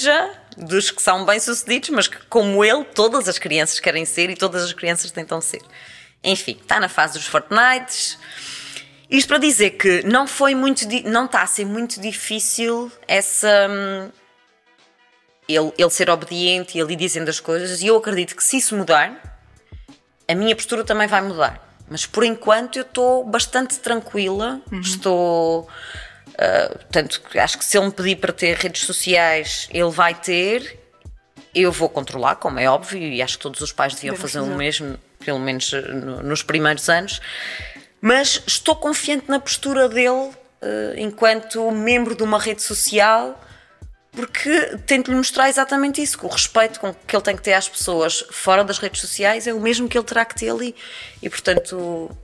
dos 0.56 0.90
que 0.90 1.00
são 1.00 1.24
bem-sucedidos, 1.24 1.90
mas 1.90 2.08
que, 2.08 2.18
como 2.26 2.64
ele, 2.64 2.84
todas 2.84 3.28
as 3.28 3.38
crianças 3.38 3.78
querem 3.80 4.04
ser 4.04 4.30
e 4.30 4.36
todas 4.36 4.62
as 4.64 4.72
crianças 4.72 5.10
tentam 5.10 5.40
ser. 5.40 5.62
Enfim, 6.22 6.58
está 6.60 6.80
na 6.80 6.88
fase 6.88 7.14
dos 7.14 7.26
Fortnites. 7.26 8.18
Isto 9.10 9.28
para 9.28 9.38
dizer 9.38 9.70
que 9.70 10.02
não 10.04 10.26
foi 10.26 10.54
muito, 10.54 10.84
não 11.04 11.24
está 11.24 11.42
a 11.42 11.46
ser 11.46 11.64
muito 11.64 12.00
difícil 12.00 12.92
essa 13.06 13.68
hum, 13.70 14.10
ele, 15.48 15.72
ele 15.78 15.90
ser 15.90 16.10
obediente 16.10 16.76
e 16.76 16.80
ele 16.80 16.94
dizendo 16.94 17.28
as 17.28 17.40
coisas, 17.40 17.80
e 17.80 17.86
eu 17.86 17.96
acredito 17.96 18.36
que 18.36 18.44
se 18.44 18.58
isso 18.58 18.76
mudar, 18.76 19.40
a 20.28 20.34
minha 20.34 20.54
postura 20.54 20.84
também 20.84 21.08
vai 21.08 21.22
mudar. 21.22 21.66
Mas 21.88 22.04
por 22.04 22.22
enquanto 22.22 22.76
eu 22.76 22.82
estou 22.82 23.24
bastante 23.24 23.78
tranquila, 23.78 24.60
uhum. 24.70 24.80
estou 24.80 25.68
Uh, 26.38 26.78
portanto, 26.78 27.20
acho 27.36 27.58
que 27.58 27.64
se 27.64 27.76
ele 27.76 27.86
me 27.86 27.92
pedir 27.92 28.16
para 28.16 28.32
ter 28.32 28.56
redes 28.56 28.82
sociais, 28.82 29.68
ele 29.72 29.90
vai 29.90 30.14
ter. 30.14 30.78
Eu 31.52 31.72
vou 31.72 31.88
controlar, 31.88 32.36
como 32.36 32.60
é 32.60 32.70
óbvio, 32.70 33.02
e 33.02 33.20
acho 33.20 33.36
que 33.38 33.42
todos 33.42 33.60
os 33.60 33.72
pais 33.72 33.94
deviam 33.94 34.14
fazer, 34.14 34.38
fazer 34.38 34.52
o 34.52 34.56
mesmo, 34.56 34.96
pelo 35.24 35.40
menos 35.40 35.74
ah, 35.74 35.80
no, 35.80 36.22
nos 36.22 36.42
primeiros 36.42 36.88
anos. 36.88 37.20
Mas 38.00 38.40
estou 38.46 38.76
confiante 38.76 39.28
na 39.28 39.40
postura 39.40 39.88
dele 39.88 40.10
uh, 40.10 40.30
enquanto 40.96 41.68
membro 41.72 42.14
de 42.14 42.22
uma 42.22 42.38
rede 42.38 42.62
social, 42.62 43.40
porque 44.12 44.78
tento-lhe 44.86 45.16
mostrar 45.16 45.48
exatamente 45.48 46.00
isso, 46.00 46.18
que 46.18 46.26
o 46.26 46.28
respeito 46.28 46.78
com 46.78 46.94
que 46.94 47.16
ele 47.16 47.22
tem 47.22 47.34
que 47.34 47.42
ter 47.42 47.54
às 47.54 47.68
pessoas 47.68 48.24
fora 48.30 48.62
das 48.62 48.78
redes 48.78 49.00
sociais 49.00 49.48
é 49.48 49.52
o 49.52 49.60
mesmo 49.60 49.88
que 49.88 49.98
ele 49.98 50.06
terá 50.06 50.24
que 50.24 50.36
ter 50.36 50.50
ali. 50.50 50.76
E 51.20 51.28
portanto 51.28 52.16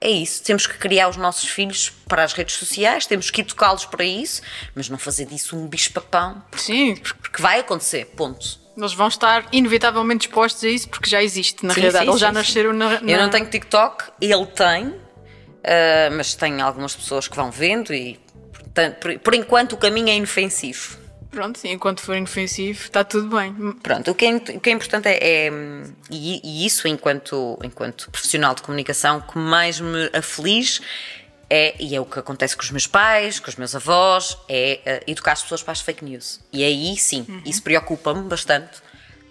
é 0.00 0.10
isso. 0.10 0.42
Temos 0.42 0.66
que 0.66 0.76
criar 0.78 1.08
os 1.08 1.16
nossos 1.16 1.48
filhos 1.48 1.90
para 2.06 2.22
as 2.22 2.32
redes 2.32 2.56
sociais, 2.56 3.06
temos 3.06 3.30
que 3.30 3.40
educá-los 3.40 3.84
para 3.84 4.04
isso, 4.04 4.42
mas 4.74 4.88
não 4.88 4.98
fazer 4.98 5.26
disso 5.26 5.56
um 5.56 5.66
bicho-papão. 5.66 6.42
Sim, 6.56 6.96
porque 6.96 7.40
vai 7.40 7.60
acontecer, 7.60 8.06
ponto. 8.16 8.58
Eles 8.76 8.92
vão 8.92 9.08
estar 9.08 9.46
inevitavelmente 9.52 10.28
expostos 10.28 10.62
a 10.64 10.68
isso 10.68 10.88
porque 10.88 11.08
já 11.08 11.22
existe, 11.22 11.64
na 11.64 11.72
sim, 11.72 11.80
realidade. 11.80 12.04
Sim, 12.04 12.10
Eles 12.10 12.20
já 12.20 12.28
sim, 12.28 12.34
nasceram 12.34 12.72
na, 12.74 13.00
na, 13.00 13.10
Eu 13.10 13.18
não 13.18 13.30
tenho 13.30 13.46
TikTok, 13.46 14.04
ele 14.20 14.46
tem, 14.46 14.88
uh, 14.88 14.96
mas 16.12 16.34
tem 16.34 16.60
algumas 16.60 16.94
pessoas 16.94 17.26
que 17.26 17.34
vão 17.34 17.50
vendo 17.50 17.94
e, 17.94 18.20
portanto, 18.52 18.96
por, 18.96 19.18
por 19.18 19.34
enquanto, 19.34 19.72
o 19.72 19.76
caminho 19.78 20.10
é 20.10 20.16
inofensivo. 20.16 21.05
Pronto, 21.36 21.58
sim, 21.58 21.72
enquanto 21.72 22.00
for 22.00 22.16
inofensivo, 22.16 22.80
está 22.80 23.04
tudo 23.04 23.36
bem. 23.36 23.52
Pronto, 23.82 24.10
o 24.10 24.14
que 24.14 24.24
é, 24.24 24.36
o 24.36 24.58
que 24.58 24.70
é 24.70 24.72
importante 24.72 25.06
é, 25.06 25.48
é 25.48 25.52
e, 26.10 26.40
e, 26.42 26.64
isso 26.64 26.88
enquanto, 26.88 27.58
enquanto 27.62 28.10
profissional 28.10 28.54
de 28.54 28.62
comunicação, 28.62 29.20
que 29.20 29.36
mais 29.36 29.78
me 29.78 30.08
aflige 30.14 30.80
é, 31.50 31.74
e 31.78 31.94
é 31.94 32.00
o 32.00 32.06
que 32.06 32.18
acontece 32.18 32.56
com 32.56 32.62
os 32.62 32.70
meus 32.70 32.86
pais, 32.86 33.38
com 33.38 33.50
os 33.50 33.56
meus 33.56 33.74
avós, 33.74 34.38
é 34.48 34.80
uh, 35.06 35.10
educar 35.10 35.32
as 35.32 35.42
pessoas 35.42 35.62
para 35.62 35.72
as 35.72 35.82
fake 35.82 36.02
news. 36.02 36.40
E 36.50 36.64
aí 36.64 36.96
sim, 36.96 37.26
uhum. 37.28 37.42
isso 37.44 37.62
preocupa-me 37.62 38.22
bastante. 38.22 38.86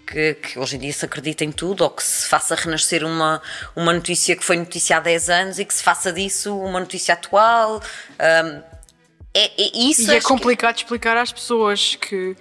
Que, 0.06 0.34
que, 0.34 0.56
hoje 0.56 0.76
em 0.76 0.78
dia 0.78 0.92
se 0.92 1.04
acredita 1.04 1.42
em 1.42 1.50
tudo 1.50 1.82
ou 1.82 1.90
que 1.90 2.04
se 2.04 2.28
faça 2.28 2.54
renascer 2.54 3.04
uma, 3.04 3.42
uma 3.74 3.92
notícia 3.92 4.36
que 4.36 4.44
foi 4.44 4.56
notícia 4.56 4.98
há 4.98 5.00
10 5.00 5.28
anos 5.28 5.58
e 5.58 5.64
que 5.64 5.74
se 5.74 5.82
faça 5.82 6.12
disso 6.12 6.56
uma 6.56 6.78
notícia 6.78 7.14
atual. 7.14 7.82
Um, 8.20 8.75
é, 9.34 9.44
é, 9.44 9.70
isso 9.74 10.10
e 10.10 10.16
é 10.16 10.20
complicado 10.20 10.74
que... 10.74 10.82
explicar 10.82 11.16
às 11.16 11.32
pessoas 11.32 11.94
que 11.96 12.36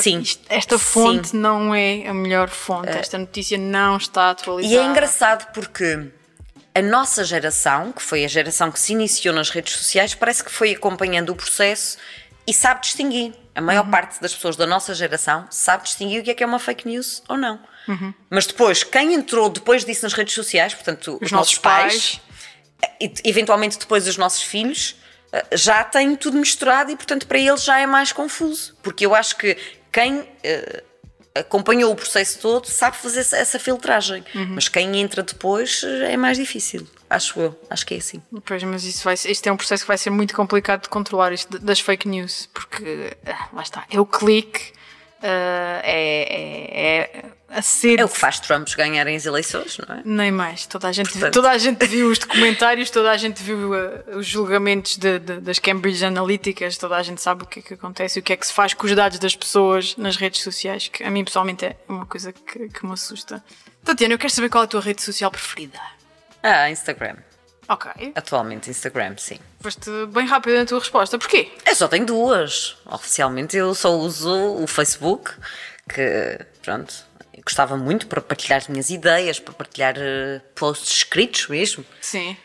Sim. 0.00 0.22
esta 0.48 0.78
fonte 0.78 1.28
Sim. 1.28 1.38
não 1.38 1.74
é 1.74 2.08
a 2.08 2.14
melhor 2.14 2.48
fonte, 2.48 2.90
uh, 2.90 2.98
esta 2.98 3.18
notícia 3.18 3.58
não 3.58 3.96
está 3.96 4.30
atualizada. 4.30 4.74
E 4.74 4.78
é 4.78 4.84
engraçado 4.84 5.52
porque 5.52 6.10
a 6.74 6.82
nossa 6.82 7.22
geração, 7.22 7.92
que 7.92 8.02
foi 8.02 8.24
a 8.24 8.28
geração 8.28 8.70
que 8.72 8.80
se 8.80 8.92
iniciou 8.92 9.34
nas 9.34 9.50
redes 9.50 9.74
sociais, 9.74 10.14
parece 10.14 10.42
que 10.42 10.50
foi 10.50 10.72
acompanhando 10.72 11.30
o 11.30 11.36
processo 11.36 11.98
e 12.46 12.52
sabe 12.52 12.80
distinguir. 12.80 13.32
A 13.54 13.60
maior 13.60 13.84
uhum. 13.84 13.90
parte 13.90 14.20
das 14.20 14.34
pessoas 14.34 14.56
da 14.56 14.66
nossa 14.66 14.92
geração 14.94 15.46
sabe 15.50 15.84
distinguir 15.84 16.20
o 16.20 16.24
que 16.24 16.30
é 16.30 16.34
que 16.34 16.42
é 16.42 16.46
uma 16.46 16.58
fake 16.58 16.88
news 16.88 17.22
ou 17.28 17.36
não. 17.36 17.60
Uhum. 17.86 18.12
Mas 18.28 18.46
depois, 18.46 18.82
quem 18.82 19.14
entrou 19.14 19.48
depois 19.48 19.84
disso 19.84 20.02
nas 20.02 20.12
redes 20.12 20.34
sociais, 20.34 20.74
portanto, 20.74 21.18
os, 21.20 21.26
os 21.26 21.32
nossos, 21.32 21.32
nossos 21.32 21.58
pais, 21.58 22.20
pais, 22.80 23.00
e 23.00 23.12
eventualmente 23.24 23.78
depois 23.78 24.08
os 24.08 24.16
nossos 24.16 24.42
filhos, 24.42 24.96
já 25.52 25.82
tem 25.84 26.14
tudo 26.16 26.38
misturado 26.38 26.90
e, 26.90 26.96
portanto, 26.96 27.26
para 27.26 27.38
eles 27.38 27.64
já 27.64 27.78
é 27.78 27.86
mais 27.86 28.12
confuso. 28.12 28.76
Porque 28.82 29.06
eu 29.06 29.14
acho 29.14 29.36
que 29.36 29.56
quem 29.90 30.20
uh, 30.20 30.82
acompanhou 31.34 31.92
o 31.92 31.96
processo 31.96 32.38
todo 32.38 32.66
sabe 32.66 32.96
fazer 32.96 33.20
essa, 33.20 33.58
filtragem, 33.58 34.24
uhum. 34.34 34.50
mas 34.50 34.68
quem 34.68 35.00
entra 35.00 35.22
depois 35.22 35.82
eh, 35.84 36.12
é 36.12 36.16
mais 36.16 36.36
difícil. 36.36 36.86
Acho 37.10 37.40
eu, 37.40 37.60
acho 37.68 37.84
que 37.84 37.94
é 37.94 37.96
assim. 37.98 38.22
Pois, 38.44 38.62
mas 38.62 38.84
isso 38.84 39.02
vai, 39.04 39.14
isto 39.14 39.46
é 39.46 39.52
um 39.52 39.56
processo 39.56 39.82
que 39.82 39.88
vai 39.88 39.98
ser 39.98 40.10
muito 40.10 40.34
complicado 40.34 40.82
de 40.82 40.88
controlar, 40.88 41.32
isto 41.32 41.58
das 41.58 41.80
fake 41.80 42.08
news, 42.08 42.48
porque 42.52 43.16
lá 43.52 43.62
está, 43.62 43.84
é 43.90 44.00
o 44.00 44.06
clique, 44.06 44.72
uh, 45.24 45.80
é, 45.82 47.10
é, 47.48 47.62
ser. 47.62 47.98
É 47.98 48.04
o 48.04 48.08
que 48.08 48.18
faz 48.18 48.38
Trump 48.40 48.68
ganharem 48.76 49.16
as 49.16 49.24
eleições, 49.24 49.78
não 49.78 49.96
é? 49.96 50.02
Nem 50.04 50.30
mais. 50.30 50.66
Toda 50.66 50.88
a 50.88 50.92
gente, 50.92 51.10
Portanto... 51.10 51.32
toda 51.32 51.50
a 51.50 51.58
gente 51.58 51.86
viu 51.86 52.08
os 52.08 52.18
documentários, 52.18 52.90
toda 52.90 53.10
a 53.10 53.16
gente 53.16 53.42
viu 53.42 53.72
uh, 53.72 54.18
os 54.18 54.26
julgamentos 54.26 54.96
de, 54.96 55.18
de, 55.18 55.40
das 55.40 55.58
Cambridge 55.58 56.04
Analyticas, 56.04 56.76
toda 56.76 56.96
a 56.96 57.02
gente 57.02 57.20
sabe 57.20 57.44
o 57.44 57.46
que 57.46 57.60
é 57.60 57.62
que 57.62 57.74
acontece 57.74 58.18
e 58.18 58.20
o 58.20 58.22
que 58.22 58.32
é 58.32 58.36
que 58.36 58.46
se 58.46 58.52
faz 58.52 58.74
com 58.74 58.86
os 58.86 58.94
dados 58.94 59.18
das 59.18 59.34
pessoas 59.34 59.96
nas 59.96 60.16
redes 60.16 60.42
sociais, 60.42 60.88
que 60.88 61.02
a 61.02 61.10
mim 61.10 61.24
pessoalmente 61.24 61.64
é 61.64 61.76
uma 61.88 62.06
coisa 62.06 62.32
que, 62.32 62.68
que 62.68 62.86
me 62.86 62.92
assusta. 62.92 63.42
Tatiana, 63.84 64.14
eu 64.14 64.18
quero 64.18 64.32
saber 64.32 64.48
qual 64.48 64.64
é 64.64 64.66
a 64.66 64.68
tua 64.68 64.80
rede 64.80 65.02
social 65.02 65.30
preferida. 65.30 65.80
Ah, 66.42 66.70
Instagram. 66.70 67.16
Ok. 67.68 68.12
Atualmente 68.14 68.70
Instagram, 68.70 69.14
sim. 69.16 69.38
Foste 69.60 69.90
bem 70.06 70.26
rápido 70.26 70.56
na 70.56 70.64
tua 70.64 70.78
resposta. 70.78 71.18
Porquê? 71.18 71.50
Eu 71.66 71.74
só 71.74 71.88
tenho 71.88 72.06
duas. 72.06 72.76
Oficialmente 72.86 73.56
eu 73.56 73.74
só 73.74 73.96
uso 73.96 74.62
o 74.62 74.66
Facebook, 74.66 75.32
que, 75.88 76.38
pronto, 76.62 76.94
gostava 77.44 77.76
muito 77.76 78.06
para 78.06 78.20
partilhar 78.20 78.58
as 78.58 78.68
minhas 78.68 78.90
ideias, 78.90 79.38
para 79.38 79.54
partilhar 79.54 79.96
uh, 79.96 80.40
posts 80.54 80.90
escritos 80.90 81.48
mesmo. 81.48 81.84
Sim. 82.00 82.36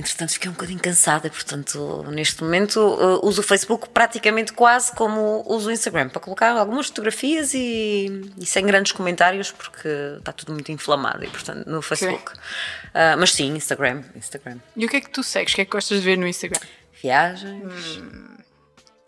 Entretanto, 0.00 0.32
fiquei 0.32 0.48
um 0.48 0.54
bocadinho 0.54 0.80
cansada, 0.80 1.28
portanto, 1.28 2.06
neste 2.08 2.42
momento 2.42 2.78
uh, 2.80 3.20
uso 3.22 3.42
o 3.42 3.44
Facebook 3.44 3.90
praticamente 3.90 4.50
quase 4.50 4.90
como 4.92 5.44
uso 5.46 5.68
o 5.68 5.72
Instagram, 5.72 6.08
para 6.08 6.20
colocar 6.20 6.52
algumas 6.52 6.86
fotografias 6.86 7.52
e, 7.52 8.32
e 8.38 8.46
sem 8.46 8.64
grandes 8.64 8.92
comentários, 8.92 9.52
porque 9.52 9.88
está 10.16 10.32
tudo 10.32 10.54
muito 10.54 10.72
inflamado, 10.72 11.22
e 11.22 11.28
portanto, 11.28 11.66
no 11.66 11.82
Facebook. 11.82 12.32
Uh, 12.32 13.18
mas 13.18 13.32
sim, 13.32 13.54
Instagram, 13.54 14.02
Instagram. 14.16 14.56
E 14.74 14.86
o 14.86 14.88
que 14.88 14.96
é 14.96 15.00
que 15.02 15.10
tu 15.10 15.22
segues? 15.22 15.52
O 15.52 15.56
que 15.56 15.60
é 15.60 15.64
que 15.66 15.70
gostas 15.70 15.98
de 15.98 16.04
ver 16.04 16.16
no 16.16 16.26
Instagram? 16.26 16.60
Viagens. 17.02 17.98
Hum. 17.98 18.36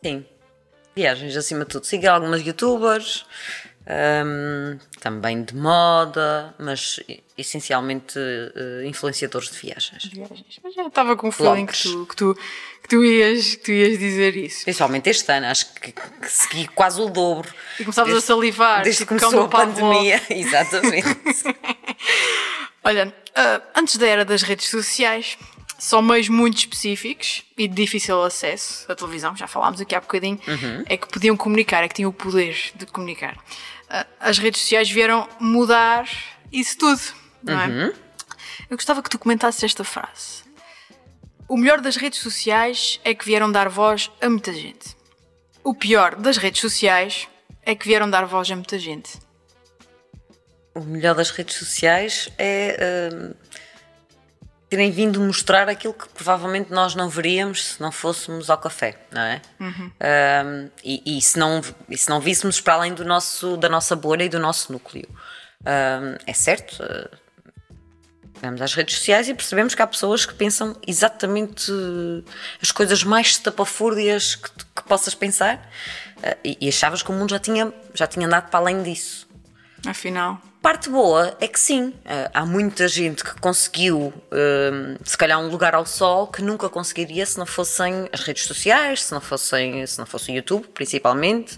Sim, 0.04 0.26
viagens 0.94 1.34
acima 1.38 1.64
de 1.64 1.70
tudo. 1.70 1.86
Sigo 1.86 2.06
algumas 2.06 2.44
youtubers, 2.44 3.24
um, 3.86 4.78
também 5.00 5.42
de 5.42 5.54
moda, 5.56 6.54
mas 6.58 7.00
essencialmente 7.36 8.18
uh, 8.18 8.84
influenciadores 8.84 9.50
de 9.50 9.58
viagens. 9.58 10.04
viagens. 10.04 10.60
Mas 10.62 10.74
já 10.74 10.86
estava 10.86 11.16
com 11.16 11.28
o 11.28 11.32
feeling 11.32 11.66
que 11.66 11.82
tu, 11.82 12.06
que, 12.06 12.16
tu, 12.16 12.34
que, 12.82 12.88
tu 12.88 13.04
ias, 13.04 13.56
que 13.56 13.64
tu 13.64 13.72
ias 13.72 13.98
dizer 13.98 14.36
isso. 14.36 14.64
Principalmente 14.64 15.10
este 15.10 15.32
ano, 15.32 15.46
acho 15.46 15.72
que, 15.74 15.92
que 15.92 16.28
segui 16.28 16.68
quase 16.68 17.00
o 17.00 17.08
dobro. 17.08 17.52
E 17.78 17.84
começavas 17.84 18.12
desde, 18.12 18.32
a 18.32 18.34
salivar. 18.34 18.82
Desde 18.82 19.00
tipo, 19.00 19.14
que 19.14 19.20
começou 19.20 19.44
a 19.44 19.48
pandemia, 19.48 20.22
exatamente. 20.30 21.08
Olha, 22.84 23.08
uh, 23.08 23.62
antes 23.76 23.96
da 23.96 24.06
era 24.06 24.24
das 24.24 24.42
redes 24.42 24.68
sociais, 24.68 25.38
só 25.82 26.00
meios 26.00 26.28
muito 26.28 26.58
específicos 26.58 27.42
e 27.58 27.66
de 27.66 27.74
difícil 27.74 28.22
acesso 28.22 28.90
à 28.90 28.94
televisão, 28.94 29.34
já 29.34 29.48
falámos 29.48 29.80
aqui 29.80 29.96
há 29.96 30.00
bocadinho, 30.00 30.38
uhum. 30.46 30.84
é 30.86 30.96
que 30.96 31.08
podiam 31.08 31.36
comunicar, 31.36 31.82
é 31.82 31.88
que 31.88 31.94
tinham 31.94 32.08
o 32.08 32.12
poder 32.12 32.56
de 32.76 32.86
comunicar. 32.86 33.36
Ah, 33.90 34.06
as 34.20 34.38
redes 34.38 34.60
sociais 34.60 34.88
vieram 34.88 35.28
mudar 35.40 36.08
isso 36.52 36.78
tudo, 36.78 37.00
não 37.42 37.60
é? 37.60 37.66
Uhum. 37.66 37.92
Eu 38.70 38.76
gostava 38.76 39.02
que 39.02 39.10
tu 39.10 39.18
comentasses 39.18 39.64
esta 39.64 39.82
frase. 39.82 40.44
O 41.48 41.56
melhor 41.56 41.80
das 41.80 41.96
redes 41.96 42.20
sociais 42.20 43.00
é 43.02 43.12
que 43.12 43.24
vieram 43.24 43.50
dar 43.50 43.68
voz 43.68 44.08
a 44.20 44.30
muita 44.30 44.52
gente. 44.52 44.96
O 45.64 45.74
pior 45.74 46.14
das 46.14 46.36
redes 46.36 46.60
sociais 46.60 47.26
é 47.60 47.74
que 47.74 47.88
vieram 47.88 48.08
dar 48.08 48.24
voz 48.24 48.48
a 48.52 48.54
muita 48.54 48.78
gente. 48.78 49.18
O 50.76 50.80
melhor 50.82 51.16
das 51.16 51.30
redes 51.30 51.56
sociais 51.56 52.28
é 52.38 53.10
uh, 53.10 53.41
terem 54.72 54.90
vindo 54.90 55.20
mostrar 55.20 55.68
aquilo 55.68 55.92
que 55.92 56.08
provavelmente 56.08 56.70
nós 56.70 56.94
não 56.94 57.06
veríamos 57.06 57.74
se 57.74 57.80
não 57.82 57.92
fôssemos 57.92 58.48
ao 58.48 58.56
café, 58.56 58.98
não 59.10 59.20
é? 59.20 59.42
Uhum. 59.60 59.90
Um, 60.00 60.70
e, 60.82 61.18
e, 61.18 61.20
se 61.20 61.38
não, 61.38 61.60
e 61.90 61.98
se 61.98 62.08
não 62.08 62.18
víssemos 62.18 62.58
para 62.58 62.72
além 62.72 62.94
do 62.94 63.04
nosso, 63.04 63.58
da 63.58 63.68
nossa 63.68 63.94
bolha 63.94 64.24
e 64.24 64.30
do 64.30 64.38
nosso 64.38 64.72
núcleo. 64.72 65.06
Um, 65.60 66.16
é 66.26 66.32
certo, 66.32 66.82
uh, 66.82 67.18
vamos 68.40 68.62
às 68.62 68.72
redes 68.72 68.96
sociais 68.96 69.28
e 69.28 69.34
percebemos 69.34 69.74
que 69.74 69.82
há 69.82 69.86
pessoas 69.86 70.24
que 70.24 70.32
pensam 70.32 70.74
exatamente 70.86 71.70
as 72.62 72.72
coisas 72.72 73.04
mais 73.04 73.26
estapafúrdias 73.26 74.36
que, 74.36 74.48
que 74.74 74.82
possas 74.88 75.14
pensar 75.14 75.70
uh, 76.16 76.38
e, 76.42 76.56
e 76.62 76.68
achavas 76.70 77.02
que 77.02 77.10
o 77.10 77.12
mundo 77.12 77.28
já 77.28 77.38
tinha, 77.38 77.70
já 77.92 78.06
tinha 78.06 78.26
andado 78.26 78.48
para 78.48 78.60
além 78.60 78.82
disso. 78.82 79.28
Afinal. 79.86 80.40
Parte 80.62 80.88
boa 80.88 81.36
é 81.40 81.48
que 81.48 81.58
sim, 81.58 81.92
eh, 82.04 82.30
há 82.32 82.46
muita 82.46 82.86
gente 82.86 83.24
que 83.24 83.34
conseguiu, 83.40 84.14
ehm, 84.30 84.96
se 85.02 85.18
calhar, 85.18 85.36
um 85.40 85.48
lugar 85.48 85.74
ao 85.74 85.84
sol 85.84 86.28
que 86.28 86.40
nunca 86.40 86.68
conseguiria 86.68 87.26
se 87.26 87.36
não 87.36 87.44
fossem 87.44 88.08
as 88.12 88.20
redes 88.20 88.44
sociais, 88.44 89.02
se 89.02 89.12
não, 89.12 89.20
fossem, 89.20 89.84
se 89.84 89.98
não 89.98 90.06
fosse 90.06 90.30
o 90.30 90.34
YouTube, 90.36 90.68
principalmente. 90.68 91.56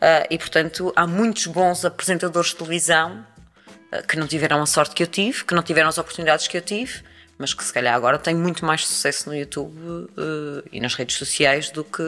Eh, 0.00 0.28
e, 0.30 0.38
portanto, 0.38 0.90
há 0.96 1.06
muitos 1.06 1.46
bons 1.48 1.84
apresentadores 1.84 2.52
de 2.52 2.56
televisão 2.56 3.26
eh, 3.92 4.00
que 4.00 4.16
não 4.16 4.26
tiveram 4.26 4.62
a 4.62 4.66
sorte 4.66 4.94
que 4.94 5.02
eu 5.02 5.06
tive, 5.06 5.44
que 5.44 5.54
não 5.54 5.62
tiveram 5.62 5.90
as 5.90 5.98
oportunidades 5.98 6.48
que 6.48 6.56
eu 6.56 6.62
tive, 6.62 7.02
mas 7.36 7.52
que 7.52 7.62
se 7.62 7.70
calhar 7.70 7.94
agora 7.94 8.18
têm 8.18 8.34
muito 8.34 8.64
mais 8.64 8.86
sucesso 8.86 9.28
no 9.28 9.36
YouTube 9.36 9.76
e 10.72 10.80
nas 10.80 10.94
redes 10.94 11.16
sociais 11.16 11.70
do 11.70 11.84
que, 11.84 12.02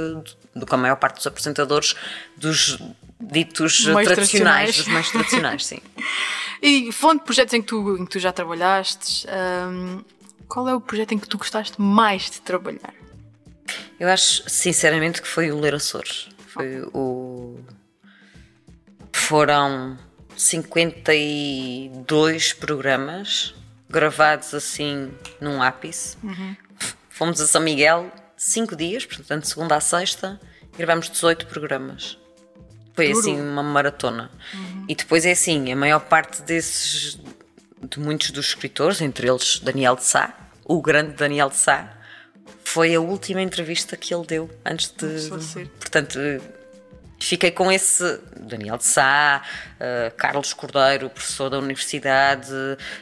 do 0.54 0.66
que 0.66 0.74
a 0.74 0.78
maior 0.78 0.96
parte 0.96 1.16
dos 1.16 1.26
apresentadores 1.26 1.94
dos 2.36 2.78
ditos 3.20 3.86
mais 3.86 4.06
tradicionais, 4.06 4.06
tradicionais, 4.06 4.76
dos 4.76 4.88
mais 4.88 5.10
tradicionais, 5.10 5.66
sim. 5.66 5.78
e 6.62 6.90
falando 6.92 7.18
de 7.18 7.24
projetos 7.24 7.54
em 7.54 7.60
que 7.60 7.68
tu, 7.68 7.96
em 7.96 8.04
que 8.04 8.10
tu 8.10 8.18
já 8.18 8.32
trabalhaste, 8.32 9.26
um, 9.70 10.02
qual 10.48 10.68
é 10.68 10.74
o 10.74 10.80
projeto 10.80 11.12
em 11.12 11.18
que 11.18 11.28
tu 11.28 11.38
gostaste 11.38 11.80
mais 11.80 12.30
de 12.30 12.40
trabalhar? 12.40 12.94
Eu 14.00 14.08
acho, 14.08 14.48
sinceramente, 14.48 15.20
que 15.20 15.28
foi 15.28 15.50
o 15.50 15.58
Ler 15.58 15.74
Açores. 15.74 16.28
Foi 16.46 16.80
o. 16.94 17.58
Foram 19.12 19.98
52 20.36 22.52
programas 22.54 23.54
gravados 23.90 24.54
assim 24.54 25.12
num 25.40 25.62
ápice. 25.62 26.16
Uhum. 26.22 26.56
Fomos 27.08 27.40
a 27.40 27.46
São 27.46 27.60
Miguel 27.60 28.10
cinco 28.38 28.76
dias, 28.76 29.04
portanto, 29.04 29.42
de 29.42 29.48
segunda 29.48 29.76
a 29.76 29.80
sexta, 29.80 30.40
gravamos 30.76 31.10
18 31.10 31.46
programas. 31.46 32.16
Foi 32.94 33.08
Duro. 33.08 33.18
assim 33.18 33.40
uma 33.40 33.62
maratona. 33.62 34.30
Uhum. 34.54 34.86
E 34.88 34.94
depois 34.94 35.26
é 35.26 35.32
assim, 35.32 35.70
a 35.70 35.76
maior 35.76 36.00
parte 36.00 36.42
desses, 36.42 37.18
de 37.82 38.00
muitos 38.00 38.30
dos 38.30 38.46
escritores, 38.46 39.00
entre 39.00 39.28
eles 39.28 39.58
Daniel 39.58 39.96
de 39.96 40.04
Sá, 40.04 40.34
o 40.64 40.80
grande 40.80 41.12
Daniel 41.12 41.48
de 41.48 41.56
Sá, 41.56 41.96
foi 42.64 42.94
a 42.94 43.00
última 43.00 43.42
entrevista 43.42 43.96
que 43.96 44.14
ele 44.14 44.26
deu 44.26 44.50
antes 44.64 44.92
de. 44.96 45.30
Portanto, 45.78 46.18
fiquei 47.18 47.50
com 47.50 47.72
esse 47.72 48.20
Daniel 48.38 48.76
de 48.76 48.84
Sá, 48.84 49.42
uh, 49.76 50.14
Carlos 50.16 50.52
Cordeiro, 50.52 51.08
professor 51.08 51.48
da 51.50 51.58
universidade, 51.58 52.52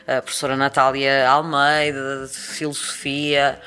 a 0.06 0.22
professora 0.22 0.56
Natália 0.56 1.28
Almeida, 1.28 2.26
de 2.26 2.36
filosofia. 2.36 3.60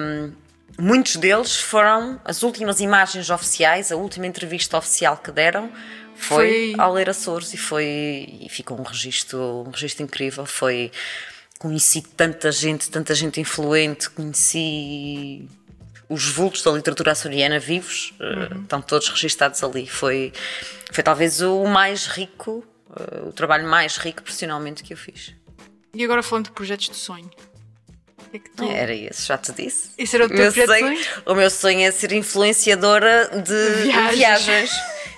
Um, 0.00 0.45
muitos 0.78 1.16
deles 1.16 1.56
foram 1.56 2.20
as 2.24 2.42
últimas 2.42 2.80
imagens 2.80 3.30
oficiais, 3.30 3.90
a 3.90 3.96
última 3.96 4.26
entrevista 4.26 4.76
oficial 4.76 5.16
que 5.16 5.30
deram 5.30 5.70
foi, 6.16 6.72
foi... 6.72 6.74
ao 6.78 6.92
ler 6.92 7.10
Açores 7.10 7.52
e 7.54 7.56
foi 7.56 8.38
e 8.40 8.48
ficou 8.48 8.78
um 8.78 8.82
registro, 8.82 9.64
um 9.66 9.70
registro 9.70 10.04
incrível. 10.04 10.46
Foi 10.46 10.90
conheci 11.58 12.02
tanta 12.02 12.50
gente, 12.52 12.90
tanta 12.90 13.14
gente 13.14 13.40
influente, 13.40 14.10
conheci 14.10 15.48
os 16.08 16.28
vultos 16.28 16.62
da 16.62 16.70
literatura 16.70 17.12
açoriana 17.12 17.58
vivos, 17.58 18.14
eh, 18.20 18.54
uhum. 18.54 18.62
estão 18.62 18.80
todos 18.80 19.08
registados 19.08 19.62
ali. 19.64 19.86
Foi, 19.86 20.32
foi 20.92 21.02
talvez 21.02 21.40
o 21.40 21.64
mais 21.64 22.06
rico, 22.06 22.64
eh, 22.94 23.22
o 23.26 23.32
trabalho 23.32 23.66
mais 23.66 23.96
rico 23.96 24.22
profissionalmente 24.22 24.82
que 24.82 24.92
eu 24.92 24.96
fiz. 24.96 25.34
E 25.94 26.04
agora 26.04 26.22
falando 26.22 26.46
de 26.46 26.52
projetos 26.52 26.90
de 26.90 26.96
sonho. 26.96 27.30
É 28.36 28.50
tu... 28.56 28.70
Era 28.70 28.94
esse, 28.94 29.26
já 29.26 29.38
te 29.38 29.52
disse. 29.52 29.90
Isso 29.98 30.16
era 30.16 30.26
o 30.26 30.28
teu 30.28 30.52
projeto 30.52 30.68
sonho? 30.68 31.00
O 31.26 31.34
meu 31.34 31.50
sonho 31.50 31.80
é 31.80 31.90
ser 31.90 32.12
influenciadora 32.12 33.30
de 33.42 33.82
viagens. 33.82 34.16
viagens. 34.16 34.70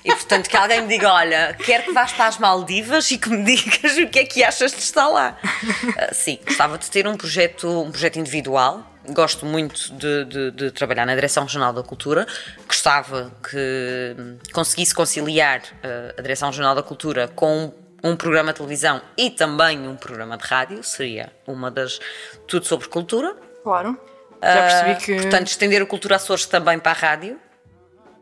E 0.05 0.14
portanto 0.14 0.49
que 0.49 0.57
alguém 0.57 0.83
me 0.83 0.89
diga: 0.89 1.12
olha, 1.12 1.57
quero 1.64 1.85
que 1.85 1.93
vás 1.93 2.12
para 2.12 2.27
as 2.27 2.39
Maldivas 2.39 3.11
e 3.11 3.19
que 3.19 3.29
me 3.29 3.45
digas 3.57 3.97
o 3.99 4.07
que 4.07 4.21
é 4.21 4.25
que 4.25 4.43
achas 4.43 4.73
de 4.73 4.79
estar 4.79 5.09
lá. 5.09 5.37
Uh, 5.43 6.14
sim, 6.14 6.39
gostava 6.47 6.79
de 6.79 6.91
ter 6.91 7.07
um 7.07 7.16
projeto, 7.16 7.69
um 7.83 7.91
projeto 7.91 8.19
individual. 8.19 8.85
Gosto 9.11 9.47
muito 9.47 9.91
de, 9.95 10.25
de, 10.27 10.51
de, 10.51 10.71
trabalhar 10.71 11.07
na 11.07 11.14
Direção 11.14 11.45
Regional 11.45 11.73
da 11.73 11.83
Cultura. 11.83 12.27
Gostava 12.66 13.33
que 13.51 14.14
conseguisse 14.53 14.95
conciliar 14.95 15.61
uh, 15.61 16.14
a 16.19 16.21
Direção 16.21 16.51
Regional 16.51 16.75
da 16.75 16.83
Cultura 16.83 17.27
com 17.29 17.73
um 18.03 18.16
programa 18.16 18.53
de 18.53 18.59
televisão 18.59 19.01
e 19.16 19.30
também 19.30 19.86
um 19.88 19.96
programa 19.96 20.36
de 20.36 20.44
rádio. 20.44 20.82
Seria 20.82 21.32
uma 21.46 21.70
das. 21.70 21.99
Tudo 22.46 22.66
sobre 22.66 22.88
cultura. 22.88 23.34
Claro. 23.62 23.99
Já 24.42 24.62
percebi 24.62 25.05
que. 25.05 25.12
Uh, 25.12 25.22
portanto, 25.22 25.46
estender 25.49 25.82
a 25.82 25.86
cultura 25.86 26.16
Açores 26.16 26.46
também 26.46 26.78
para 26.78 26.92
a 26.92 26.94
rádio 26.94 27.40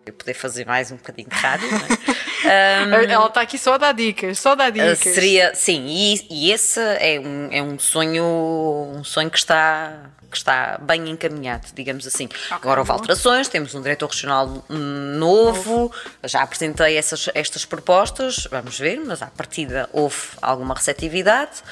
eu 0.06 0.12
poder 0.12 0.34
fazer 0.34 0.64
mais 0.64 0.92
um 0.92 0.96
bocadinho 0.96 1.28
de 1.28 1.34
rádio. 1.34 1.68
É? 2.44 2.86
um, 2.86 2.94
Ela 3.10 3.26
está 3.26 3.40
aqui 3.40 3.58
só 3.58 3.74
a 3.74 3.78
dar 3.78 3.92
dicas, 3.92 4.38
só 4.38 4.52
a 4.52 4.54
dar 4.54 4.70
dicas. 4.70 4.98
Seria, 4.98 5.54
sim, 5.54 5.84
e, 5.88 6.26
e, 6.30 6.52
esse 6.52 6.80
é 6.80 7.20
um, 7.20 7.48
é 7.50 7.62
um 7.62 7.78
sonho, 7.78 8.24
um 8.94 9.02
sonho 9.02 9.30
que 9.30 9.38
está 9.38 10.10
que 10.28 10.36
está 10.36 10.78
bem 10.82 11.08
encaminhado, 11.08 11.68
digamos 11.72 12.06
assim. 12.06 12.26
Okay, 12.26 12.38
Agora 12.50 12.80
houve 12.80 12.90
alterações, 12.90 13.48
temos 13.48 13.74
um 13.74 13.80
diretor 13.80 14.10
regional 14.10 14.64
novo, 14.68 15.70
novo. 15.70 15.92
já 16.24 16.42
apresentei 16.42 16.96
essas, 16.96 17.30
estas 17.32 17.64
propostas, 17.64 18.46
vamos 18.50 18.78
ver, 18.78 19.00
mas 19.00 19.22
à 19.22 19.28
partida 19.28 19.88
houve 19.92 20.16
alguma 20.42 20.74
receptividade. 20.74 21.62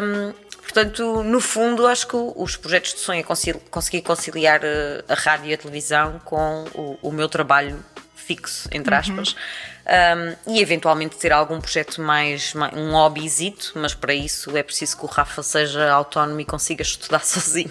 Um, 0.00 0.32
Portanto, 0.72 1.22
no 1.22 1.38
fundo, 1.38 1.86
acho 1.86 2.06
que 2.06 2.16
os 2.16 2.56
projetos 2.56 2.94
de 2.94 3.00
sonho 3.00 3.20
é 3.20 3.58
conseguir 3.70 4.00
conciliar 4.00 4.60
eh, 4.64 5.04
a 5.06 5.14
rádio 5.14 5.50
e 5.50 5.54
a 5.54 5.58
televisão 5.58 6.18
com 6.24 6.64
o, 6.74 6.98
o 7.02 7.12
meu 7.12 7.28
trabalho 7.28 7.78
fixo, 8.14 8.68
entre 8.72 8.94
uhum. 8.94 9.00
aspas. 9.00 9.32
Uhum. 9.32 9.36
Um, 9.82 10.54
e 10.54 10.60
eventualmente 10.60 11.16
ter 11.16 11.32
algum 11.32 11.60
projeto 11.60 12.00
mais, 12.00 12.54
mais, 12.54 12.72
um 12.72 12.92
hobbyzito, 12.92 13.72
mas 13.74 13.94
para 13.94 14.14
isso 14.14 14.56
é 14.56 14.62
preciso 14.62 14.96
que 14.96 15.04
o 15.04 15.08
Rafa 15.08 15.42
seja 15.42 15.90
autónomo 15.90 16.40
e 16.40 16.44
consiga 16.44 16.82
estudar 16.82 17.18
sozinho, 17.26 17.68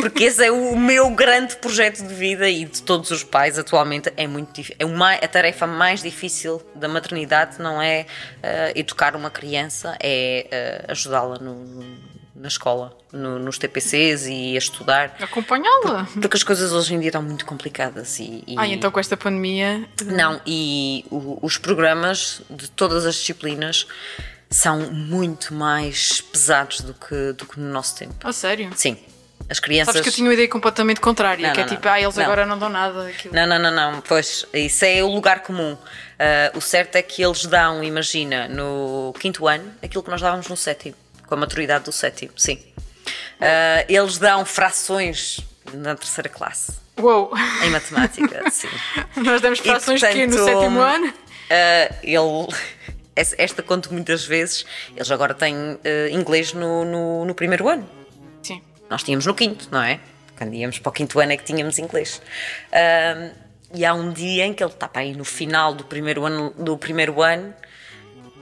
porque 0.00 0.24
esse 0.24 0.44
é 0.44 0.50
o 0.50 0.74
meu 0.74 1.10
grande 1.10 1.54
projeto 1.56 2.02
de 2.02 2.14
vida 2.14 2.48
e 2.48 2.64
de 2.64 2.82
todos 2.82 3.10
os 3.10 3.22
pais 3.22 3.58
atualmente 3.58 4.10
é 4.16 4.26
muito 4.26 4.62
é 4.78 4.86
uma, 4.86 5.12
a 5.12 5.28
tarefa 5.28 5.66
mais 5.66 6.02
difícil 6.02 6.62
da 6.74 6.88
maternidade 6.88 7.60
não 7.60 7.80
é 7.80 8.06
uh, 8.38 8.72
educar 8.74 9.14
uma 9.14 9.30
criança, 9.30 9.94
é 10.00 10.82
uh, 10.88 10.92
ajudá-la 10.92 11.38
no 11.38 12.14
na 12.34 12.48
escola, 12.48 12.96
no, 13.12 13.38
nos 13.38 13.58
TPCs 13.58 14.26
e 14.26 14.54
a 14.54 14.58
estudar. 14.58 15.14
Acompanhá-la. 15.20 16.04
Porque, 16.04 16.20
porque, 16.20 16.36
as 16.36 16.42
coisas 16.42 16.72
hoje 16.72 16.94
em 16.94 17.00
dia 17.00 17.10
estão 17.10 17.22
muito 17.22 17.46
complicadas. 17.46 18.18
E, 18.18 18.42
e... 18.46 18.54
Ah, 18.58 18.66
então 18.66 18.90
com 18.90 18.98
esta 18.98 19.16
pandemia. 19.16 19.88
Não, 20.04 20.40
e 20.44 21.04
o, 21.10 21.38
os 21.40 21.56
programas 21.56 22.42
de 22.50 22.68
todas 22.70 23.06
as 23.06 23.14
disciplinas 23.14 23.86
são 24.50 24.80
muito 24.92 25.54
mais 25.54 26.20
pesados 26.20 26.80
do 26.80 26.94
que, 26.94 27.32
do 27.32 27.46
que 27.46 27.60
no 27.60 27.70
nosso 27.70 27.96
tempo. 27.96 28.14
Ah, 28.24 28.32
sério? 28.32 28.70
Sim. 28.74 28.98
As 29.48 29.60
crianças. 29.60 29.94
Sabes 29.94 30.02
que 30.02 30.08
eu 30.08 30.12
tinha 30.12 30.26
uma 30.26 30.32
ideia 30.32 30.48
completamente 30.48 31.00
contrária, 31.00 31.46
não, 31.46 31.54
que 31.54 31.60
é 31.60 31.66
não, 31.66 31.72
é 31.72 31.76
tipo, 31.76 31.88
ah, 31.88 32.00
eles 32.00 32.16
não. 32.16 32.24
agora 32.24 32.46
não 32.46 32.58
dão 32.58 32.68
nada. 32.68 33.08
Aquilo. 33.08 33.34
Não, 33.34 33.46
não, 33.46 33.58
não, 33.58 33.70
não, 33.70 34.00
pois 34.00 34.46
isso 34.54 34.84
é 34.84 35.02
o 35.02 35.08
lugar 35.08 35.42
comum. 35.42 35.74
Uh, 35.74 36.56
o 36.56 36.60
certo 36.60 36.96
é 36.96 37.02
que 37.02 37.22
eles 37.22 37.44
dão, 37.44 37.84
imagina, 37.84 38.48
no 38.48 39.14
quinto 39.20 39.46
ano, 39.46 39.70
aquilo 39.82 40.02
que 40.02 40.10
nós 40.10 40.20
dávamos 40.20 40.48
no 40.48 40.56
sétimo 40.56 40.96
com 41.26 41.34
a 41.34 41.36
maturidade 41.36 41.84
do 41.84 41.92
sétimo, 41.92 42.32
sim. 42.36 42.58
Uh, 43.40 43.84
eles 43.88 44.18
dão 44.18 44.44
frações 44.44 45.40
na 45.72 45.94
terceira 45.94 46.28
classe. 46.28 46.72
Uou! 46.98 47.32
Em 47.64 47.70
matemática, 47.70 48.48
sim. 48.50 48.68
Nós 49.16 49.40
damos 49.40 49.58
frações 49.58 50.02
e, 50.02 50.06
portanto, 50.06 50.30
no 50.30 50.44
sétimo 50.44 50.80
ano? 50.80 51.06
Uh, 51.08 51.96
ele. 52.02 52.54
Esta 53.38 53.62
conto 53.62 53.92
muitas 53.92 54.24
vezes. 54.24 54.66
Eles 54.96 55.08
agora 55.10 55.34
têm 55.34 55.54
uh, 55.54 55.78
inglês 56.10 56.52
no, 56.52 56.84
no, 56.84 57.24
no, 57.24 57.34
primeiro 57.34 57.68
ano. 57.68 57.88
Sim. 58.42 58.60
Nós 58.90 59.04
tínhamos 59.04 59.24
no 59.24 59.34
quinto, 59.34 59.68
não 59.70 59.82
é? 59.82 60.00
Quando 60.36 60.52
íamos 60.52 60.80
para 60.80 60.90
o 60.90 60.92
quinto 60.92 61.20
ano 61.20 61.30
é 61.30 61.36
que 61.36 61.44
tínhamos 61.44 61.78
inglês. 61.78 62.20
E 63.72 63.84
há 63.84 63.94
um 63.94 64.12
dia 64.12 64.44
em 64.44 64.52
que 64.52 64.64
ele 64.64 64.72
está 64.72 64.88
para 64.88 65.02
aí 65.02 65.14
no 65.14 65.24
final 65.24 65.74
do 65.74 65.84
primeiro 65.84 66.24
ano, 66.24 66.52
do 66.58 66.76
primeiro 66.76 67.22
ano 67.22 67.54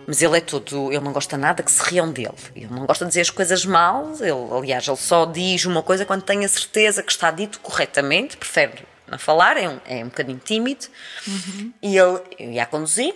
mas 0.07 0.23
ele 0.23 0.39
é 0.39 0.41
todo, 0.41 0.93
ele 0.93 1.01
não 1.01 1.13
gosta 1.13 1.37
nada 1.37 1.63
que 1.63 1.71
se 1.71 1.83
riam 1.83 2.11
dele. 2.11 2.35
Ele 2.55 2.69
não 2.71 2.87
gosta 2.87 3.05
de 3.05 3.11
dizer 3.11 3.23
as 3.23 3.31
coisas 3.31 3.65
mal. 3.65 4.13
Ele, 4.21 4.57
aliás, 4.57 4.87
ele 4.87 4.97
só 4.97 5.25
diz 5.27 5.65
uma 5.65 5.83
coisa 5.83 6.05
quando 6.05 6.23
tem 6.23 6.45
a 6.45 6.49
certeza 6.49 7.03
que 7.03 7.13
está 7.13 7.31
dito 7.31 7.61
corretamente, 7.61 8.37
prefere 8.37 8.87
não 9.09 9.19
falar, 9.19 9.57
é 9.57 9.69
um, 9.69 9.79
é 9.87 10.03
um 10.03 10.09
bocadinho 10.09 10.41
tímido. 10.43 10.87
Uhum. 11.27 11.73
E 11.83 11.97
ele, 11.97 12.21
eu 12.39 12.51
ia 12.51 12.63
a 12.63 12.67
conduzir, 12.67 13.15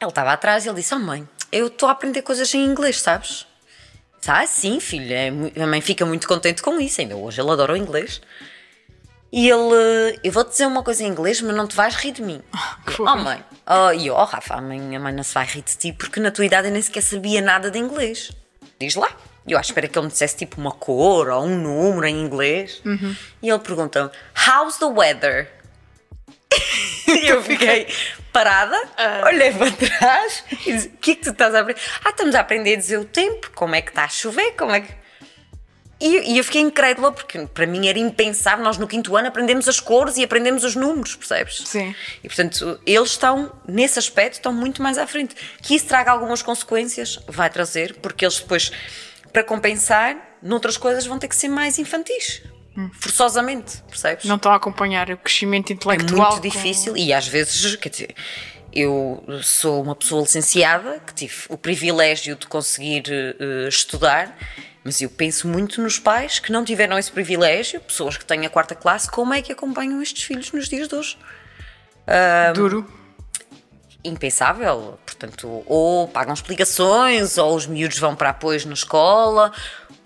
ele 0.00 0.08
estava 0.08 0.32
atrás 0.32 0.64
e 0.64 0.68
ele 0.68 0.76
disse: 0.76 0.94
Oh 0.94 0.98
mãe, 0.98 1.28
eu 1.52 1.66
estou 1.68 1.88
a 1.88 1.92
aprender 1.92 2.22
coisas 2.22 2.52
em 2.54 2.64
inglês, 2.64 3.00
sabes? 3.00 3.46
Ah, 4.28 4.44
sim, 4.46 4.80
filho, 4.80 5.14
a 5.62 5.66
mãe 5.68 5.80
fica 5.80 6.04
muito 6.04 6.26
contente 6.26 6.60
com 6.60 6.80
isso. 6.80 7.00
Ainda 7.00 7.14
hoje 7.16 7.40
ele 7.40 7.50
adora 7.50 7.74
o 7.74 7.76
inglês. 7.76 8.20
E 9.36 9.50
ele, 9.50 10.18
eu 10.24 10.32
vou-te 10.32 10.52
dizer 10.52 10.64
uma 10.64 10.82
coisa 10.82 11.04
em 11.04 11.08
inglês, 11.08 11.42
mas 11.42 11.54
não 11.54 11.66
te 11.66 11.76
vais 11.76 11.94
rir 11.94 12.12
de 12.12 12.22
mim. 12.22 12.40
oh 12.98 13.16
mãe, 13.16 13.44
oh, 13.66 13.92
e 13.92 14.06
eu, 14.06 14.14
oh 14.14 14.24
Rafa, 14.24 14.54
a 14.54 14.62
mãe, 14.62 14.96
a 14.96 14.98
mãe 14.98 15.12
não 15.12 15.22
se 15.22 15.34
vai 15.34 15.44
rir 15.44 15.60
de 15.60 15.76
ti 15.76 15.92
porque 15.92 16.18
na 16.18 16.30
tua 16.30 16.46
idade 16.46 16.68
eu 16.68 16.72
nem 16.72 16.80
sequer 16.80 17.02
sabia 17.02 17.42
nada 17.42 17.70
de 17.70 17.78
inglês. 17.78 18.32
Diz 18.80 18.94
lá. 18.94 19.10
Eu 19.46 19.58
acho 19.58 19.66
que 19.66 19.72
espera 19.72 19.88
que 19.88 19.98
ele 19.98 20.06
me 20.06 20.10
dissesse 20.10 20.38
tipo 20.38 20.58
uma 20.58 20.72
cor 20.72 21.28
ou 21.28 21.44
um 21.44 21.54
número 21.54 22.06
em 22.06 22.18
inglês. 22.18 22.80
Uhum. 22.82 23.14
E 23.42 23.50
ele 23.50 23.58
perguntou: 23.58 24.10
How's 24.34 24.78
the 24.78 24.86
weather? 24.86 25.52
e 27.06 27.28
eu 27.28 27.42
fiquei 27.42 27.86
parada, 28.32 28.74
uh. 28.76 29.26
olhei 29.26 29.52
para 29.52 29.70
trás 29.70 30.44
e 30.66 30.72
disse: 30.72 30.88
O 30.88 30.96
que 30.96 31.10
é 31.10 31.14
que 31.14 31.22
tu 31.22 31.30
estás 31.30 31.54
a 31.54 31.60
aprender? 31.60 31.80
Ah, 32.02 32.08
estamos 32.08 32.34
a 32.34 32.40
aprender 32.40 32.72
a 32.72 32.76
dizer 32.78 32.98
o 32.98 33.04
tempo, 33.04 33.50
como 33.54 33.74
é 33.74 33.82
que 33.82 33.90
está 33.90 34.04
a 34.04 34.08
chover, 34.08 34.52
como 34.56 34.72
é 34.72 34.80
que. 34.80 35.05
E, 35.98 36.32
e, 36.32 36.38
eu 36.38 36.44
fiquei 36.44 36.60
incrédula 36.60 37.10
porque 37.10 37.46
para 37.46 37.66
mim 37.66 37.88
era 37.88 37.98
impensável. 37.98 38.62
Nós 38.62 38.76
no 38.76 38.86
quinto 38.86 39.16
ano 39.16 39.28
aprendemos 39.28 39.66
as 39.66 39.80
cores 39.80 40.16
e 40.18 40.24
aprendemos 40.24 40.62
os 40.62 40.76
números, 40.76 41.16
percebes? 41.16 41.62
Sim. 41.66 41.94
E 42.22 42.28
portanto, 42.28 42.78
eles 42.84 43.10
estão, 43.10 43.52
nesse 43.66 43.98
aspecto, 43.98 44.34
estão 44.34 44.52
muito 44.52 44.82
mais 44.82 44.98
à 44.98 45.06
frente. 45.06 45.34
Que 45.62 45.74
isso 45.74 45.86
traga 45.86 46.10
algumas 46.10 46.42
consequências, 46.42 47.18
vai 47.26 47.48
trazer, 47.48 47.94
porque 48.02 48.26
eles 48.26 48.38
depois, 48.38 48.70
para 49.32 49.42
compensar, 49.42 50.36
noutras 50.42 50.76
coisas 50.76 51.06
vão 51.06 51.18
ter 51.18 51.28
que 51.28 51.36
ser 51.36 51.48
mais 51.48 51.78
infantis. 51.78 52.42
Hum. 52.76 52.90
Forçosamente, 52.92 53.82
percebes? 53.88 54.26
Não 54.26 54.36
estão 54.36 54.52
a 54.52 54.56
acompanhar 54.56 55.10
o 55.10 55.16
crescimento 55.16 55.72
intelectual. 55.72 56.28
É 56.28 56.30
muito 56.32 56.42
difícil 56.42 56.92
com... 56.92 56.98
e 56.98 57.10
às 57.10 57.26
vezes, 57.26 57.74
quer 57.76 57.88
dizer, 57.88 58.14
eu 58.70 59.24
sou 59.42 59.82
uma 59.82 59.96
pessoa 59.96 60.20
licenciada 60.20 61.00
que 61.06 61.14
tive 61.14 61.34
o 61.48 61.56
privilégio 61.56 62.36
de 62.36 62.46
conseguir 62.46 63.04
uh, 63.08 63.66
estudar 63.66 64.36
mas 64.86 65.00
eu 65.00 65.10
penso 65.10 65.48
muito 65.48 65.82
nos 65.82 65.98
pais 65.98 66.38
que 66.38 66.52
não 66.52 66.64
tiveram 66.64 66.96
esse 66.96 67.10
privilégio, 67.10 67.80
pessoas 67.80 68.16
que 68.16 68.24
têm 68.24 68.46
a 68.46 68.48
quarta 68.48 68.72
classe, 68.72 69.10
como 69.10 69.34
é 69.34 69.42
que 69.42 69.50
acompanham 69.50 70.00
estes 70.00 70.22
filhos 70.22 70.52
nos 70.52 70.68
dias 70.68 70.86
de 70.86 70.94
hoje? 70.94 71.18
Um, 72.06 72.52
Duro. 72.52 72.86
Impensável. 74.04 74.96
Portanto, 75.04 75.64
ou 75.66 76.06
pagam 76.06 76.32
explicações, 76.32 77.36
ou 77.36 77.56
os 77.56 77.66
miúdos 77.66 77.98
vão 77.98 78.14
para 78.14 78.30
apoios 78.30 78.64
na 78.64 78.74
escola, 78.74 79.52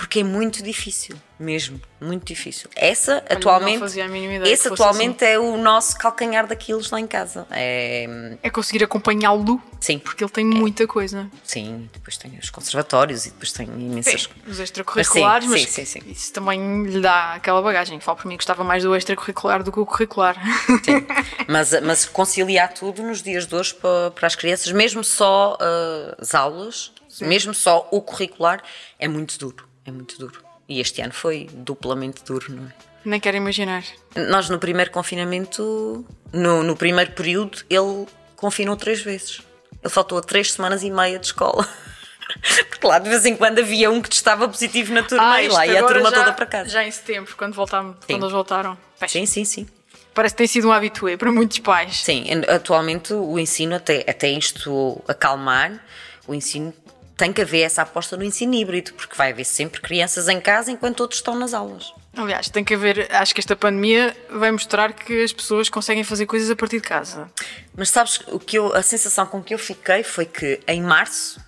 porque 0.01 0.21
é 0.21 0.25
muito 0.25 0.63
difícil, 0.63 1.15
mesmo, 1.39 1.79
muito 2.01 2.25
difícil. 2.25 2.71
Essa 2.75 3.19
atualmente, 3.29 3.75
não 3.75 3.81
fazia 3.81 4.07
a 4.07 4.09
mínima 4.09 4.37
ideia 4.37 4.51
esse 4.51 4.67
atualmente 4.69 5.23
é 5.23 5.39
o 5.39 5.59
nosso 5.59 5.95
calcanhar 5.99 6.47
daqueles 6.47 6.91
lá 6.91 6.99
em 6.99 7.07
casa. 7.07 7.47
É, 7.51 8.39
É 8.43 8.49
conseguir 8.49 8.83
acompanhá-lo, 8.83 9.61
sim, 9.79 9.99
porque 9.99 10.25
ele 10.25 10.31
tem 10.31 10.43
muita 10.43 10.87
coisa. 10.87 11.31
sim, 11.45 11.87
depois 11.93 12.17
tem 12.17 12.39
os 12.39 12.49
conservatórios 12.49 13.27
e 13.27 13.31
depois 13.31 13.53
tem 13.53 13.67
imensas 13.67 14.23
Sim, 14.23 14.31
os 14.51 14.59
extracurriculares, 14.59 15.47
Mas 15.47 15.61
mas, 15.61 15.71
sim, 15.71 15.85
sim, 15.85 16.01
sim. 16.01 16.11
isso 16.11 16.33
também 16.33 16.85
lhe 16.87 17.01
dá 17.03 17.35
aquela 17.35 17.61
bagagem. 17.61 18.01
Falo 18.01 18.17
por 18.17 18.27
mim, 18.27 18.37
gostava 18.37 18.65
mais 18.65 18.83
do 18.83 18.97
extracurricular 18.97 19.63
do 19.63 19.71
que 19.71 19.81
o 19.81 19.85
curricular. 19.85 20.37
Sim. 20.83 21.07
Mas, 21.47 21.79
mas 21.83 22.07
conciliar 22.07 22.73
tudo 22.73 23.03
nos 23.03 23.23
dias 23.23 23.47
de 23.47 23.55
hoje 23.55 23.75
para, 23.75 24.13
para 24.13 24.27
as 24.27 24.35
crianças, 24.35 24.73
mesmo 24.73 25.05
só 25.05 25.59
ah, 25.61 26.17
as 26.19 26.35
aulas, 26.35 26.91
mesmo 27.21 27.53
só 27.53 27.87
o 27.91 28.01
curricular, 28.01 28.63
é 28.99 29.07
muito 29.07 29.37
duro. 29.39 29.69
É 29.91 29.93
muito 29.93 30.17
duro. 30.19 30.41
E 30.69 30.81
este 30.81 31.03
ano 31.03 31.13
foi 31.13 31.49
duplamente 31.53 32.23
duro, 32.25 32.55
não 32.55 32.65
é? 32.65 32.73
Nem 33.05 33.19
quero 33.19 33.37
imaginar. 33.37 33.83
Nós 34.15 34.49
no 34.49 34.59
primeiro 34.59 34.93
confinamento, 34.93 36.07
no, 36.33 36.63
no 36.63 36.77
primeiro 36.77 37.11
período, 37.11 37.59
ele 37.69 38.07
confinou 38.37 38.77
três 38.77 39.03
vezes. 39.03 39.43
Ele 39.83 39.93
faltou 39.93 40.21
três 40.21 40.53
semanas 40.53 40.85
e 40.85 40.91
meia 40.91 41.19
de 41.19 41.27
escola. 41.27 41.67
Porque 42.71 42.87
lá 42.87 43.01
de 43.01 43.09
vez 43.09 43.27
em 43.27 43.35
quando 43.35 43.59
havia 43.59 43.91
um 43.91 44.01
que 44.01 44.15
estava 44.15 44.47
positivo 44.49 44.95
na 44.95 45.03
turma 45.03 45.43
e 45.43 45.47
isto 45.47 45.57
lá 45.57 45.67
ia 45.67 45.85
a 45.85 45.87
turma 45.89 46.11
já, 46.11 46.17
toda 46.19 46.33
para 46.35 46.47
casa. 46.47 46.71
Já 46.71 46.85
em 46.85 46.91
setembro, 46.91 47.35
quando, 47.37 47.55
voltámos, 47.55 47.97
quando 48.07 48.23
eles 48.23 48.33
voltaram. 48.33 48.79
Pois, 48.97 49.11
Sim, 49.11 49.27
sim, 49.27 49.45
sim. 49.45 49.67
Parece 50.15 50.35
que 50.35 50.39
tem 50.39 50.47
sido 50.47 50.69
um 50.69 50.73
habitué 50.73 51.17
para 51.17 51.33
muitos 51.33 51.59
pais. 51.59 51.97
Sim, 51.97 52.27
atualmente 52.49 53.13
o 53.13 53.39
ensino, 53.39 53.75
até, 53.75 54.05
até 54.09 54.29
isto 54.31 55.03
acalmar, 55.09 55.85
o 56.29 56.35
ensino 56.35 56.73
tem 57.21 57.33
que 57.35 57.43
haver 57.43 57.61
essa 57.61 57.83
aposta 57.83 58.17
no 58.17 58.25
ensino 58.25 58.55
híbrido, 58.55 58.95
porque 58.95 59.15
vai 59.15 59.31
haver 59.31 59.45
sempre 59.45 59.81
crianças 59.81 60.27
em 60.27 60.41
casa 60.41 60.71
enquanto 60.73 61.01
outros 61.01 61.21
estão 61.21 61.39
nas 61.39 61.53
aulas. 61.55 61.93
Aliás, 62.17 62.49
tem 62.49 62.65
que 62.65 62.73
haver. 62.75 63.07
Acho 63.15 63.35
que 63.35 63.41
esta 63.41 63.55
pandemia 63.55 64.17
vai 64.31 64.51
mostrar 64.51 64.93
que 64.95 65.23
as 65.23 65.33
pessoas 65.33 65.69
conseguem 65.69 66.03
fazer 66.03 66.25
coisas 66.27 66.51
a 66.51 66.57
partir 66.57 66.77
de 66.81 66.89
casa. 66.89 67.31
Mas 67.77 67.91
sabes, 67.91 68.21
o 68.29 68.39
que 68.39 68.57
eu, 68.59 68.75
a 68.75 68.83
sensação 68.83 69.27
com 69.27 69.43
que 69.43 69.53
eu 69.55 69.59
fiquei 69.59 70.03
foi 70.03 70.25
que 70.25 70.61
em 70.67 70.83
março 70.83 71.39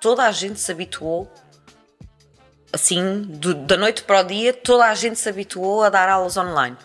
toda 0.00 0.24
a 0.26 0.32
gente 0.32 0.58
se 0.58 0.72
habituou, 0.72 1.30
assim, 2.72 3.22
do- 3.22 3.54
da 3.54 3.76
noite 3.76 4.02
para 4.02 4.20
o 4.20 4.24
dia, 4.24 4.52
toda 4.52 4.86
a 4.86 4.94
gente 4.94 5.18
se 5.18 5.28
habituou 5.28 5.82
a 5.82 5.90
dar 5.90 6.08
aulas 6.08 6.36
online. 6.36 6.76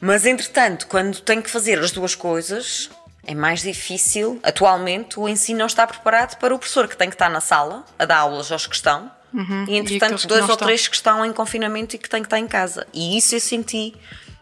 Mas 0.00 0.24
entretanto, 0.24 0.86
quando 0.86 1.20
tem 1.20 1.42
que 1.42 1.50
fazer 1.50 1.78
as 1.78 1.90
duas 1.90 2.14
coisas, 2.14 2.88
é 3.26 3.34
mais 3.34 3.62
difícil. 3.62 4.40
Atualmente, 4.42 5.18
o 5.20 5.28
ensino 5.28 5.58
não 5.60 5.66
está 5.66 5.86
preparado 5.86 6.36
para 6.38 6.54
o 6.54 6.58
professor 6.58 6.88
que 6.88 6.96
tem 6.96 7.08
que 7.08 7.14
estar 7.14 7.28
na 7.28 7.40
sala 7.40 7.84
a 7.98 8.04
dar 8.04 8.18
aulas 8.18 8.50
aos 8.50 8.66
que 8.66 8.74
estão. 8.74 9.10
E 9.32 9.36
Uhum. 9.36 9.62
aqueles 9.62 9.78
entretanto, 9.92 10.20
que 10.22 10.26
dois 10.26 10.42
ou 10.44 10.50
estão. 10.54 10.66
três 10.66 10.88
que 10.88 10.96
estão 10.96 11.24
em 11.24 11.32
confinamento 11.32 11.94
e 11.94 11.98
que 11.98 12.08
têm 12.08 12.20
que 12.22 12.26
estar 12.26 12.38
em 12.38 12.48
casa. 12.48 12.86
E 12.92 13.16
isso 13.16 13.34
eu 13.36 13.40
senti, 13.40 13.94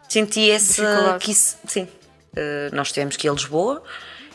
senti 0.09 0.51
essa. 0.51 0.83
Dificuldade. 0.83 1.25
Que 1.25 1.31
isso, 1.33 1.57
sim. 1.67 1.83
Uh, 2.33 2.75
nós 2.75 2.91
tivemos 2.93 3.17
que 3.17 3.27
ir 3.27 3.31
a 3.31 3.33
Lisboa 3.35 3.83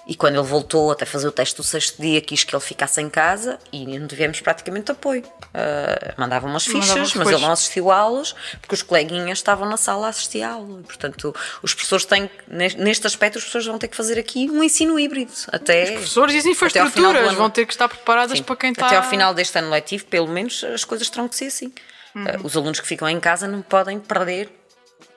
e 0.05 0.15
quando 0.15 0.35
ele 0.35 0.43
voltou 0.43 0.91
até 0.91 1.05
fazer 1.05 1.27
o 1.27 1.31
teste 1.31 1.55
do 1.55 1.63
sexto 1.63 2.01
dia, 2.01 2.19
quis 2.19 2.43
que 2.43 2.53
ele 2.53 2.61
ficasse 2.61 3.01
em 3.01 3.09
casa 3.09 3.57
e 3.71 3.97
não 3.97 4.07
tivemos 4.07 4.41
praticamente 4.41 4.91
apoio. 4.91 5.23
Uh, 5.23 6.13
mandavam 6.17 6.49
umas 6.49 6.65
fichas, 6.65 7.13
mas 7.13 7.27
ele 7.29 7.41
não 7.41 7.51
assistiu 7.51 7.89
a 7.89 7.97
aulas 7.97 8.35
porque 8.59 8.75
os 8.75 8.81
coleguinhas 8.81 9.37
estavam 9.37 9.67
na 9.69 9.77
sala 9.77 10.07
a 10.07 10.09
assistir 10.09 10.41
à 10.41 10.53
aula. 10.53 10.81
E, 10.81 10.83
portanto, 10.83 11.33
os 11.61 11.73
professores 11.73 12.05
têm, 12.05 12.29
neste 12.47 13.07
aspecto, 13.07 13.37
os 13.37 13.43
professores 13.43 13.67
vão 13.67 13.77
ter 13.77 13.87
que 13.87 13.95
fazer 13.95 14.19
aqui 14.19 14.49
um 14.49 14.63
ensino 14.63 14.99
híbrido. 14.99 15.31
Até, 15.47 15.91
Professores 15.91 16.35
e 16.35 16.37
as 16.39 16.45
infraestruturas 16.45 17.33
vão 17.33 17.49
ter 17.49 17.65
que 17.65 17.73
estar 17.73 17.87
preparadas 17.87 18.37
Sim. 18.37 18.43
para 18.43 18.55
quem 18.55 18.71
está. 18.71 18.87
Até 18.87 18.97
ao 18.97 19.03
final 19.03 19.33
deste 19.33 19.57
ano 19.57 19.69
letivo, 19.69 20.05
pelo 20.05 20.27
menos, 20.27 20.63
as 20.63 20.83
coisas 20.83 21.09
terão 21.09 21.27
que 21.27 21.35
ser 21.35 21.45
assim. 21.45 21.73
Uhum. 22.13 22.23
Uh, 22.23 22.45
os 22.45 22.57
alunos 22.57 22.79
que 22.79 22.87
ficam 22.87 23.07
em 23.07 23.19
casa 23.19 23.47
não 23.47 23.61
podem 23.61 23.99
perder 23.99 24.51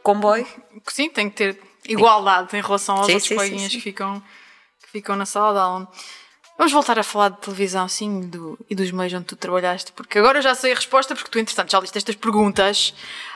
comboio. 0.03 0.47
Sim, 0.87 1.11
tem 1.11 1.29
que 1.29 1.37
ter 1.37 1.61
igualdade 1.89 2.57
em 2.57 2.61
relação 2.61 2.97
aos 2.97 3.07
Sim, 3.07 3.15
outros 3.15 3.29
sim, 3.29 3.35
sim, 3.35 3.37
coleguinhas 3.37 3.73
sim. 3.73 3.79
que 3.79 3.83
ficam, 3.83 4.23
ficam 4.97 5.15
na 5.17 5.27
sala 5.27 5.53
de 5.53 5.59
aula. 5.59 5.89
Vamos 6.59 6.73
voltar 6.73 6.99
a 6.99 7.03
falar 7.03 7.29
de 7.29 7.37
televisão, 7.43 7.87
sim, 7.87 8.23
do, 8.23 8.59
e 8.71 8.75
dos 8.75 8.91
meios 8.91 9.13
onde 9.13 9.27
tu 9.27 9.37
trabalhaste, 9.37 9.93
porque 9.93 10.19
agora 10.19 10.39
eu 10.39 10.43
já 10.43 10.55
sei 10.55 10.73
a 10.73 10.75
resposta, 10.75 11.15
porque 11.15 11.31
tu, 11.31 11.39
entretanto, 11.39 11.71
já 11.71 11.79
liste 11.79 11.99
estas 11.99 12.15
perguntas. 12.17 12.95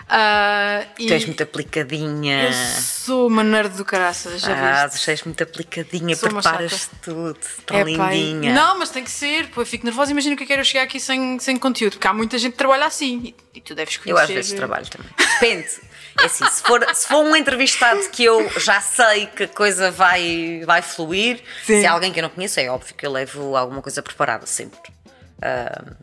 ah, 0.08 0.86
e 0.98 1.06
Tu 1.06 1.12
és 1.12 1.26
muito 1.26 1.42
aplicadinha. 1.42 2.44
eu 2.44 2.52
sou 2.80 3.26
uma 3.28 3.44
nerd 3.44 3.76
do 3.76 3.84
caraças, 3.84 4.40
já 4.40 4.54
Ah, 4.54 4.86
viste? 4.86 5.04
tu 5.04 5.10
és 5.10 5.22
muito 5.22 5.42
aplicadinha, 5.42 6.16
preparas 6.16 6.88
tudo, 7.02 7.36
tão 7.66 7.76
É, 7.76 7.80
e- 7.82 7.84
lindinha. 7.84 8.54
Não, 8.54 8.78
mas 8.78 8.88
tem 8.88 9.04
que 9.04 9.10
ser, 9.10 9.48
pô, 9.50 9.60
eu 9.60 9.66
fico 9.66 9.84
nervosa. 9.84 10.10
Imagina 10.12 10.34
o 10.34 10.38
que 10.38 10.50
é 10.50 10.58
eu 10.58 10.64
chegar 10.64 10.84
aqui 10.84 10.98
sem, 10.98 11.38
sem 11.40 11.58
conteúdo, 11.58 11.92
porque 11.92 12.06
há 12.08 12.14
muita 12.14 12.38
gente 12.38 12.52
que 12.52 12.58
trabalha 12.58 12.86
assim 12.86 13.34
e, 13.52 13.58
e 13.58 13.60
tu 13.60 13.74
deves 13.74 13.98
conhecer. 13.98 14.12
Eu 14.18 14.24
às 14.24 14.30
vezes 14.30 14.52
trabalho 14.54 14.86
também. 14.88 15.10
Depende. 15.34 15.68
É 16.18 16.26
assim, 16.26 16.44
se 16.46 16.62
for, 16.62 16.84
se 16.94 17.06
for 17.06 17.18
um 17.18 17.36
entrevistado 17.36 18.00
que 18.10 18.24
eu 18.24 18.48
já 18.58 18.80
sei 18.80 19.26
que 19.26 19.44
a 19.44 19.48
coisa 19.48 19.90
vai, 19.90 20.62
vai 20.66 20.82
fluir, 20.82 21.42
Sim. 21.64 21.80
se 21.80 21.84
é 21.84 21.86
alguém 21.86 22.12
que 22.12 22.18
eu 22.18 22.22
não 22.22 22.30
conheço, 22.30 22.58
é 22.60 22.68
óbvio 22.68 22.94
que 22.94 23.06
eu 23.06 23.12
levo 23.12 23.56
alguma 23.56 23.80
coisa 23.82 24.02
preparada 24.02 24.46
sempre. 24.46 24.92
Ah, 25.40 25.94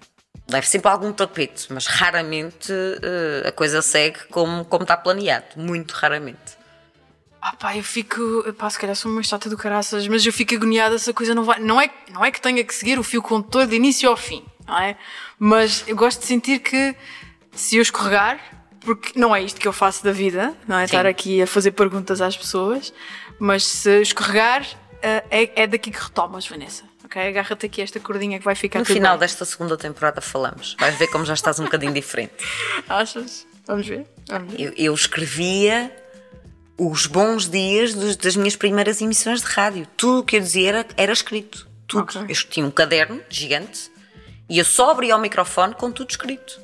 levo 0.50 0.66
sempre 0.66 0.90
algum 0.90 1.12
tapete, 1.12 1.72
mas 1.72 1.86
raramente 1.88 2.72
ah, 2.72 3.50
a 3.50 3.52
coisa 3.52 3.82
segue 3.82 4.20
como, 4.30 4.66
como 4.66 4.84
está 4.84 4.98
planeado. 4.98 5.46
Muito 5.56 5.92
raramente. 5.92 6.58
Ah 7.42 7.54
pá, 7.54 7.78
eu 7.78 7.84
fico. 7.84 8.52
Pá, 8.54 8.70
se 8.70 8.80
calhar 8.80 8.96
sou 8.96 9.12
uma 9.12 9.24
chata 9.24 9.50
do 9.50 9.58
caraças, 9.58 10.08
mas 10.08 10.26
eu 10.26 10.34
fico 10.34 10.56
agoniada 10.56 10.98
se 10.98 11.10
a 11.10 11.14
coisa 11.14 11.36
não 11.36 11.44
vai. 11.44 11.60
Não 11.60 11.80
é, 11.80 11.90
não 12.12 12.26
é 12.26 12.32
que 12.32 12.42
tenha 12.42 12.64
que 12.64 12.74
seguir 12.74 12.98
o 12.98 13.04
fio 13.04 13.22
condutor 13.22 13.68
de 13.68 13.76
início 13.76 14.10
ao 14.10 14.18
fim, 14.18 14.44
não 14.66 14.80
é? 14.80 14.98
Mas 15.38 15.84
eu 15.88 15.96
gosto 15.96 16.22
de 16.22 16.26
sentir 16.26 16.60
que 16.60 16.96
se 17.54 17.78
eu 17.78 17.82
escorregar, 17.82 18.40
porque 18.88 19.20
não 19.20 19.36
é 19.36 19.42
isto 19.44 19.60
que 19.60 19.68
eu 19.68 19.74
faço 19.74 20.02
da 20.02 20.14
vida, 20.14 20.56
não 20.66 20.78
é? 20.78 20.88
Sim. 20.88 20.96
Estar 20.96 21.06
aqui 21.06 21.42
a 21.42 21.48
fazer 21.48 21.72
perguntas 21.72 22.22
às 22.22 22.38
pessoas, 22.38 22.94
mas 23.38 23.66
se 23.66 24.02
escorregar, 24.02 24.66
eh, 25.02 25.24
é, 25.30 25.64
é 25.64 25.68
daqui 25.68 25.92
que 25.92 26.00
retomas, 26.02 26.48
Vanessa. 26.48 26.84
Ok? 27.04 27.22
Agarra-te 27.22 27.66
aqui 27.66 27.82
esta 27.82 28.00
cordinha 28.00 28.40
que 28.40 28.46
vai 28.46 28.56
ficar 28.56 28.80
No 28.80 28.86
final 28.86 29.12
bem. 29.18 29.20
desta 29.20 29.44
segunda 29.44 29.76
temporada 29.78 30.22
falamos. 30.22 30.76
Vais 30.80 30.96
ver 30.98 31.08
como 31.08 31.26
já 31.26 31.34
estás 31.34 31.60
um 31.60 31.66
bocadinho 31.66 31.94
diferente. 31.94 32.34
Achas? 32.88 33.46
Vamos 33.66 33.86
ver? 33.88 34.06
Vamos 34.30 34.54
ver. 34.54 34.62
Eu, 34.62 34.74
eu 34.78 34.94
escrevia 34.94 35.94
os 36.78 37.06
bons 37.08 37.50
dias 37.50 37.94
dos- 37.94 38.16
das 38.16 38.36
minhas 38.38 38.56
primeiras 38.56 39.02
emissões 39.02 39.42
de 39.42 39.48
rádio. 39.48 39.86
Tudo 39.98 40.20
o 40.20 40.24
que 40.24 40.38
eu 40.38 40.40
dizia 40.40 40.70
era, 40.70 40.86
era 40.96 41.12
escrito. 41.12 41.68
Tudo. 41.88 42.04
Ok. 42.04 42.22
Eu 42.30 42.36
tinha 42.50 42.66
um 42.66 42.72
caderno 42.72 43.22
gigante 43.30 43.92
e 44.50 44.60
eu 44.60 44.66
só 44.66 44.92
abria 44.92 45.16
o 45.16 45.20
microfone 45.20 45.74
com 45.76 45.92
tudo 45.92 46.10
escrito. 46.10 46.60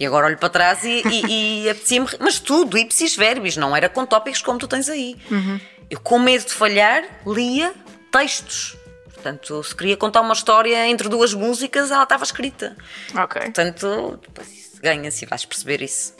E 0.00 0.06
agora 0.06 0.26
olho 0.26 0.38
para 0.38 0.48
trás 0.48 0.84
e, 0.84 1.02
e, 1.06 1.64
e 1.64 1.68
apetecia-me. 1.70 2.06
Mas 2.20 2.38
tudo, 2.38 2.78
ipsis 2.78 3.16
verbis, 3.16 3.56
não 3.56 3.76
era 3.76 3.88
com 3.88 4.06
tópicos 4.06 4.42
como 4.42 4.58
tu 4.58 4.68
tens 4.68 4.88
aí. 4.88 5.16
Eu, 5.90 5.98
com 6.00 6.18
medo 6.18 6.44
de 6.46 6.52
falhar, 6.52 7.04
lia 7.26 7.74
textos. 8.12 8.76
Portanto, 9.12 9.62
se 9.64 9.74
queria 9.74 9.96
contar 9.96 10.20
uma 10.20 10.34
história 10.34 10.86
entre 10.86 11.08
duas 11.08 11.34
músicas, 11.34 11.90
ela 11.90 12.04
estava 12.04 12.22
escrita. 12.22 12.76
Ok. 13.16 13.40
Portanto, 13.42 14.20
ganha-se 14.80 15.24
e 15.24 15.28
vais 15.28 15.44
perceber 15.44 15.82
isso. 15.82 16.14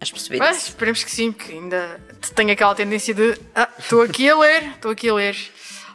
Vais 0.00 0.10
perceber 0.10 0.38
Mas 0.38 0.56
isso. 0.56 0.68
esperemos 0.70 1.04
que 1.04 1.10
sim, 1.10 1.30
porque 1.30 1.52
ainda 1.52 2.00
tenho 2.34 2.50
aquela 2.50 2.74
tendência 2.74 3.12
de 3.14 3.38
"Ah, 3.54 3.68
estou 3.78 4.02
aqui 4.02 4.28
a 4.28 4.36
ler, 4.36 4.64
estou 4.70 4.90
aqui 4.90 5.08
a 5.10 5.14
ler. 5.14 5.36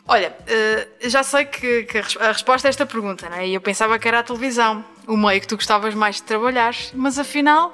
Olha, 0.07 0.35
eh, 0.47 0.87
já 1.09 1.21
sei 1.21 1.45
que, 1.45 1.85
a 1.89 2.01
res- 2.01 2.17
a 2.17 2.31
resposta 2.31 2.67
a 2.67 2.69
esta 2.69 2.85
pergunta, 2.85 3.27
né? 3.29 3.47
e 3.47 3.53
eu 3.53 3.61
pensava 3.61 3.99
que 3.99 4.07
era 4.07 4.19
a 4.19 4.23
televisão, 4.23 4.83
o 5.05 5.17
meio 5.17 5.41
que 5.41 5.47
tu 5.47 5.55
gostavas 5.57 5.93
mais 5.93 6.17
de 6.17 6.23
trabalhar, 6.23 6.73
mas 6.93 7.19
afinal 7.19 7.73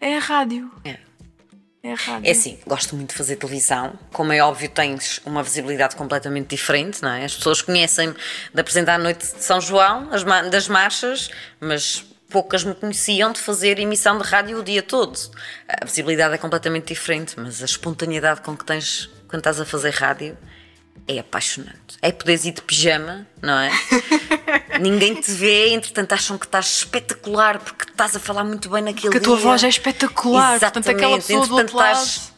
é 0.00 0.16
a 0.16 0.20
rádio. 0.20 0.70
É. 0.84 0.98
É 1.82 1.92
a 1.92 1.96
rádio. 1.96 2.28
É 2.28 2.30
assim, 2.30 2.58
gosto 2.66 2.94
muito 2.96 3.10
de 3.10 3.16
fazer 3.16 3.36
televisão. 3.36 3.92
Como 4.12 4.32
é 4.32 4.40
óbvio, 4.40 4.70
tens 4.70 5.20
uma 5.26 5.42
visibilidade 5.42 5.96
completamente 5.96 6.48
diferente, 6.48 7.02
não 7.02 7.10
é? 7.10 7.24
As 7.24 7.34
pessoas 7.36 7.60
conhecem-me 7.60 8.14
de 8.54 8.60
apresentar 8.60 8.94
a 8.94 8.98
noite 8.98 9.18
de 9.34 9.42
São 9.44 9.60
João, 9.60 10.08
das 10.50 10.66
marchas, 10.68 11.28
mas 11.60 12.02
poucas 12.30 12.64
me 12.64 12.74
conheciam 12.74 13.32
de 13.32 13.40
fazer 13.40 13.78
emissão 13.78 14.16
de 14.16 14.24
rádio 14.24 14.60
o 14.60 14.62
dia 14.62 14.82
todo. 14.82 15.18
A 15.68 15.84
visibilidade 15.84 16.34
é 16.34 16.38
completamente 16.38 16.86
diferente, 16.86 17.34
mas 17.36 17.60
a 17.60 17.64
espontaneidade 17.66 18.40
com 18.40 18.56
que 18.56 18.64
tens 18.64 19.10
quando 19.28 19.40
estás 19.40 19.60
a 19.60 19.66
fazer 19.66 19.90
rádio 19.90 20.38
é 21.06 21.18
apaixonante. 21.18 21.98
É 22.00 22.10
poderes 22.12 22.44
ir 22.44 22.52
de 22.52 22.62
pijama, 22.62 23.26
não 23.42 23.58
é? 23.58 23.70
Ninguém 24.80 25.14
te 25.20 25.30
vê, 25.32 25.68
entretanto 25.74 26.12
acham 26.12 26.38
que 26.38 26.46
estás 26.46 26.66
espetacular 26.78 27.58
porque 27.58 27.84
estás 27.90 28.16
a 28.16 28.20
falar 28.20 28.44
muito 28.44 28.68
bem 28.68 28.82
naquele 28.82 29.02
Porque 29.02 29.18
a 29.18 29.20
tua 29.20 29.36
dia. 29.36 29.44
voz 29.44 29.64
é 29.64 29.68
espetacular, 29.68 30.58
portanto 30.58 30.88
aquela 30.88 31.16
Exatamente. 31.16 31.26
pessoa 31.26 31.46
do 31.46 31.54
outro 31.56 31.76
Entretanto, 31.76 31.94
lado. 31.94 32.04
estás 32.06 32.32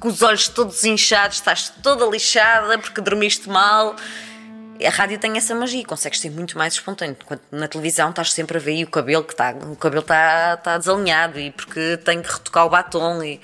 com 0.00 0.08
os 0.08 0.22
olhos 0.22 0.48
todos 0.48 0.84
inchados, 0.84 1.36
estás 1.36 1.72
toda 1.82 2.04
lixada 2.06 2.78
porque 2.78 3.00
dormiste 3.00 3.48
mal. 3.48 3.94
A 4.84 4.90
rádio 4.90 5.18
tem 5.18 5.36
essa 5.38 5.54
magia, 5.54 5.82
consegues 5.86 6.20
ser 6.20 6.30
muito 6.30 6.58
mais 6.58 6.74
espontâneo. 6.74 7.16
Enquanto 7.18 7.42
na 7.50 7.66
televisão 7.66 8.10
estás 8.10 8.32
sempre 8.32 8.58
a 8.58 8.60
ver 8.60 8.74
e 8.74 8.84
o 8.84 8.90
cabelo 8.90 9.24
que 9.24 9.32
está, 9.32 9.52
o 9.52 9.76
cabelo 9.76 10.02
está, 10.02 10.54
está 10.54 10.76
desalinhado 10.76 11.38
e 11.38 11.50
porque 11.50 11.98
tem 12.04 12.20
que 12.20 12.30
retocar 12.30 12.66
o 12.66 12.68
batom 12.68 13.22
e 13.22 13.40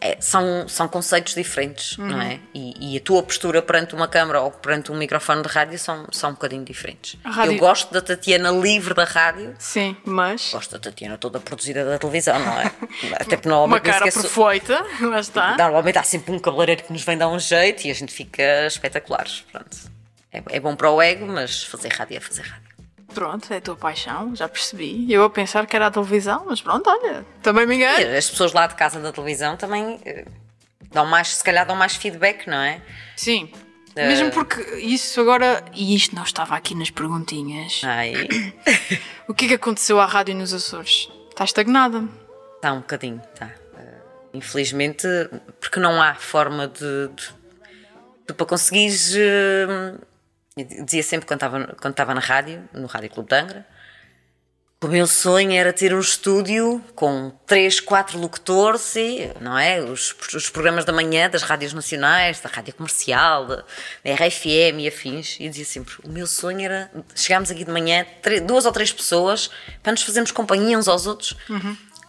é, 0.00 0.16
são, 0.20 0.66
são 0.68 0.88
conceitos 0.88 1.34
diferentes, 1.34 1.98
Uhum. 1.98 2.06
não 2.08 2.20
é? 2.22 2.40
E, 2.54 2.94
e 2.94 2.96
a 2.96 3.00
tua 3.00 3.22
postura 3.22 3.60
perante 3.60 3.94
uma 3.94 4.08
câmara 4.08 4.40
ou 4.40 4.50
perante 4.50 4.90
um 4.90 4.96
microfone 4.96 5.42
de 5.42 5.48
rádio 5.48 5.78
são, 5.78 6.06
são 6.10 6.30
um 6.30 6.32
bocadinho 6.32 6.64
diferentes. 6.64 7.16
Rádio- 7.24 7.52
Eu 7.54 7.58
gosto 7.58 7.92
da 7.92 8.00
Tatiana 8.00 8.50
livre 8.50 8.94
da 8.94 9.04
rádio, 9.04 9.54
Sim, 9.58 9.96
mas. 10.04 10.50
gosto 10.52 10.70
da 10.72 10.78
Tatiana 10.78 11.18
toda 11.18 11.38
produzida 11.38 11.84
da 11.84 11.98
televisão, 11.98 12.38
não 12.38 12.60
é? 12.60 12.64
Até 13.20 13.36
porque 13.36 13.48
Uma 13.48 13.56
normalmente 13.56 13.82
nem 13.84 13.92
cara 13.92 14.10
sou- 14.10 14.22
perfeita, 14.22 14.86
lá 15.02 15.20
está. 15.20 15.56
Normalmente 15.56 15.98
há 15.98 16.02
sempre 16.02 16.32
um 16.32 16.38
cabeleireiro 16.38 16.84
que 16.84 16.92
nos 16.92 17.02
vem 17.02 17.18
dar 17.18 17.28
um 17.28 17.38
jeito 17.38 17.86
e 17.86 17.90
a 17.90 17.94
gente 17.94 18.12
fica 18.12 18.66
espetaculares. 18.66 19.44
Pronto. 19.52 19.76
É, 20.32 20.42
é 20.50 20.60
bom 20.60 20.76
para 20.76 20.88
o 20.90 21.02
ego, 21.02 21.26
mas 21.26 21.64
fazer 21.64 21.88
rádio 21.92 22.16
é 22.16 22.20
fazer 22.20 22.42
rádio. 22.42 22.69
Pronto, 23.14 23.52
é 23.52 23.56
a 23.56 23.60
tua 23.60 23.76
paixão, 23.76 24.34
já 24.36 24.48
percebi. 24.48 25.12
Eu 25.12 25.24
a 25.24 25.30
pensar 25.30 25.66
que 25.66 25.74
era 25.76 25.86
a 25.88 25.90
televisão, 25.90 26.44
mas 26.46 26.60
pronto, 26.62 26.88
olha, 26.88 27.24
também 27.42 27.66
me 27.66 27.74
engano. 27.76 28.00
E 28.00 28.16
as 28.16 28.30
pessoas 28.30 28.52
lá 28.52 28.66
de 28.66 28.74
casa 28.76 29.00
da 29.00 29.12
televisão 29.12 29.56
também 29.56 30.00
eh, 30.04 30.24
dão 30.92 31.04
mais, 31.06 31.28
se 31.36 31.44
calhar 31.44 31.66
dão 31.66 31.74
mais 31.76 31.96
feedback, 31.96 32.46
não 32.46 32.58
é? 32.58 32.80
Sim. 33.16 33.50
Eh, 33.96 34.06
Mesmo 34.08 34.30
porque 34.30 34.60
isso 34.78 35.20
agora. 35.20 35.64
E 35.74 35.94
isto 35.96 36.14
não 36.14 36.22
estava 36.22 36.54
aqui 36.54 36.74
nas 36.76 36.90
perguntinhas. 36.90 37.80
Ai, 37.84 38.12
O 39.26 39.34
que 39.34 39.44
é 39.46 39.48
que 39.48 39.54
aconteceu 39.54 40.00
à 40.00 40.06
rádio 40.06 40.34
nos 40.34 40.52
Açores? 40.54 41.08
Está 41.30 41.44
estagnada. 41.44 42.04
está 42.56 42.72
um 42.72 42.78
bocadinho, 42.80 43.20
tá. 43.38 43.50
Eh, 43.76 43.94
infelizmente, 44.34 45.06
porque 45.60 45.80
não 45.80 46.00
há 46.00 46.14
forma 46.14 46.68
de. 46.68 47.08
de- 47.08 47.40
de- 48.28 48.34
para 48.34 48.46
conseguires. 48.46 49.12
eh, 49.16 49.94
eu 50.56 50.84
dizia 50.84 51.02
sempre 51.02 51.26
quando 51.26 51.38
estava, 51.38 51.66
quando 51.80 51.92
estava 51.92 52.14
na 52.14 52.20
rádio, 52.20 52.68
no 52.72 52.86
Rádio 52.86 53.10
Clube 53.10 53.28
de 53.28 53.34
Angra, 53.36 53.66
que 54.80 54.86
o 54.86 54.90
meu 54.90 55.06
sonho 55.06 55.52
era 55.52 55.74
ter 55.74 55.92
um 55.94 56.00
estúdio 56.00 56.82
com 56.94 57.30
três, 57.46 57.80
quatro 57.80 58.18
locutores 58.18 58.96
e, 58.96 59.30
não 59.38 59.58
é? 59.58 59.78
Os, 59.82 60.16
os 60.34 60.48
programas 60.48 60.86
da 60.86 60.92
manhã 60.92 61.28
das 61.28 61.42
rádios 61.42 61.74
nacionais, 61.74 62.40
da 62.40 62.48
rádio 62.48 62.72
comercial, 62.74 63.44
da, 63.46 63.64
RFM 64.04 64.78
e 64.80 64.88
afins. 64.88 65.36
E 65.38 65.48
dizia 65.50 65.66
sempre: 65.66 65.94
o 66.02 66.08
meu 66.08 66.26
sonho 66.26 66.62
era 66.62 66.90
chegarmos 67.14 67.50
aqui 67.50 67.62
de 67.62 67.70
manhã, 67.70 68.06
tre- 68.22 68.40
duas 68.40 68.64
ou 68.64 68.72
três 68.72 68.90
pessoas, 68.90 69.50
para 69.82 69.92
nos 69.92 70.02
fazermos 70.02 70.30
companhia 70.32 70.78
uns 70.78 70.88
aos 70.88 71.06
outros. 71.06 71.36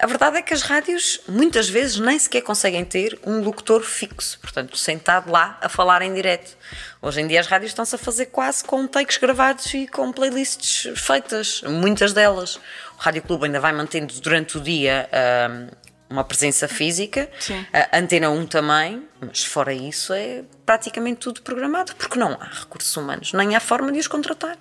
A 0.01 0.07
verdade 0.07 0.37
é 0.37 0.41
que 0.41 0.51
as 0.51 0.63
rádios 0.63 1.19
muitas 1.27 1.69
vezes 1.69 1.99
nem 1.99 2.17
sequer 2.17 2.41
conseguem 2.41 2.83
ter 2.83 3.19
um 3.23 3.39
locutor 3.39 3.83
fixo, 3.83 4.39
portanto, 4.39 4.75
sentado 4.75 5.31
lá 5.31 5.59
a 5.61 5.69
falar 5.69 6.01
em 6.01 6.11
direto. 6.11 6.57
Hoje 6.99 7.21
em 7.21 7.27
dia 7.27 7.39
as 7.39 7.45
rádios 7.45 7.69
estão-se 7.69 7.93
a 7.93 7.99
fazer 7.99 8.25
quase 8.25 8.63
com 8.63 8.87
takes 8.87 9.17
gravados 9.17 9.71
e 9.75 9.85
com 9.85 10.11
playlists 10.11 10.91
feitas, 10.99 11.61
muitas 11.67 12.13
delas. 12.13 12.55
O 12.55 12.97
Rádio 12.97 13.21
Clube 13.21 13.45
ainda 13.45 13.59
vai 13.59 13.71
mantendo 13.73 14.11
durante 14.21 14.57
o 14.57 14.61
dia 14.61 15.07
hum, 15.51 15.67
uma 16.09 16.23
presença 16.23 16.67
física, 16.67 17.29
Sim. 17.39 17.63
a 17.71 17.99
Antena 17.99 18.31
1 18.31 18.47
também, 18.47 19.07
mas 19.19 19.43
fora 19.43 19.71
isso 19.71 20.13
é 20.13 20.43
praticamente 20.65 21.19
tudo 21.19 21.43
programado, 21.43 21.95
porque 21.95 22.17
não 22.17 22.33
há 22.41 22.45
recursos 22.45 22.97
humanos, 22.97 23.33
nem 23.33 23.55
há 23.55 23.59
forma 23.59 23.91
de 23.91 23.99
os 23.99 24.07
contratar. 24.07 24.57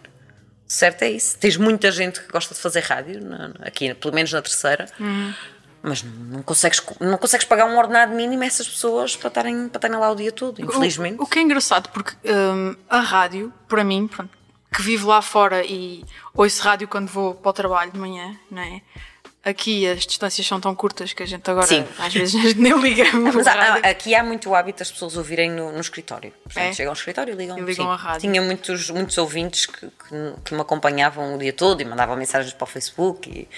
Certo 0.71 1.03
é 1.03 1.11
isso. 1.11 1.37
Tens 1.37 1.57
muita 1.57 1.91
gente 1.91 2.21
que 2.21 2.31
gosta 2.31 2.55
de 2.55 2.61
fazer 2.61 2.79
rádio, 2.85 3.21
aqui, 3.59 3.93
pelo 3.93 4.15
menos 4.15 4.33
na 4.33 4.41
terceira, 4.41 4.87
mas 5.83 6.05
não, 6.05 6.13
não 6.13 6.43
consegues, 6.45 6.81
não 7.01 7.19
consegues 7.19 7.45
pagar 7.45 7.65
um 7.67 7.77
ordenado 7.77 8.15
mínimo 8.15 8.45
a 8.45 8.47
essas 8.47 8.69
pessoas 8.69 9.17
para 9.17 9.27
estarem, 9.27 9.69
para 9.69 9.79
estarem 9.79 9.97
lá 9.99 10.09
o 10.13 10.15
dia 10.15 10.31
todo, 10.31 10.63
infelizmente. 10.63 11.19
O, 11.19 11.25
o 11.25 11.27
que 11.27 11.41
é 11.41 11.43
engraçado, 11.43 11.89
porque 11.89 12.15
hum, 12.25 12.77
a 12.89 13.01
rádio, 13.01 13.53
para 13.67 13.83
mim, 13.83 14.07
pronto, 14.07 14.31
que 14.73 14.81
vivo 14.81 15.09
lá 15.09 15.21
fora 15.21 15.65
e 15.65 16.05
ouço 16.33 16.63
rádio 16.63 16.87
quando 16.87 17.09
vou 17.09 17.35
para 17.35 17.51
o 17.51 17.53
trabalho 17.53 17.91
de 17.91 17.99
manhã, 17.99 18.39
não 18.49 18.63
é? 18.63 18.81
Aqui 19.43 19.87
as 19.89 20.07
distâncias 20.07 20.47
são 20.47 20.61
tão 20.61 20.75
curtas 20.75 21.15
que 21.15 21.23
a 21.23 21.27
gente 21.27 21.51
agora, 21.51 21.67
Sim. 21.67 21.87
às 21.99 22.13
vezes, 22.13 22.53
nem 22.57 22.79
ligamos. 22.79 23.35
Mas 23.35 23.47
há- 23.47 23.75
aqui 23.77 24.15
há 24.15 24.23
muito 24.23 24.55
hábito 24.55 24.81
das 24.81 24.93
pessoas 24.93 25.17
ouvirem 25.17 25.51
no, 25.51 25.73
no 25.73 25.81
escritório. 25.81 26.31
Portanto, 26.45 26.63
É? 26.65 26.73
chegam 26.75 26.91
ao 26.91 26.97
escritório 26.97 27.33
e 27.33 27.37
ligam, 27.37 27.59
E 27.59 27.63
ligam 27.63 27.87
sim. 27.87 27.91
a 27.93 27.97
rádio. 27.97 28.21
Tinha 28.21 28.43
muitos, 28.43 28.91
muitos 28.91 29.17
ouvintes 29.17 29.65
que, 29.65 29.87
que, 29.87 30.35
que 30.45 30.55
me 30.55 30.61
acompanhavam 30.61 31.35
o 31.35 31.39
dia 31.39 31.55
todo 31.55 31.81
e 31.81 31.85
mandavam 31.87 32.17
mensagens 32.17 32.53
para 32.53 32.65
o 32.65 32.67
Facebook. 32.67 33.31
E, 33.31 33.49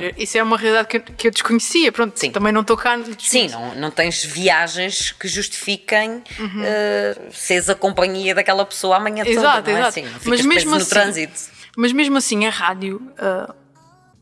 ver? 0.00 0.14
Isso 0.18 0.38
é 0.38 0.42
uma 0.42 0.56
realidade 0.56 0.88
que, 0.88 0.96
eu- 0.96 1.02
que 1.02 1.26
eu 1.28 1.30
desconhecia. 1.30 1.92
Pronto, 1.92 2.18
Sim. 2.18 2.32
também 2.32 2.52
não 2.52 2.62
estou 2.62 2.76
cá. 2.76 2.98
Sim, 3.18 3.46
não, 3.48 3.74
não 3.76 3.90
tens 3.92 4.24
viagens 4.24 5.12
que 5.12 5.28
justifiquem 5.28 6.22
Uhum. 6.38 6.62
uh, 6.62 7.32
seres 7.32 7.68
a 7.68 7.76
companhia 7.76 8.34
daquela 8.34 8.64
pessoa 8.66 8.96
amanhã 8.96 9.22
toda, 9.24 9.30
Exato, 9.30 9.70
não 9.70 9.76
é? 9.76 9.80
exato. 9.80 9.94
Sim, 9.94 10.02
não 10.02 10.10
ficas 10.18 10.26
Mas 10.26 10.40
mesmo 10.40 10.50
preso 10.52 10.70
no 10.70 10.76
assim- 10.76 10.90
trânsito. 10.90 11.40
Mas 11.76 11.92
mesmo 11.92 12.16
assim, 12.18 12.44
a 12.46 12.50
rádio, 12.50 13.00
ah, 13.16 13.54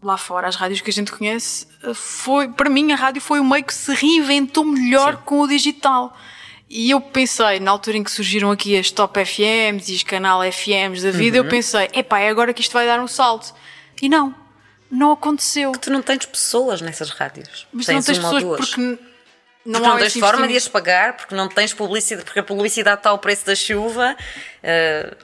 lá 0.02 0.16
fora, 0.16 0.48
as 0.48 0.56
rádios 0.56 0.80
que 0.80 0.90
a 0.90 0.92
gente 0.92 1.10
conhece, 1.12 1.66
ah, 1.82 1.92
foi, 1.94 2.48
para 2.48 2.70
mim, 2.70 2.92
a 2.92 2.96
rádio 2.96 3.20
foi 3.20 3.40
o 3.40 3.44
meio 3.44 3.64
que 3.64 3.74
se 3.74 3.92
reinventou 3.94 4.64
melhor 4.64 5.14
Sim. 5.16 5.22
com 5.24 5.40
o 5.40 5.48
digital. 5.48 6.16
E 6.70 6.90
eu 6.90 7.00
pensei, 7.00 7.58
na 7.60 7.70
altura 7.70 7.96
em 7.96 8.04
que 8.04 8.10
surgiram 8.10 8.50
aqui 8.50 8.76
as 8.78 8.90
top 8.90 9.18
FMs 9.24 9.90
e 9.90 9.94
os 9.96 10.02
canal 10.02 10.40
FMs 10.42 11.02
da 11.02 11.10
vida, 11.10 11.38
Uhum. 11.38 11.44
eu 11.44 11.50
pensei, 11.50 11.88
epá, 11.94 12.20
é 12.20 12.28
agora 12.28 12.52
que 12.52 12.60
isto 12.60 12.72
vai 12.72 12.86
dar 12.86 13.00
um 13.00 13.08
salto. 13.08 13.54
E 14.02 14.08
não, 14.08 14.34
não 14.90 15.12
aconteceu. 15.12 15.72
Tu 15.72 15.90
não 15.90 16.02
tens 16.02 16.26
pessoas 16.26 16.80
nessas 16.82 17.10
rádios. 17.10 17.66
Mas 17.72 17.86
tens 17.86 17.94
não 17.96 18.02
tens 18.02 18.18
pessoas 18.18 18.58
porque 18.58 18.80
não, 18.80 18.98
Porque 19.80 19.88
não 19.88 19.98
tens 19.98 20.14
forma 20.14 20.46
de 20.46 20.56
as 20.56 20.68
pagar, 20.68 21.16
porque 21.16 21.34
não 21.34 21.48
tens 21.48 21.72
publicidade, 21.72 22.24
porque 22.24 22.38
a 22.40 22.42
publicidade 22.42 23.00
está 23.00 23.10
ao 23.10 23.18
preço 23.18 23.46
da 23.46 23.54
chuva. 23.54 24.14
Uh, 24.62 25.16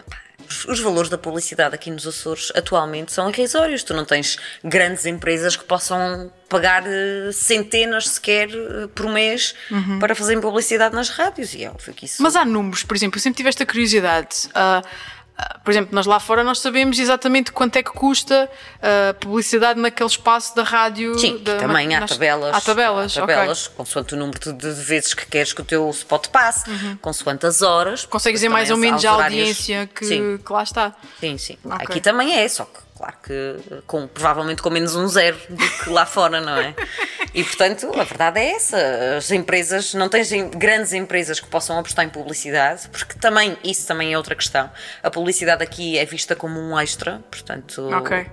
os, 0.49 0.81
valores 0.81 1.09
da 1.09 1.19
publicidade 1.19 1.75
aqui 1.75 1.91
nos 1.91 2.07
Açores 2.07 2.53
atualmente 2.55 3.13
são 3.13 3.29
irrisórios. 3.29 3.83
Tu 3.83 3.95
não 3.95 4.05
tens 4.05 4.39
grandes 4.63 5.07
empresas 5.07 5.57
que 5.57 5.65
possam 5.65 6.31
pagar 6.49 6.85
eh, 6.87 7.31
centenas 7.33 8.09
sequer 8.09 8.49
eh, 8.51 8.87
por 8.95 9.09
mês 9.09 9.55
para 10.01 10.15
fazerem 10.15 10.41
publicidade 10.41 10.95
nas 10.95 11.09
rádios. 11.09 11.55
E 11.55 11.65
é 11.65 11.71
óbvio 11.71 11.95
que 11.95 12.07
isso. 12.07 12.23
Mas 12.23 12.37
há 12.37 12.45
números, 12.45 12.83
por 12.83 12.97
exemplo, 12.97 13.19
eu 13.19 13.23
sempre 13.23 13.39
tive 13.39 13.49
esta 13.49 13.67
curiosidade. 13.67 14.49
Ah, 14.55 14.83
por 15.65 15.71
exemplo, 15.73 15.95
nós 15.95 16.07
lá 16.07 16.21
fora 16.21 16.45
nós 16.45 16.61
sabemos 16.61 16.99
exatamente 16.99 17.51
quanto 17.51 17.77
é 17.77 17.83
que 17.83 17.91
custa 17.91 18.49
a 18.81 19.15
publicidade 19.15 19.81
naquele 19.81 20.09
espaço 20.09 20.55
da 20.55 20.63
rádio. 20.63 21.19
Sim, 21.19 21.39
da- 21.39 21.57
também 21.57 21.95
há 21.95 22.07
tabelas. 22.07 22.55
Há 22.55 22.61
tabelas, 22.61 23.17
há 23.17 23.21
tabelas 23.21 23.69
consoante 23.69 24.15
o 24.15 24.17
número 24.17 24.53
de, 24.53 24.71
vezes 24.73 25.13
que 25.15 25.27
queres 25.27 25.53
que 25.53 25.61
o 25.61 25.65
teu 25.65 25.89
spot 25.91 26.29
passe, 26.29 26.65
consoante 27.01 27.47
as 27.47 27.63
horas. 27.63 28.05
Uhum. 28.05 28.11
Consegues 28.11 28.41
dizer 28.41 28.49
mais 28.49 28.71
ou 28.71 28.77
menos 28.77 29.05
a 29.05 29.11
audiência 29.11 29.89
que, 29.93 30.05
Sim, 30.05 30.39
que 30.39 30.53
lá 30.53 30.63
está. 30.63 30.95
sim, 31.19 31.37
sim. 31.37 31.59
Ok. 31.65 31.79
Aqui 31.81 32.01
também 32.01 32.37
é, 32.39 32.49
só 32.49 32.65
que 32.65 32.79
claro 32.97 33.17
que 33.25 33.57
com, 33.89 34.07
provavelmente 34.07 34.63
com 34.63 34.71
menos 34.71 34.95
um 34.95 35.09
zero 35.09 35.37
do 35.51 35.69
que 35.83 35.91
lá 35.91 36.07
fora, 36.07 36.41
não 36.41 36.57
é? 36.57 36.75
E 37.35 37.43
portanto, 37.43 37.91
a 37.99 38.05
verdade 38.05 38.39
é 38.39 38.53
essa. 38.53 39.17
As 39.17 39.31
empresas, 39.33 39.93
não 39.95 40.09
tens 40.09 40.31
grandes 40.57 40.93
empresas 40.93 41.41
que 41.41 41.47
possam 41.49 41.77
apostar 41.79 42.05
em 42.05 42.09
publicidade, 42.09 42.89
porque 42.91 43.15
também, 43.19 43.59
isso 43.65 43.87
também 43.89 44.13
é 44.13 44.17
outra 44.17 44.37
questão. 44.37 44.71
A 45.03 45.11
publicidade 45.11 45.63
aqui 45.63 45.99
é 45.99 46.05
vista 46.05 46.37
como 46.37 46.61
um 46.61 46.79
extra, 46.79 47.21
portanto. 47.31 47.89
Ok. 47.93 48.27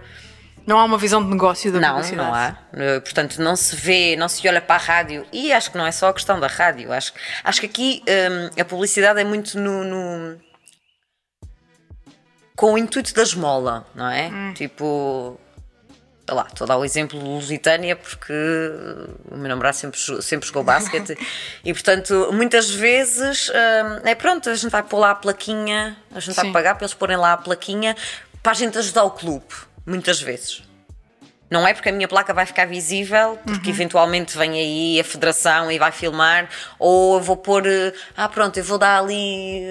Não 0.67 0.77
há 0.79 0.83
uma 0.83 0.99
visão 0.99 1.23
de 1.23 1.29
negócio 1.31 1.71
da 1.71 1.79
Não, 1.79 1.89
publicidade. 1.95 2.27
não 2.27 2.35
há. 2.35 2.55
Eh, 2.73 2.99
Portanto, 2.99 3.41
não 3.41 3.55
se 3.55 3.75
vê, 3.75 4.15
não 4.15 4.29
se 4.29 4.47
olha 4.47 4.61
para 4.61 4.75
a 4.75 4.77
rádio. 4.77 5.25
E 5.33 5.51
acho 5.51 5.71
que 5.71 5.77
não 5.79 5.87
é 5.87 5.91
só 5.91 6.09
a 6.09 6.13
questão 6.13 6.39
da 6.39 6.45
rádio. 6.45 6.93
Acho, 6.93 7.11
acho 7.43 7.59
que 7.61 7.65
aqui 7.65 8.03
hum, 8.07 8.61
a 8.61 8.63
publicidade 8.63 9.19
é 9.19 9.23
muito 9.23 9.57
no, 9.59 9.83
no- 9.83 10.39
com 12.55 12.73
o 12.73 12.77
intuito 12.77 13.11
da 13.15 13.23
esmola, 13.23 13.87
não 13.95 14.07
é? 14.07 14.27
Hum. 14.27 14.53
Tipo. 14.53 15.39
Sei 16.31 16.37
lá, 16.37 16.47
estou 16.49 16.63
a 16.63 16.67
dar 16.69 16.77
o 16.77 16.85
exemplo 16.85 17.19
de 17.19 17.25
Lusitânia 17.25 17.93
porque 17.93 18.31
uh, 18.31 19.33
o 19.35 19.37
meu 19.37 19.49
namorado 19.49 19.75
sempre, 19.75 19.99
sempre 20.21 20.47
jogou 20.47 20.63
basquete 20.63 21.17
e, 21.61 21.73
portanto, 21.73 22.29
muitas 22.31 22.69
vezes 22.69 23.49
hum, 23.49 23.99
é 24.05 24.15
pronto, 24.15 24.49
a 24.49 24.55
gente 24.55 24.71
vai 24.71 24.81
pôr 24.81 24.99
lá 24.99 25.11
a 25.11 25.15
plaquinha, 25.15 25.97
a 26.09 26.21
gente 26.21 26.35
Sim. 26.35 26.43
vai 26.43 26.51
pagar 26.53 26.75
para 26.75 26.85
eles 26.85 26.93
porem 26.93 27.17
lá 27.17 27.33
a 27.33 27.37
plaquinha 27.37 27.97
para 28.41 28.53
a 28.53 28.55
gente 28.55 28.77
ajudar 28.77 29.03
o 29.03 29.11
clube, 29.11 29.43
muitas 29.85 30.21
vezes. 30.21 30.63
Não 31.49 31.67
é 31.67 31.73
porque 31.73 31.89
a 31.89 31.91
minha 31.91 32.07
placa 32.07 32.33
vai 32.33 32.45
ficar 32.45 32.65
visível, 32.65 33.37
porque 33.45 33.67
Uhum. 33.67 33.75
eventualmente 33.75 34.37
vem 34.37 34.53
aí 34.53 35.01
a 35.01 35.03
federação 35.03 35.69
e 35.69 35.77
vai 35.77 35.91
filmar, 35.91 36.47
ou 36.79 37.15
eu 37.15 37.21
vou 37.21 37.35
pôr, 37.35 37.63
ah 38.15 38.29
pronto, 38.29 38.55
eu 38.55 38.63
vou 38.63 38.77
dar 38.77 38.99
ali. 39.03 39.61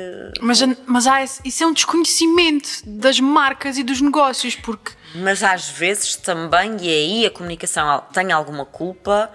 Mas, 0.42 0.60
mas 0.84 1.06
há 1.06 1.22
isso 1.22 1.64
é 1.64 1.66
um 1.66 1.72
desconhecimento 1.72 2.68
das 2.84 3.18
marcas 3.18 3.78
e 3.78 3.82
dos 3.82 4.02
negócios, 4.02 4.54
porque 4.56 4.99
Mas 5.14 5.42
às 5.42 5.68
vezes 5.68 6.16
também, 6.16 6.76
e 6.80 6.88
aí 6.88 7.26
a 7.26 7.30
comunicação 7.30 8.04
tem 8.12 8.30
alguma 8.32 8.64
culpa, 8.64 9.30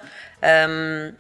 hum, 0.70 1.14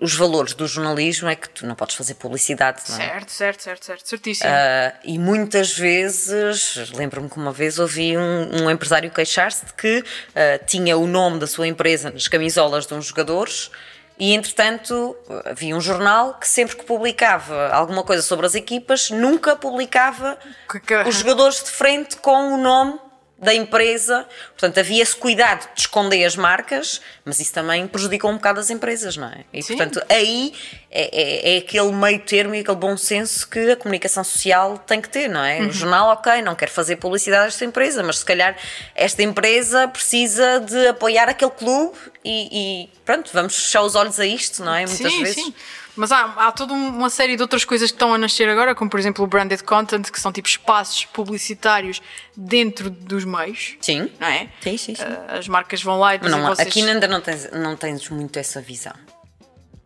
os 0.00 0.14
valores 0.14 0.54
do 0.54 0.66
jornalismo 0.66 1.28
é 1.28 1.36
que 1.36 1.48
tu 1.48 1.64
não 1.66 1.74
podes 1.76 1.94
fazer 1.94 2.14
publicidade, 2.14 2.82
não 2.88 2.96
é? 2.96 3.08
Certo, 3.10 3.30
certo, 3.30 3.62
certo, 3.62 3.84
certo, 3.86 4.08
certíssimo. 4.08 4.50
Ah, 4.52 4.92
e 5.04 5.18
muitas 5.18 5.76
vezes, 5.78 6.90
lembro-me 6.92 7.30
que 7.30 7.36
uma 7.36 7.52
vez 7.52 7.78
ouvi 7.78 8.16
um, 8.18 8.64
um 8.64 8.70
empresário 8.70 9.08
queixar-se 9.10 9.66
de 9.66 9.72
que 9.74 10.04
ah, 10.34 10.58
tinha 10.66 10.96
o 10.96 11.06
nome 11.06 11.38
da 11.38 11.46
sua 11.46 11.66
empresa 11.68 12.10
nas 12.10 12.26
camisolas 12.26 12.86
de 12.86 12.94
uns 12.94 13.06
jogadores 13.06 13.70
e, 14.18 14.34
entretanto, 14.34 15.16
havia 15.44 15.76
um 15.76 15.80
jornal 15.80 16.34
que 16.34 16.48
sempre 16.48 16.76
que 16.76 16.84
publicava 16.84 17.68
alguma 17.68 18.02
coisa 18.02 18.22
sobre 18.22 18.46
as 18.46 18.54
equipas, 18.56 19.10
nunca 19.10 19.54
publicava 19.54 20.36
Que- 20.70 20.80
que- 20.80 20.96
os 21.08 21.14
jogadores 21.16 21.62
de 21.62 21.70
frente 21.70 22.16
com 22.16 22.54
o 22.54 22.56
nome 22.56 22.98
da 23.42 23.52
empresa. 23.52 24.24
Portanto, 24.56 24.78
havia 24.78 25.02
esse 25.02 25.16
cuidado 25.16 25.68
de 25.74 25.80
esconder 25.80 26.24
as 26.24 26.36
marcas, 26.36 27.00
mas 27.24 27.40
isso 27.40 27.52
também 27.52 27.88
prejudicou 27.88 28.30
um 28.30 28.36
bocado 28.36 28.60
as 28.60 28.70
empresas, 28.70 29.16
não 29.16 29.26
é? 29.26 29.44
E, 29.52 29.60
Sim. 29.62 29.76
portanto, 29.76 30.00
aí 30.08 30.54
é, 30.90 31.50
é- 31.50 31.54
é 31.56 31.58
aquele 31.58 31.90
meio 31.92 32.20
termo 32.20 32.54
e 32.54 32.60
aquele 32.60 32.76
bom 32.76 32.96
senso 32.96 33.48
que 33.48 33.72
a 33.72 33.76
comunicação 33.76 34.22
social 34.22 34.78
tem 34.78 35.00
que 35.00 35.08
ter, 35.08 35.28
não 35.28 35.42
é? 35.44 35.58
Uhum. 35.60 35.68
O 35.68 35.72
jornal, 35.72 36.08
ok, 36.10 36.40
não 36.40 36.54
quer 36.54 36.68
fazer 36.68 36.96
publicidade 36.96 37.44
a 37.44 37.48
esta 37.48 37.64
empresa, 37.64 38.02
mas 38.02 38.18
se 38.18 38.24
calhar 38.24 38.56
esta 38.94 39.22
empresa 39.24 39.88
precisa 39.88 40.60
de 40.60 40.86
apoiar 40.86 41.28
aquele 41.28 41.50
clube 41.50 41.98
e, 42.24 42.84
e 42.84 42.88
pronto, 43.04 43.28
vamos 43.32 43.56
fechar 43.56 43.82
os 43.82 43.96
olhos 43.96 44.20
a 44.20 44.24
isto, 44.26 44.62
não 44.64 44.72
é? 44.72 44.86
Muitas 44.86 45.12
sim, 45.12 45.22
vezes. 45.24 45.34
sim. 45.34 45.54
Mas 45.94 46.10
há, 46.10 46.24
há 46.36 46.52
toda 46.52 46.72
um- 46.72 46.88
uma 46.96 47.10
série 47.10 47.36
de 47.36 47.42
outras 47.42 47.64
coisas 47.64 47.90
que 47.90 47.96
estão 47.96 48.14
a 48.14 48.18
nascer 48.18 48.48
agora, 48.48 48.74
como 48.74 48.90
por 48.90 48.98
exemplo 48.98 49.22
o 49.24 49.26
branded 49.26 49.62
content, 49.62 50.10
que 50.10 50.18
são 50.20 50.32
tipo 50.32 50.48
espaços 50.48 51.04
publicitários 51.06 52.00
dentro 52.36 52.88
dos 52.88 53.24
meios, 53.24 53.76
Sim. 53.80 54.10
não 54.18 54.26
é? 54.26 54.48
Sim, 54.62 54.76
sim, 54.78 54.94
sim. 54.94 55.02
Ah, 55.02 55.36
As 55.38 55.46
marcas 55.48 55.82
vão 55.82 55.98
lá 55.98 56.14
e 56.14 56.18
Mas 56.22 56.30
não, 56.30 56.46
vocês... 56.46 56.66
aqui 56.66 56.82
ainda 56.82 57.06
não 57.06 57.20
tens, 57.20 57.50
não 57.52 57.76
tens 57.76 58.08
muito 58.08 58.38
essa 58.38 58.60
visão. 58.62 58.94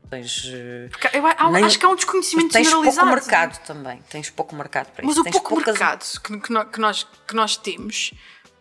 Tens, 0.08 0.44
eh, 0.54 0.86
Porque 0.88 1.16
eu 1.16 1.26
há- 1.26 1.50
nem- 1.50 1.64
acho 1.64 1.76
que 1.80 1.84
há 1.84 1.88
um 1.88 1.96
desconhecimento 1.96 2.52
tens 2.52 2.70
pouco 2.70 2.84
generalizado. 2.88 3.10
mercado 3.10 3.58
também. 3.66 4.00
Tens 4.08 4.30
pouco 4.30 4.54
mercado 4.54 4.92
para 4.92 5.04
Mas 5.04 5.12
isso. 5.14 5.20
o 5.22 5.24
Tens 5.24 5.32
pouco 5.32 5.48
poucas- 5.56 5.74
mercado 5.74 6.04
que, 6.22 6.38
que 6.40 6.78
nós, 6.80 7.04
que 7.26 7.34
nós 7.34 7.56
temos 7.56 8.14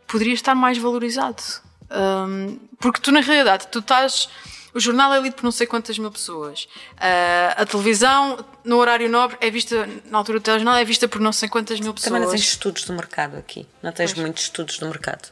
poderia 0.07 0.33
estar 0.33 0.55
mais 0.55 0.79
valorizado. 0.79 1.43
Hum, 1.91 2.57
porque 2.79 2.99
tu, 2.99 3.11
na 3.11 3.19
realidade, 3.21 3.67
tu 3.67 3.77
estás. 3.77 4.27
O 4.75 4.79
jornal 4.79 5.13
é 5.13 5.19
lido 5.21 5.35
por 5.35 5.43
não 5.43 5.51
sei 5.51 5.65
quantas 5.65 5.97
mil 5.97 6.11
pessoas. 6.11 6.67
Ah, 6.97 7.55
a 7.61 7.65
televisão, 7.65 8.45
no 8.63 8.75
horário 8.77 9.09
nobre, 9.09 9.37
é 9.39 9.49
vista, 9.49 9.87
na 10.11 10.17
altura 10.17 10.39
do 10.39 10.43
telejornal, 10.43 10.75
é 10.75 10.83
vista 10.83 11.07
por 11.07 11.21
não 11.21 11.31
sei 11.31 11.47
quantas 11.47 11.79
mil 11.79 11.93
pessoas. 11.93 12.09
Também 12.11 12.21
não 12.21 12.29
tens 12.29 12.41
estudos 12.43 12.83
do 12.83 12.91
mercado 12.93 13.37
aqui. 13.37 13.65
Não 13.81 13.91
tens 13.93 14.13
muitos 14.13 14.43
estudos 14.43 14.77
do 14.77 14.85
mercado. 14.87 15.29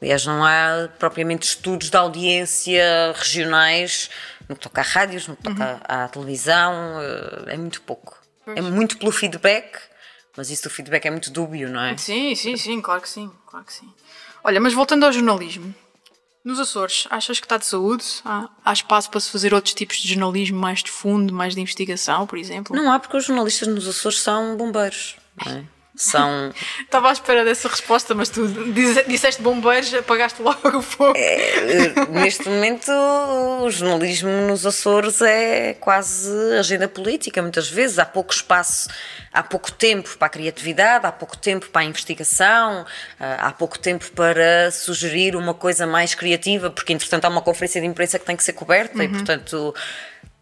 Aliás, 0.00 0.24
não 0.24 0.42
há 0.44 0.88
propriamente 0.98 1.46
estudos 1.46 1.90
de 1.90 1.96
audiência 1.96 3.12
regionais 3.14 4.08
no 4.48 4.54
que 4.56 4.62
toca 4.62 4.80
a 4.80 4.84
rádios, 4.84 5.26
no 5.28 5.36
que 5.36 5.42
toca 5.42 5.64
Uhum. 5.74 5.80
à, 5.86 6.04
à 6.04 6.08
televisão. 6.08 6.72
eh, 7.02 7.54
É 7.54 7.56
muito 7.58 7.82
pouco. 7.82 8.16
É 8.46 8.62
muito 8.62 8.96
pelo 8.96 9.12
feedback, 9.12 9.78
mas 10.34 10.48
isso 10.48 10.62
do 10.62 10.70
feedback 10.70 11.04
é 11.04 11.10
muito 11.10 11.30
dúbio, 11.30 11.68
não 11.68 11.82
é? 11.82 11.94
Sim, 11.98 12.34
sim, 12.34 12.56
sim, 12.56 12.80
claro 12.80 13.02
que 13.02 13.08
sim, 13.10 13.30
claro 13.46 13.66
que 13.66 13.72
sim. 13.74 13.92
Olha, 14.42 14.58
mas 14.60 14.72
voltando 14.72 15.04
ao 15.04 15.12
jornalismo, 15.12 15.74
nos 16.44 16.58
Açores, 16.58 17.06
achas 17.10 17.40
que 17.40 17.46
está 17.46 17.56
de 17.56 17.66
saúde? 17.66 18.04
Há, 18.24 18.48
há 18.64 18.72
espaço 18.72 19.10
para 19.10 19.20
se 19.20 19.30
fazer 19.30 19.52
outros 19.52 19.74
tipos 19.74 19.98
de 19.98 20.08
jornalismo 20.08 20.58
mais 20.58 20.82
de 20.82 20.90
fundo, 20.90 21.34
mais 21.34 21.54
de 21.54 21.60
investigação, 21.60 22.26
por 22.26 22.38
exemplo? 22.38 22.74
Não 22.74 22.90
há, 22.90 22.98
porque 22.98 23.16
os 23.16 23.24
jornalistas 23.24 23.68
nos 23.68 23.86
Açores 23.86 24.20
são 24.20 24.56
bombeiros. 24.56 25.16
É? 25.46 25.64
São. 25.98 26.52
Estava 26.80 27.10
à 27.10 27.12
espera 27.12 27.44
dessa 27.44 27.68
resposta, 27.68 28.14
mas 28.14 28.28
tu 28.28 28.46
disseste 29.06 29.42
bombeiros, 29.42 29.92
apagaste 29.92 30.40
logo 30.40 30.78
o 30.78 30.82
fogo. 30.82 31.14
Eh, 31.16 31.92
Neste 32.10 32.48
momento, 32.48 32.90
o 33.62 33.70
jornalismo 33.70 34.30
nos 34.46 34.64
Açores 34.64 35.20
é 35.20 35.74
quase 35.74 36.30
agenda 36.58 36.88
política, 36.88 37.42
muitas 37.42 37.68
vezes. 37.68 37.98
Há 37.98 38.06
pouco 38.06 38.32
espaço, 38.32 38.88
há 39.32 39.42
pouco 39.42 39.72
tempo 39.72 40.16
para 40.16 40.26
a 40.26 40.30
criatividade, 40.30 41.06
há 41.06 41.12
pouco 41.12 41.36
tempo 41.36 41.68
para 41.68 41.82
a 41.82 41.84
investigação, 41.84 42.86
ah, 43.18 43.48
há 43.48 43.52
pouco 43.52 43.78
tempo 43.78 44.10
para 44.12 44.70
sugerir 44.70 45.34
uma 45.34 45.52
coisa 45.54 45.86
mais 45.86 46.14
criativa, 46.14 46.70
porque 46.70 46.92
entretanto 46.92 47.24
há 47.24 47.28
uma 47.28 47.42
conferência 47.42 47.80
de 47.80 47.86
imprensa 47.86 48.18
que 48.18 48.24
tem 48.24 48.36
que 48.36 48.44
ser 48.44 48.52
coberta 48.52 49.02
e, 49.02 49.08
portanto. 49.08 49.74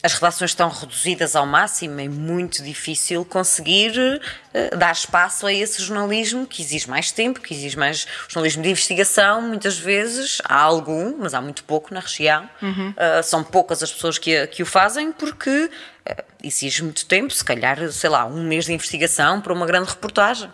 As 0.06 0.12
redações 0.12 0.52
estão 0.52 0.68
reduzidas 0.68 1.34
ao 1.34 1.44
máximo, 1.44 2.00
é 2.00 2.08
muito 2.08 2.62
difícil 2.62 3.24
conseguir 3.24 4.22
eh, 4.54 4.70
dar 4.76 4.92
espaço 4.92 5.48
a 5.48 5.52
esse 5.52 5.82
jornalismo 5.82 6.46
que 6.46 6.62
exige 6.62 6.88
mais 6.88 7.10
tempo, 7.10 7.40
que 7.40 7.52
exige 7.52 7.76
mais 7.76 8.06
jornalismo 8.28 8.62
de 8.62 8.70
investigação. 8.70 9.42
Muitas 9.42 9.76
vezes 9.76 10.40
há 10.44 10.60
algum, 10.60 11.16
mas 11.18 11.34
há 11.34 11.40
muito 11.40 11.64
pouco 11.64 11.92
na 11.92 11.98
região. 11.98 12.48
Eh, 12.96 13.22
são 13.24 13.42
poucas 13.42 13.82
as 13.82 13.92
pessoas 13.92 14.16
que, 14.16 14.46
que 14.46 14.62
o 14.62 14.66
fazem 14.66 15.10
porque 15.10 15.68
eh, 16.04 16.24
exige 16.40 16.84
muito 16.84 17.04
tempo, 17.06 17.32
se 17.32 17.44
calhar, 17.44 17.90
sei 17.90 18.08
lá, 18.08 18.26
um 18.26 18.44
mês 18.44 18.66
de 18.66 18.72
investigação 18.72 19.40
para 19.40 19.52
uma 19.52 19.66
grande 19.66 19.90
reportagem. 19.90 20.48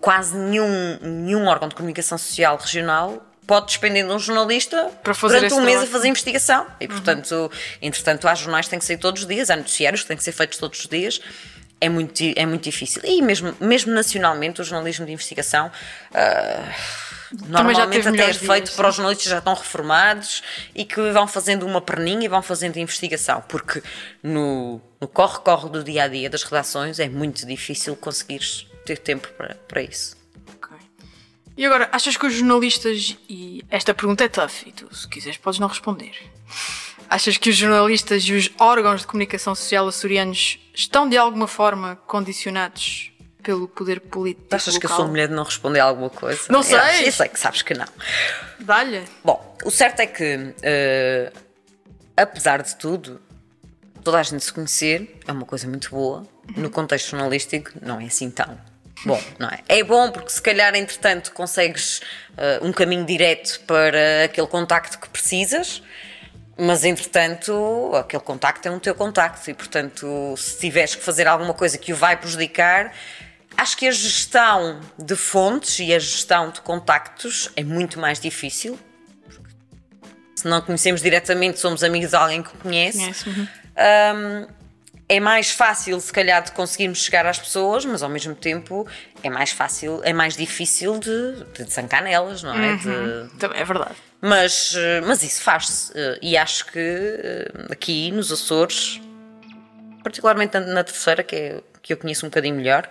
Quase 0.00 0.34
nenhum, 0.34 0.98
nenhum 1.02 1.46
órgão 1.46 1.68
de 1.68 1.74
comunicação 1.74 2.16
social 2.16 2.56
regional 2.56 3.22
pode 3.46 3.66
despender 3.66 4.06
de 4.06 4.12
um 4.12 4.18
jornalista 4.18 4.90
Para 5.02 5.14
fazer 5.14 5.36
durante 5.36 5.54
um 5.54 5.64
mês 5.64 5.82
a 5.82 5.86
fazer 5.86 6.08
investigação. 6.08 6.66
E, 6.80 6.88
portanto, 6.88 7.50
entretanto, 7.80 8.26
há 8.26 8.34
jornais 8.34 8.66
que 8.66 8.70
têm 8.70 8.78
que 8.78 8.84
sair 8.84 8.98
todos 8.98 9.22
os 9.22 9.28
dias, 9.28 9.50
há 9.50 9.56
noticiários 9.56 10.02
que 10.02 10.08
têm 10.08 10.16
que 10.16 10.24
ser 10.24 10.32
feitos 10.32 10.58
todos 10.58 10.80
os 10.80 10.86
dias. 10.86 11.20
É 11.80 11.88
muito, 11.90 12.22
é 12.34 12.46
muito 12.46 12.64
difícil. 12.64 13.02
E 13.04 13.20
mesmo, 13.20 13.54
mesmo 13.60 13.92
nacionalmente, 13.92 14.62
o 14.62 14.64
jornalismo 14.64 15.04
de 15.04 15.12
investigação. 15.12 15.70
ah, 16.14 16.72
Normalmente 17.48 18.08
até 18.08 18.30
é 18.30 18.32
feito 18.32 18.64
dias. 18.66 18.76
para 18.76 18.88
os 18.88 18.94
jornalistas 18.94 19.24
que 19.24 19.30
já 19.30 19.38
estão 19.38 19.54
reformados 19.54 20.42
e 20.74 20.84
que 20.84 21.10
vão 21.10 21.26
fazendo 21.26 21.66
uma 21.66 21.80
perninha 21.80 22.24
e 22.24 22.28
vão 22.28 22.40
fazendo 22.40 22.78
investigação, 22.78 23.42
porque 23.48 23.82
no, 24.22 24.80
no 25.00 25.08
corre-corre 25.08 25.68
do 25.68 25.82
dia 25.82 26.04
a 26.04 26.08
dia 26.08 26.30
das 26.30 26.44
redações 26.44 26.98
é 26.98 27.08
muito 27.08 27.44
difícil 27.46 27.96
conseguires 27.96 28.66
ter 28.84 28.98
tempo 28.98 29.28
para, 29.36 29.56
para 29.66 29.82
isso. 29.82 30.15
E 31.56 31.64
agora, 31.64 31.88
achas 31.90 32.16
que 32.16 32.26
os 32.26 32.34
jornalistas, 32.34 33.16
e 33.28 33.64
esta 33.70 33.94
pergunta 33.94 34.24
é 34.24 34.28
tough, 34.28 34.66
e 34.66 34.72
tu, 34.72 34.94
se 34.94 35.08
quiseres, 35.08 35.38
podes 35.38 35.58
não 35.58 35.68
responder. 35.68 36.12
Achas 37.08 37.36
que 37.38 37.48
os 37.50 37.56
jornalistas 37.56 38.24
e 38.24 38.32
os 38.34 38.50
órgãos 38.58 39.02
de 39.02 39.06
comunicação 39.06 39.54
social 39.54 39.88
açorianos 39.88 40.58
estão 40.74 41.08
de 41.08 41.16
alguma 41.16 41.46
forma 41.46 41.96
condicionados 42.06 43.10
pelo 43.42 43.68
poder 43.68 44.00
político? 44.00 44.54
Achas 44.54 44.76
que 44.76 44.84
eu 44.84 44.90
local? 44.90 45.04
sou 45.04 45.08
mulher 45.10 45.28
de 45.28 45.34
não 45.34 45.44
responder 45.44 45.80
a 45.80 45.84
alguma 45.84 46.10
coisa? 46.10 46.42
Não 46.50 46.58
Eu 46.60 46.64
sei. 46.64 47.08
Eu 47.08 47.12
sei 47.12 47.28
que 47.28 47.38
sabes 47.38 47.62
que 47.62 47.74
não. 47.74 47.86
Dá-lhe. 48.58 49.04
Bom, 49.24 49.56
o 49.64 49.70
certo 49.70 50.00
é 50.00 50.06
que, 50.06 50.54
eh, 50.62 51.32
apesar 52.16 52.60
de 52.62 52.74
tudo, 52.76 53.20
toda 54.02 54.18
a 54.18 54.22
gente 54.22 54.44
se 54.44 54.52
conhecer 54.52 55.20
é 55.26 55.32
uma 55.32 55.46
coisa 55.46 55.66
muito 55.68 55.90
boa. 55.90 56.26
No 56.56 56.70
contexto 56.70 57.10
jornalístico, 57.10 57.70
não 57.80 58.00
é 58.00 58.06
assim 58.06 58.30
tão 58.30 58.58
bom, 59.04 59.22
não 59.38 59.48
é? 59.48 59.58
É 59.68 59.82
bom 59.84 60.10
porque, 60.10 60.30
se 60.30 60.40
calhar, 60.40 60.74
entretanto, 60.74 61.32
consegues 61.32 62.00
eh, 62.36 62.60
um 62.62 62.72
caminho 62.72 63.04
direto 63.04 63.60
para 63.66 64.24
aquele 64.24 64.46
contacto 64.46 64.98
que 64.98 65.08
precisas. 65.08 65.82
Mas, 66.58 66.84
entretanto, 66.84 67.92
aquele 67.94 68.22
contacto 68.22 68.66
é 68.66 68.70
um 68.70 68.78
teu 68.78 68.94
contacto 68.94 69.50
e, 69.50 69.54
portanto, 69.54 70.34
se 70.38 70.58
tiveres 70.58 70.94
que 70.94 71.02
fazer 71.02 71.26
alguma 71.28 71.52
coisa 71.52 71.76
que 71.76 71.92
o 71.92 71.96
vai 71.96 72.16
prejudicar, 72.16 72.94
acho 73.56 73.76
que 73.76 73.86
a 73.86 73.90
gestão 73.90 74.80
de 74.98 75.14
fontes 75.16 75.78
e 75.80 75.94
a 75.94 75.98
gestão 75.98 76.50
de 76.50 76.62
contactos 76.62 77.50
é 77.56 77.62
muito 77.62 78.00
mais 78.00 78.18
difícil. 78.18 78.78
Se 80.34 80.48
não 80.48 80.62
conhecemos 80.62 81.02
diretamente, 81.02 81.58
somos 81.58 81.84
amigos 81.84 82.10
de 82.10 82.16
alguém 82.16 82.42
que 82.42 82.56
conhece. 82.58 82.98
Conhece, 82.98 83.28
uhum. 83.28 83.48
Hum, 83.76 84.46
é 85.08 85.20
mais 85.20 85.50
fácil, 85.50 86.00
se 86.00 86.12
calhar, 86.12 86.42
de 86.42 86.52
conseguirmos 86.52 86.98
chegar 87.02 87.24
às 87.26 87.38
pessoas, 87.38 87.84
mas 87.84 88.02
ao 88.02 88.08
mesmo 88.08 88.34
tempo 88.34 88.86
é 89.22 89.30
mais 89.30 89.50
fácil, 89.52 90.00
é 90.04 90.12
mais 90.12 90.36
difícil 90.36 90.98
de, 90.98 91.44
de 91.54 91.64
desancar 91.64 92.02
nelas, 92.02 92.42
não 92.42 92.52
é? 92.58 92.74
De- 92.76 93.28
Também 93.38 93.60
É 93.60 93.64
verdade. 93.64 93.94
mas, 94.20 94.74
eh, 94.76 95.00
mas 95.02 95.22
isso 95.22 95.42
faz-se. 95.42 95.92
eh, 95.94 96.18
E 96.22 96.36
acho 96.36 96.66
que 96.66 96.78
eh, 96.78 97.52
aqui 97.70 98.10
nos 98.10 98.32
Açores, 98.32 99.00
particularmente 100.02 100.58
na- 100.58 100.84
terceira, 100.84 101.22
que, 101.22 101.36
é, 101.36 101.60
que 101.82 101.92
eu 101.92 101.96
conheço 101.96 102.26
um 102.26 102.28
bocadinho 102.28 102.56
melhor, 102.56 102.88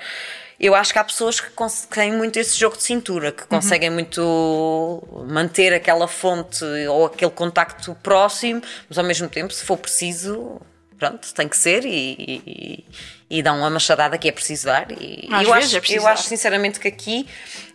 eu 0.58 0.74
acho 0.74 0.94
que 0.94 1.00
há 1.00 1.04
pessoas 1.04 1.42
que 1.42 1.52
têm 1.90 2.14
muito 2.14 2.38
esse 2.40 2.58
jogo 2.58 2.78
de 2.78 2.84
cintura, 2.84 3.32
que 3.34 3.46
conseguem 3.46 3.90
muito 3.90 5.04
manter 5.28 5.74
aquela 5.74 6.08
fonte 6.08 6.64
ou 6.90 7.06
aquele 7.08 7.32
contacto 7.32 7.94
próximo, 8.02 8.62
mas 8.88 8.98
ao 8.98 9.04
mesmo 9.04 9.28
tempo, 9.28 9.52
se 9.54 9.66
for 9.66 9.76
preciso, 9.78 10.62
pronto, 10.98 11.34
tem 11.34 11.48
que 11.48 11.58
ser 11.58 11.86
e, 11.86 12.84
e, 13.30 13.38
e 13.38 13.44
dão 13.44 13.58
uma 13.60 13.70
machadada 13.70 14.18
que 14.18 14.28
é 14.28 14.32
preciso 14.32 14.66
dar. 14.66 14.92
E 14.92 15.28
eu, 15.44 15.54
acho, 15.54 15.76
é 15.76 15.80
preciso 15.80 16.00
eu 16.00 16.04
dar. 16.04 16.12
acho 16.14 16.24
sinceramente 16.24 16.80
que 16.80 16.88
aqui. 16.88 17.28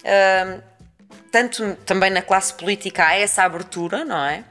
ah, 0.05 0.61
tanto 1.31 1.77
também 1.87 2.11
na 2.11 2.23
classe 2.23 2.53
política 2.53 3.07
há 3.07 3.15
essa 3.15 3.45
abertura, 3.45 4.05
não 4.05 4.19
é? 4.25 4.45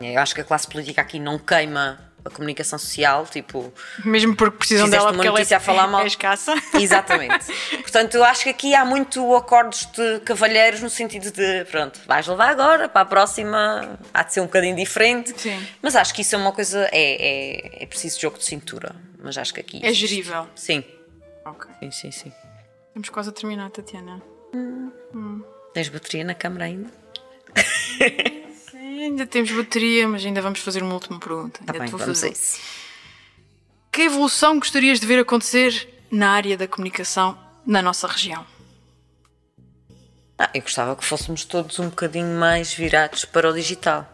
Eu 0.00 0.20
acho 0.20 0.34
que 0.34 0.42
a 0.42 0.44
classe 0.44 0.66
política 0.68 1.00
aqui 1.00 1.18
não 1.18 1.38
queima 1.38 2.05
a 2.26 2.30
comunicação 2.30 2.78
social, 2.78 3.26
tipo. 3.26 3.72
Mesmo 4.04 4.34
porque 4.36 4.58
precisam 4.58 4.88
dela 4.88 5.04
uma 5.06 5.12
porque 5.14 5.28
ela 5.28 5.40
é, 5.40 5.54
a 5.54 5.60
falar 5.60 5.86
mal. 5.86 6.02
é 6.02 6.06
escassa. 6.06 6.54
Exatamente. 6.74 7.46
Portanto, 7.82 8.14
eu 8.14 8.24
acho 8.24 8.44
que 8.44 8.50
aqui 8.50 8.74
há 8.74 8.84
muito 8.84 9.34
acordos 9.34 9.86
de 9.86 10.20
cavalheiros 10.20 10.80
no 10.80 10.90
sentido 10.90 11.30
de, 11.30 11.64
pronto, 11.70 12.00
vais 12.06 12.26
levar 12.26 12.48
agora, 12.50 12.88
para 12.88 13.02
a 13.02 13.04
próxima 13.06 13.98
há 14.12 14.22
de 14.22 14.32
ser 14.34 14.40
um 14.40 14.46
bocadinho 14.46 14.76
diferente. 14.76 15.32
Sim. 15.40 15.66
Mas 15.80 15.96
acho 15.96 16.14
que 16.14 16.22
isso 16.22 16.34
é 16.34 16.38
uma 16.38 16.52
coisa, 16.52 16.88
é, 16.92 17.78
é, 17.80 17.82
é 17.84 17.86
preciso 17.86 18.20
jogo 18.20 18.38
de 18.38 18.44
cintura. 18.44 18.94
Mas 19.18 19.36
acho 19.38 19.52
que 19.54 19.60
aqui. 19.60 19.80
É 19.82 19.88
existe. 19.88 20.06
gerível. 20.08 20.46
Sim, 20.54 20.84
Ok. 21.44 21.68
sim, 21.80 21.90
sim, 21.90 22.10
sim. 22.10 22.32
Estamos 22.88 23.08
quase 23.10 23.28
a 23.30 23.32
terminar, 23.32 23.70
Tatiana. 23.70 24.22
Tens 25.74 25.88
bateria 25.88 26.24
na 26.24 26.34
câmara 26.34 26.64
ainda? 26.64 26.88
Ainda 29.04 29.26
temos 29.26 29.50
bateria, 29.50 30.08
mas 30.08 30.24
ainda 30.24 30.40
vamos 30.40 30.60
fazer 30.60 30.82
uma 30.82 30.94
última 30.94 31.18
pergunta. 31.18 31.60
Ainda 31.60 31.72
Tá 31.72 31.78
bem, 31.78 31.88
te 31.88 31.90
vou 31.90 32.00
fazer. 32.00 32.32
isso. 32.32 32.58
Que 33.92 34.02
evolução 34.02 34.58
gostarias 34.58 34.98
de 35.00 35.06
ver 35.06 35.18
acontecer 35.18 35.88
na 36.10 36.30
área 36.30 36.56
da 36.56 36.66
comunicação 36.66 37.38
na 37.66 37.82
nossa 37.82 38.06
região? 38.06 38.46
Ah, 40.38 40.50
eu 40.54 40.60
gostava 40.60 40.94
que 40.96 41.04
fôssemos 41.04 41.44
todos 41.44 41.78
um 41.78 41.88
bocadinho 41.88 42.38
mais 42.38 42.72
virados 42.72 43.24
para 43.24 43.48
o 43.48 43.52
digital. 43.54 44.10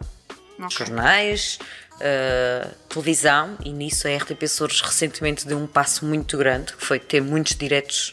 Ok. 0.57 0.69
Jornais, 0.85 1.59
uh, 1.95 2.73
televisão, 2.87 3.57
e 3.65 3.71
nisso 3.73 4.07
a 4.07 4.15
RTP 4.15 4.43
Açores 4.43 4.79
recentemente 4.81 5.45
deu 5.45 5.57
um 5.57 5.67
passo 5.67 6.05
muito 6.05 6.37
grande, 6.37 6.73
que 6.73 6.85
foi 6.85 6.99
ter 6.99 7.21
muitos 7.21 7.55
diretos, 7.55 8.11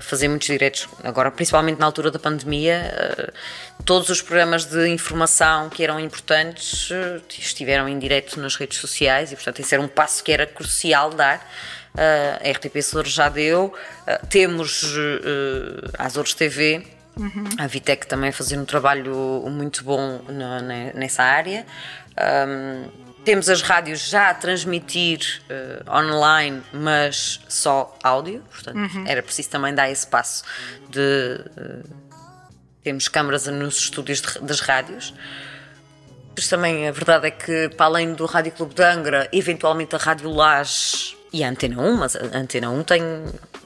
fazer 0.00 0.28
muitos 0.28 0.48
diretos, 0.48 0.88
agora 1.02 1.30
principalmente 1.30 1.78
na 1.78 1.86
altura 1.86 2.10
da 2.10 2.18
pandemia, 2.18 2.92
uh, 3.28 3.32
todos 3.84 4.08
os 4.08 4.20
programas 4.20 4.64
de 4.64 4.88
informação 4.88 5.70
que 5.70 5.82
eram 5.82 5.98
importantes 5.98 6.90
uh, 6.90 7.22
estiveram 7.30 7.88
em 7.88 7.98
direto 7.98 8.38
nas 8.38 8.56
redes 8.56 8.78
sociais 8.78 9.32
e 9.32 9.36
portanto 9.36 9.60
esse 9.60 9.74
era 9.74 9.82
um 9.82 9.88
passo 9.88 10.22
que 10.22 10.32
era 10.32 10.46
crucial 10.46 11.10
dar. 11.10 11.38
Uh, 11.94 12.48
a 12.48 12.52
RTP 12.52 12.76
Açores 12.76 13.12
já 13.12 13.28
deu, 13.28 13.74
temos 14.28 14.82
uh, 14.94 15.90
Açores 15.98 16.34
TV, 16.34 16.86
a 17.58 17.66
Vitec 17.66 18.06
também 18.06 18.30
a 18.30 18.32
fazer 18.32 18.58
um 18.58 18.64
trabalho 18.64 19.44
muito 19.50 19.84
bom 19.84 20.20
na- 20.28 20.60
ne- 20.60 20.92
nessa 20.94 21.22
área. 21.22 21.66
Um, 22.48 22.88
temos 23.24 23.48
as 23.50 23.60
rádios 23.62 24.08
já 24.08 24.30
a 24.30 24.34
transmitir 24.34 25.42
eh, 25.50 25.82
online, 25.88 26.62
mas 26.72 27.40
só 27.48 27.94
áudio, 28.02 28.42
portanto 28.50 28.78
era 29.06 29.22
preciso 29.22 29.50
também 29.50 29.74
dar 29.74 29.90
esse 29.90 30.06
passo 30.06 30.42
de 30.88 31.44
eh, 31.56 31.82
temos 32.82 33.08
câmaras 33.08 33.46
nos 33.46 33.76
estúdios 33.78 34.22
de- 34.22 34.38
das 34.40 34.60
rádios. 34.60 35.12
Mas 36.34 36.48
também 36.48 36.88
a 36.88 36.92
verdade 36.92 37.26
é 37.26 37.30
que, 37.30 37.68
para 37.76 37.86
além 37.86 38.14
do 38.14 38.24
Rádio 38.24 38.52
Clube 38.52 38.74
de 38.74 38.82
Angra, 38.82 39.28
eventualmente 39.32 39.94
a 39.94 39.98
Rádio 39.98 40.30
Laje 40.30 41.14
e 41.30 41.44
a 41.44 41.50
Antena 41.50 41.78
1, 41.82 41.96
mas 41.96 42.16
a 42.16 42.20
Antena 42.38 42.70
1 42.70 42.82
tem, 42.84 43.02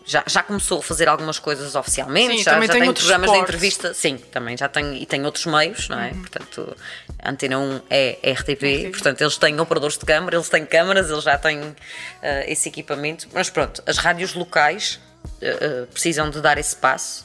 já, 0.07 0.23
já 0.27 0.43
começou 0.43 0.81
a 0.81 0.83
fazer 0.83 1.09
algumas 1.09 1.39
coisas 1.39 1.75
oficialmente, 1.75 2.39
Sim, 2.39 2.43
já, 2.43 2.61
já 2.61 2.73
tem 2.73 2.93
programas 2.93 3.01
de 3.01 3.11
suportes. 3.11 3.43
entrevista, 3.43 3.95
sim, 3.95 4.19
também 4.19 4.57
já 4.57 4.69
tem, 4.69 5.03
e 5.03 5.07
tem 5.07 5.25
outros 5.25 5.47
meios, 5.47 5.89
não 5.89 5.99
é? 5.99 6.11
Portanto, 6.11 6.77
a 7.19 7.31
Antena 7.31 7.59
1 7.59 7.81
é 7.89 8.19
RTP, 8.33 8.91
portanto, 8.91 9.21
eles 9.23 9.37
têm 9.37 9.59
operadores 9.59 9.97
de 9.97 10.05
câmara, 10.05 10.37
eles 10.37 10.49
têm 10.49 10.67
câmaras, 10.67 11.11
eles 11.11 11.25
já 11.25 11.39
têm 11.39 11.75
eh, 12.23 12.53
esse 12.53 12.69
equipamento, 12.69 13.29
mas 13.33 13.49
pronto, 13.49 13.83
as 13.87 13.97
rádios 13.97 14.35
locais 14.35 15.01
eh, 15.41 15.57
eh, 15.61 15.87
precisam 15.93 16.29
de 16.29 16.41
dar 16.41 16.59
esse 16.59 16.77
passo. 16.77 17.25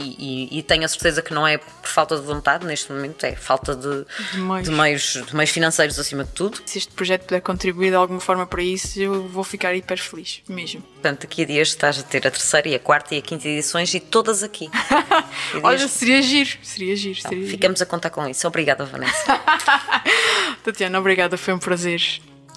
E, 0.00 0.48
e- 0.54 0.58
e 0.58 0.62
tenho 0.62 0.84
a 0.84 0.88
certeza 0.88 1.20
que 1.22 1.32
não 1.34 1.46
é 1.46 1.58
por 1.58 1.88
falta 1.88 2.16
de 2.16 2.22
vontade 2.22 2.66
neste 2.66 2.90
momento, 2.92 3.22
é 3.24 3.34
falta 3.36 3.74
de, 3.74 4.04
De 4.32 4.38
meios. 4.40 4.64
de 4.64 4.70
meios, 4.70 5.02
de 5.28 5.36
meios 5.36 5.50
financeiros 5.50 5.98
acima 5.98 6.24
de 6.24 6.30
tudo. 6.32 6.60
Se 6.66 6.78
este 6.78 6.92
projeto 6.92 7.24
puder 7.24 7.40
contribuir 7.40 7.90
de 7.90 7.96
alguma 7.96 8.20
forma 8.20 8.46
para 8.46 8.62
isso, 8.62 9.00
eu 9.00 9.28
vou 9.28 9.44
ficar 9.44 9.74
hiper 9.74 9.98
feliz, 9.98 10.42
mesmo. 10.48 10.80
Portanto, 10.82 11.20
daqui 11.22 11.42
a 11.42 11.46
dias 11.46 11.68
estás 11.68 11.98
a 11.98 12.02
ter 12.02 12.26
a 12.26 12.30
terceira 12.30 12.68
e 12.68 12.74
a 12.74 12.78
quarta 12.78 13.14
e 13.14 13.18
a 13.18 13.22
quinta 13.22 13.46
edições 13.48 13.92
e 13.94 14.00
todas 14.00 14.42
aqui. 14.42 14.68
E 15.54 15.58
Olha, 15.62 15.78
dias- 15.78 15.90
seria 15.90 16.22
giro, 16.22 16.50
seria 16.62 16.94
giro, 16.96 17.18
Então, 17.18 17.30
seria 17.30 17.44
giro. 17.44 17.56
ficamos 17.58 17.82
a 17.82 17.86
contar 17.86 18.10
com 18.10 18.26
isso. 18.28 18.46
Obrigada, 18.46 18.84
Vanessa. 18.84 19.40
Tatiana, 20.64 20.98
obrigada, 20.98 21.36
foi 21.36 21.54
um 21.54 21.58
prazer. 21.58 22.00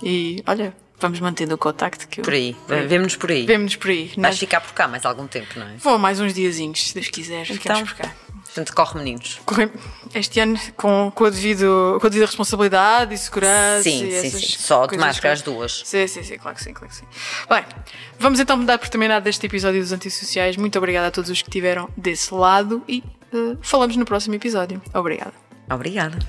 E 0.02 0.44
olha, 0.46 0.74
vamos 1.04 1.20
mantendo 1.20 1.54
o 1.54 1.58
contacto 1.58 2.08
que 2.08 2.22
eu... 2.22 2.24
Por 2.24 2.34
aí. 2.34 2.56
Vemo-nos 2.88 3.16
por 3.16 3.30
aí. 3.30 3.46
Vemo-nos 3.46 3.76
por 3.76 3.90
aí. 3.92 4.06
Vais 4.06 4.18
Nós... 4.18 4.40
ficar 4.40 4.62
por 4.62 4.74
cá 4.74 4.88
mais 4.88 5.06
algum 5.06 5.28
tempo, 5.28 5.60
não 5.60 5.68
é? 5.68 5.76
Vou 5.78 6.00
mais 6.00 6.20
uns 6.20 6.34
diazinhos, 6.34 6.88
se 6.88 6.94
Deus 6.94 7.10
quiser, 7.10 7.46
ficamos 7.46 7.82
Então. 7.82 7.86
por 7.96 7.96
cá. 8.04 8.14
Portanto, 8.46 8.74
corre, 8.76 9.00
meninos. 9.00 9.42
Corre- 9.46 9.72
Este 10.14 10.40
ano 10.40 10.60
com, 10.78 11.12
com, 11.16 11.26
a 11.26 11.30
devido, 11.32 11.98
com 12.00 12.06
a 12.06 12.10
devida 12.10 12.28
responsabilidade 12.28 13.14
e 13.14 13.18
segurança. 13.18 13.82
Sim, 13.84 14.08
e 14.08 14.22
sim, 14.22 14.30
sim. 14.30 14.56
Só 14.60 14.86
de 14.86 14.96
máscara 14.98 15.34
as 15.34 15.42
duas. 15.42 15.82
Sim, 15.84 16.06
sim, 16.08 16.22
sim, 16.24 16.38
claro 16.38 16.56
que 16.56 16.64
sim, 16.64 16.72
claro 16.72 16.88
que 16.94 16.96
sim. 17.00 17.06
Bem, 17.50 17.64
vamos 18.20 18.40
então 18.40 18.64
dar 18.64 18.78
por 18.78 18.88
terminado 18.90 19.28
este 19.28 19.46
episódio 19.48 19.82
dos 19.82 19.92
Antissociais. 19.92 20.56
Muito 20.56 20.78
obrigada 20.78 21.08
a 21.08 21.12
todos 21.12 21.32
os 21.32 21.42
que 21.42 21.50
estiveram 21.50 21.90
desse 21.98 22.32
lado 22.34 22.84
e 22.88 23.04
eh, 23.34 23.58
falamos 23.62 23.98
no 23.98 24.06
próximo 24.06 24.36
episódio. 24.36 24.80
Obrigada. 24.94 25.34
Obrigada. 25.70 26.20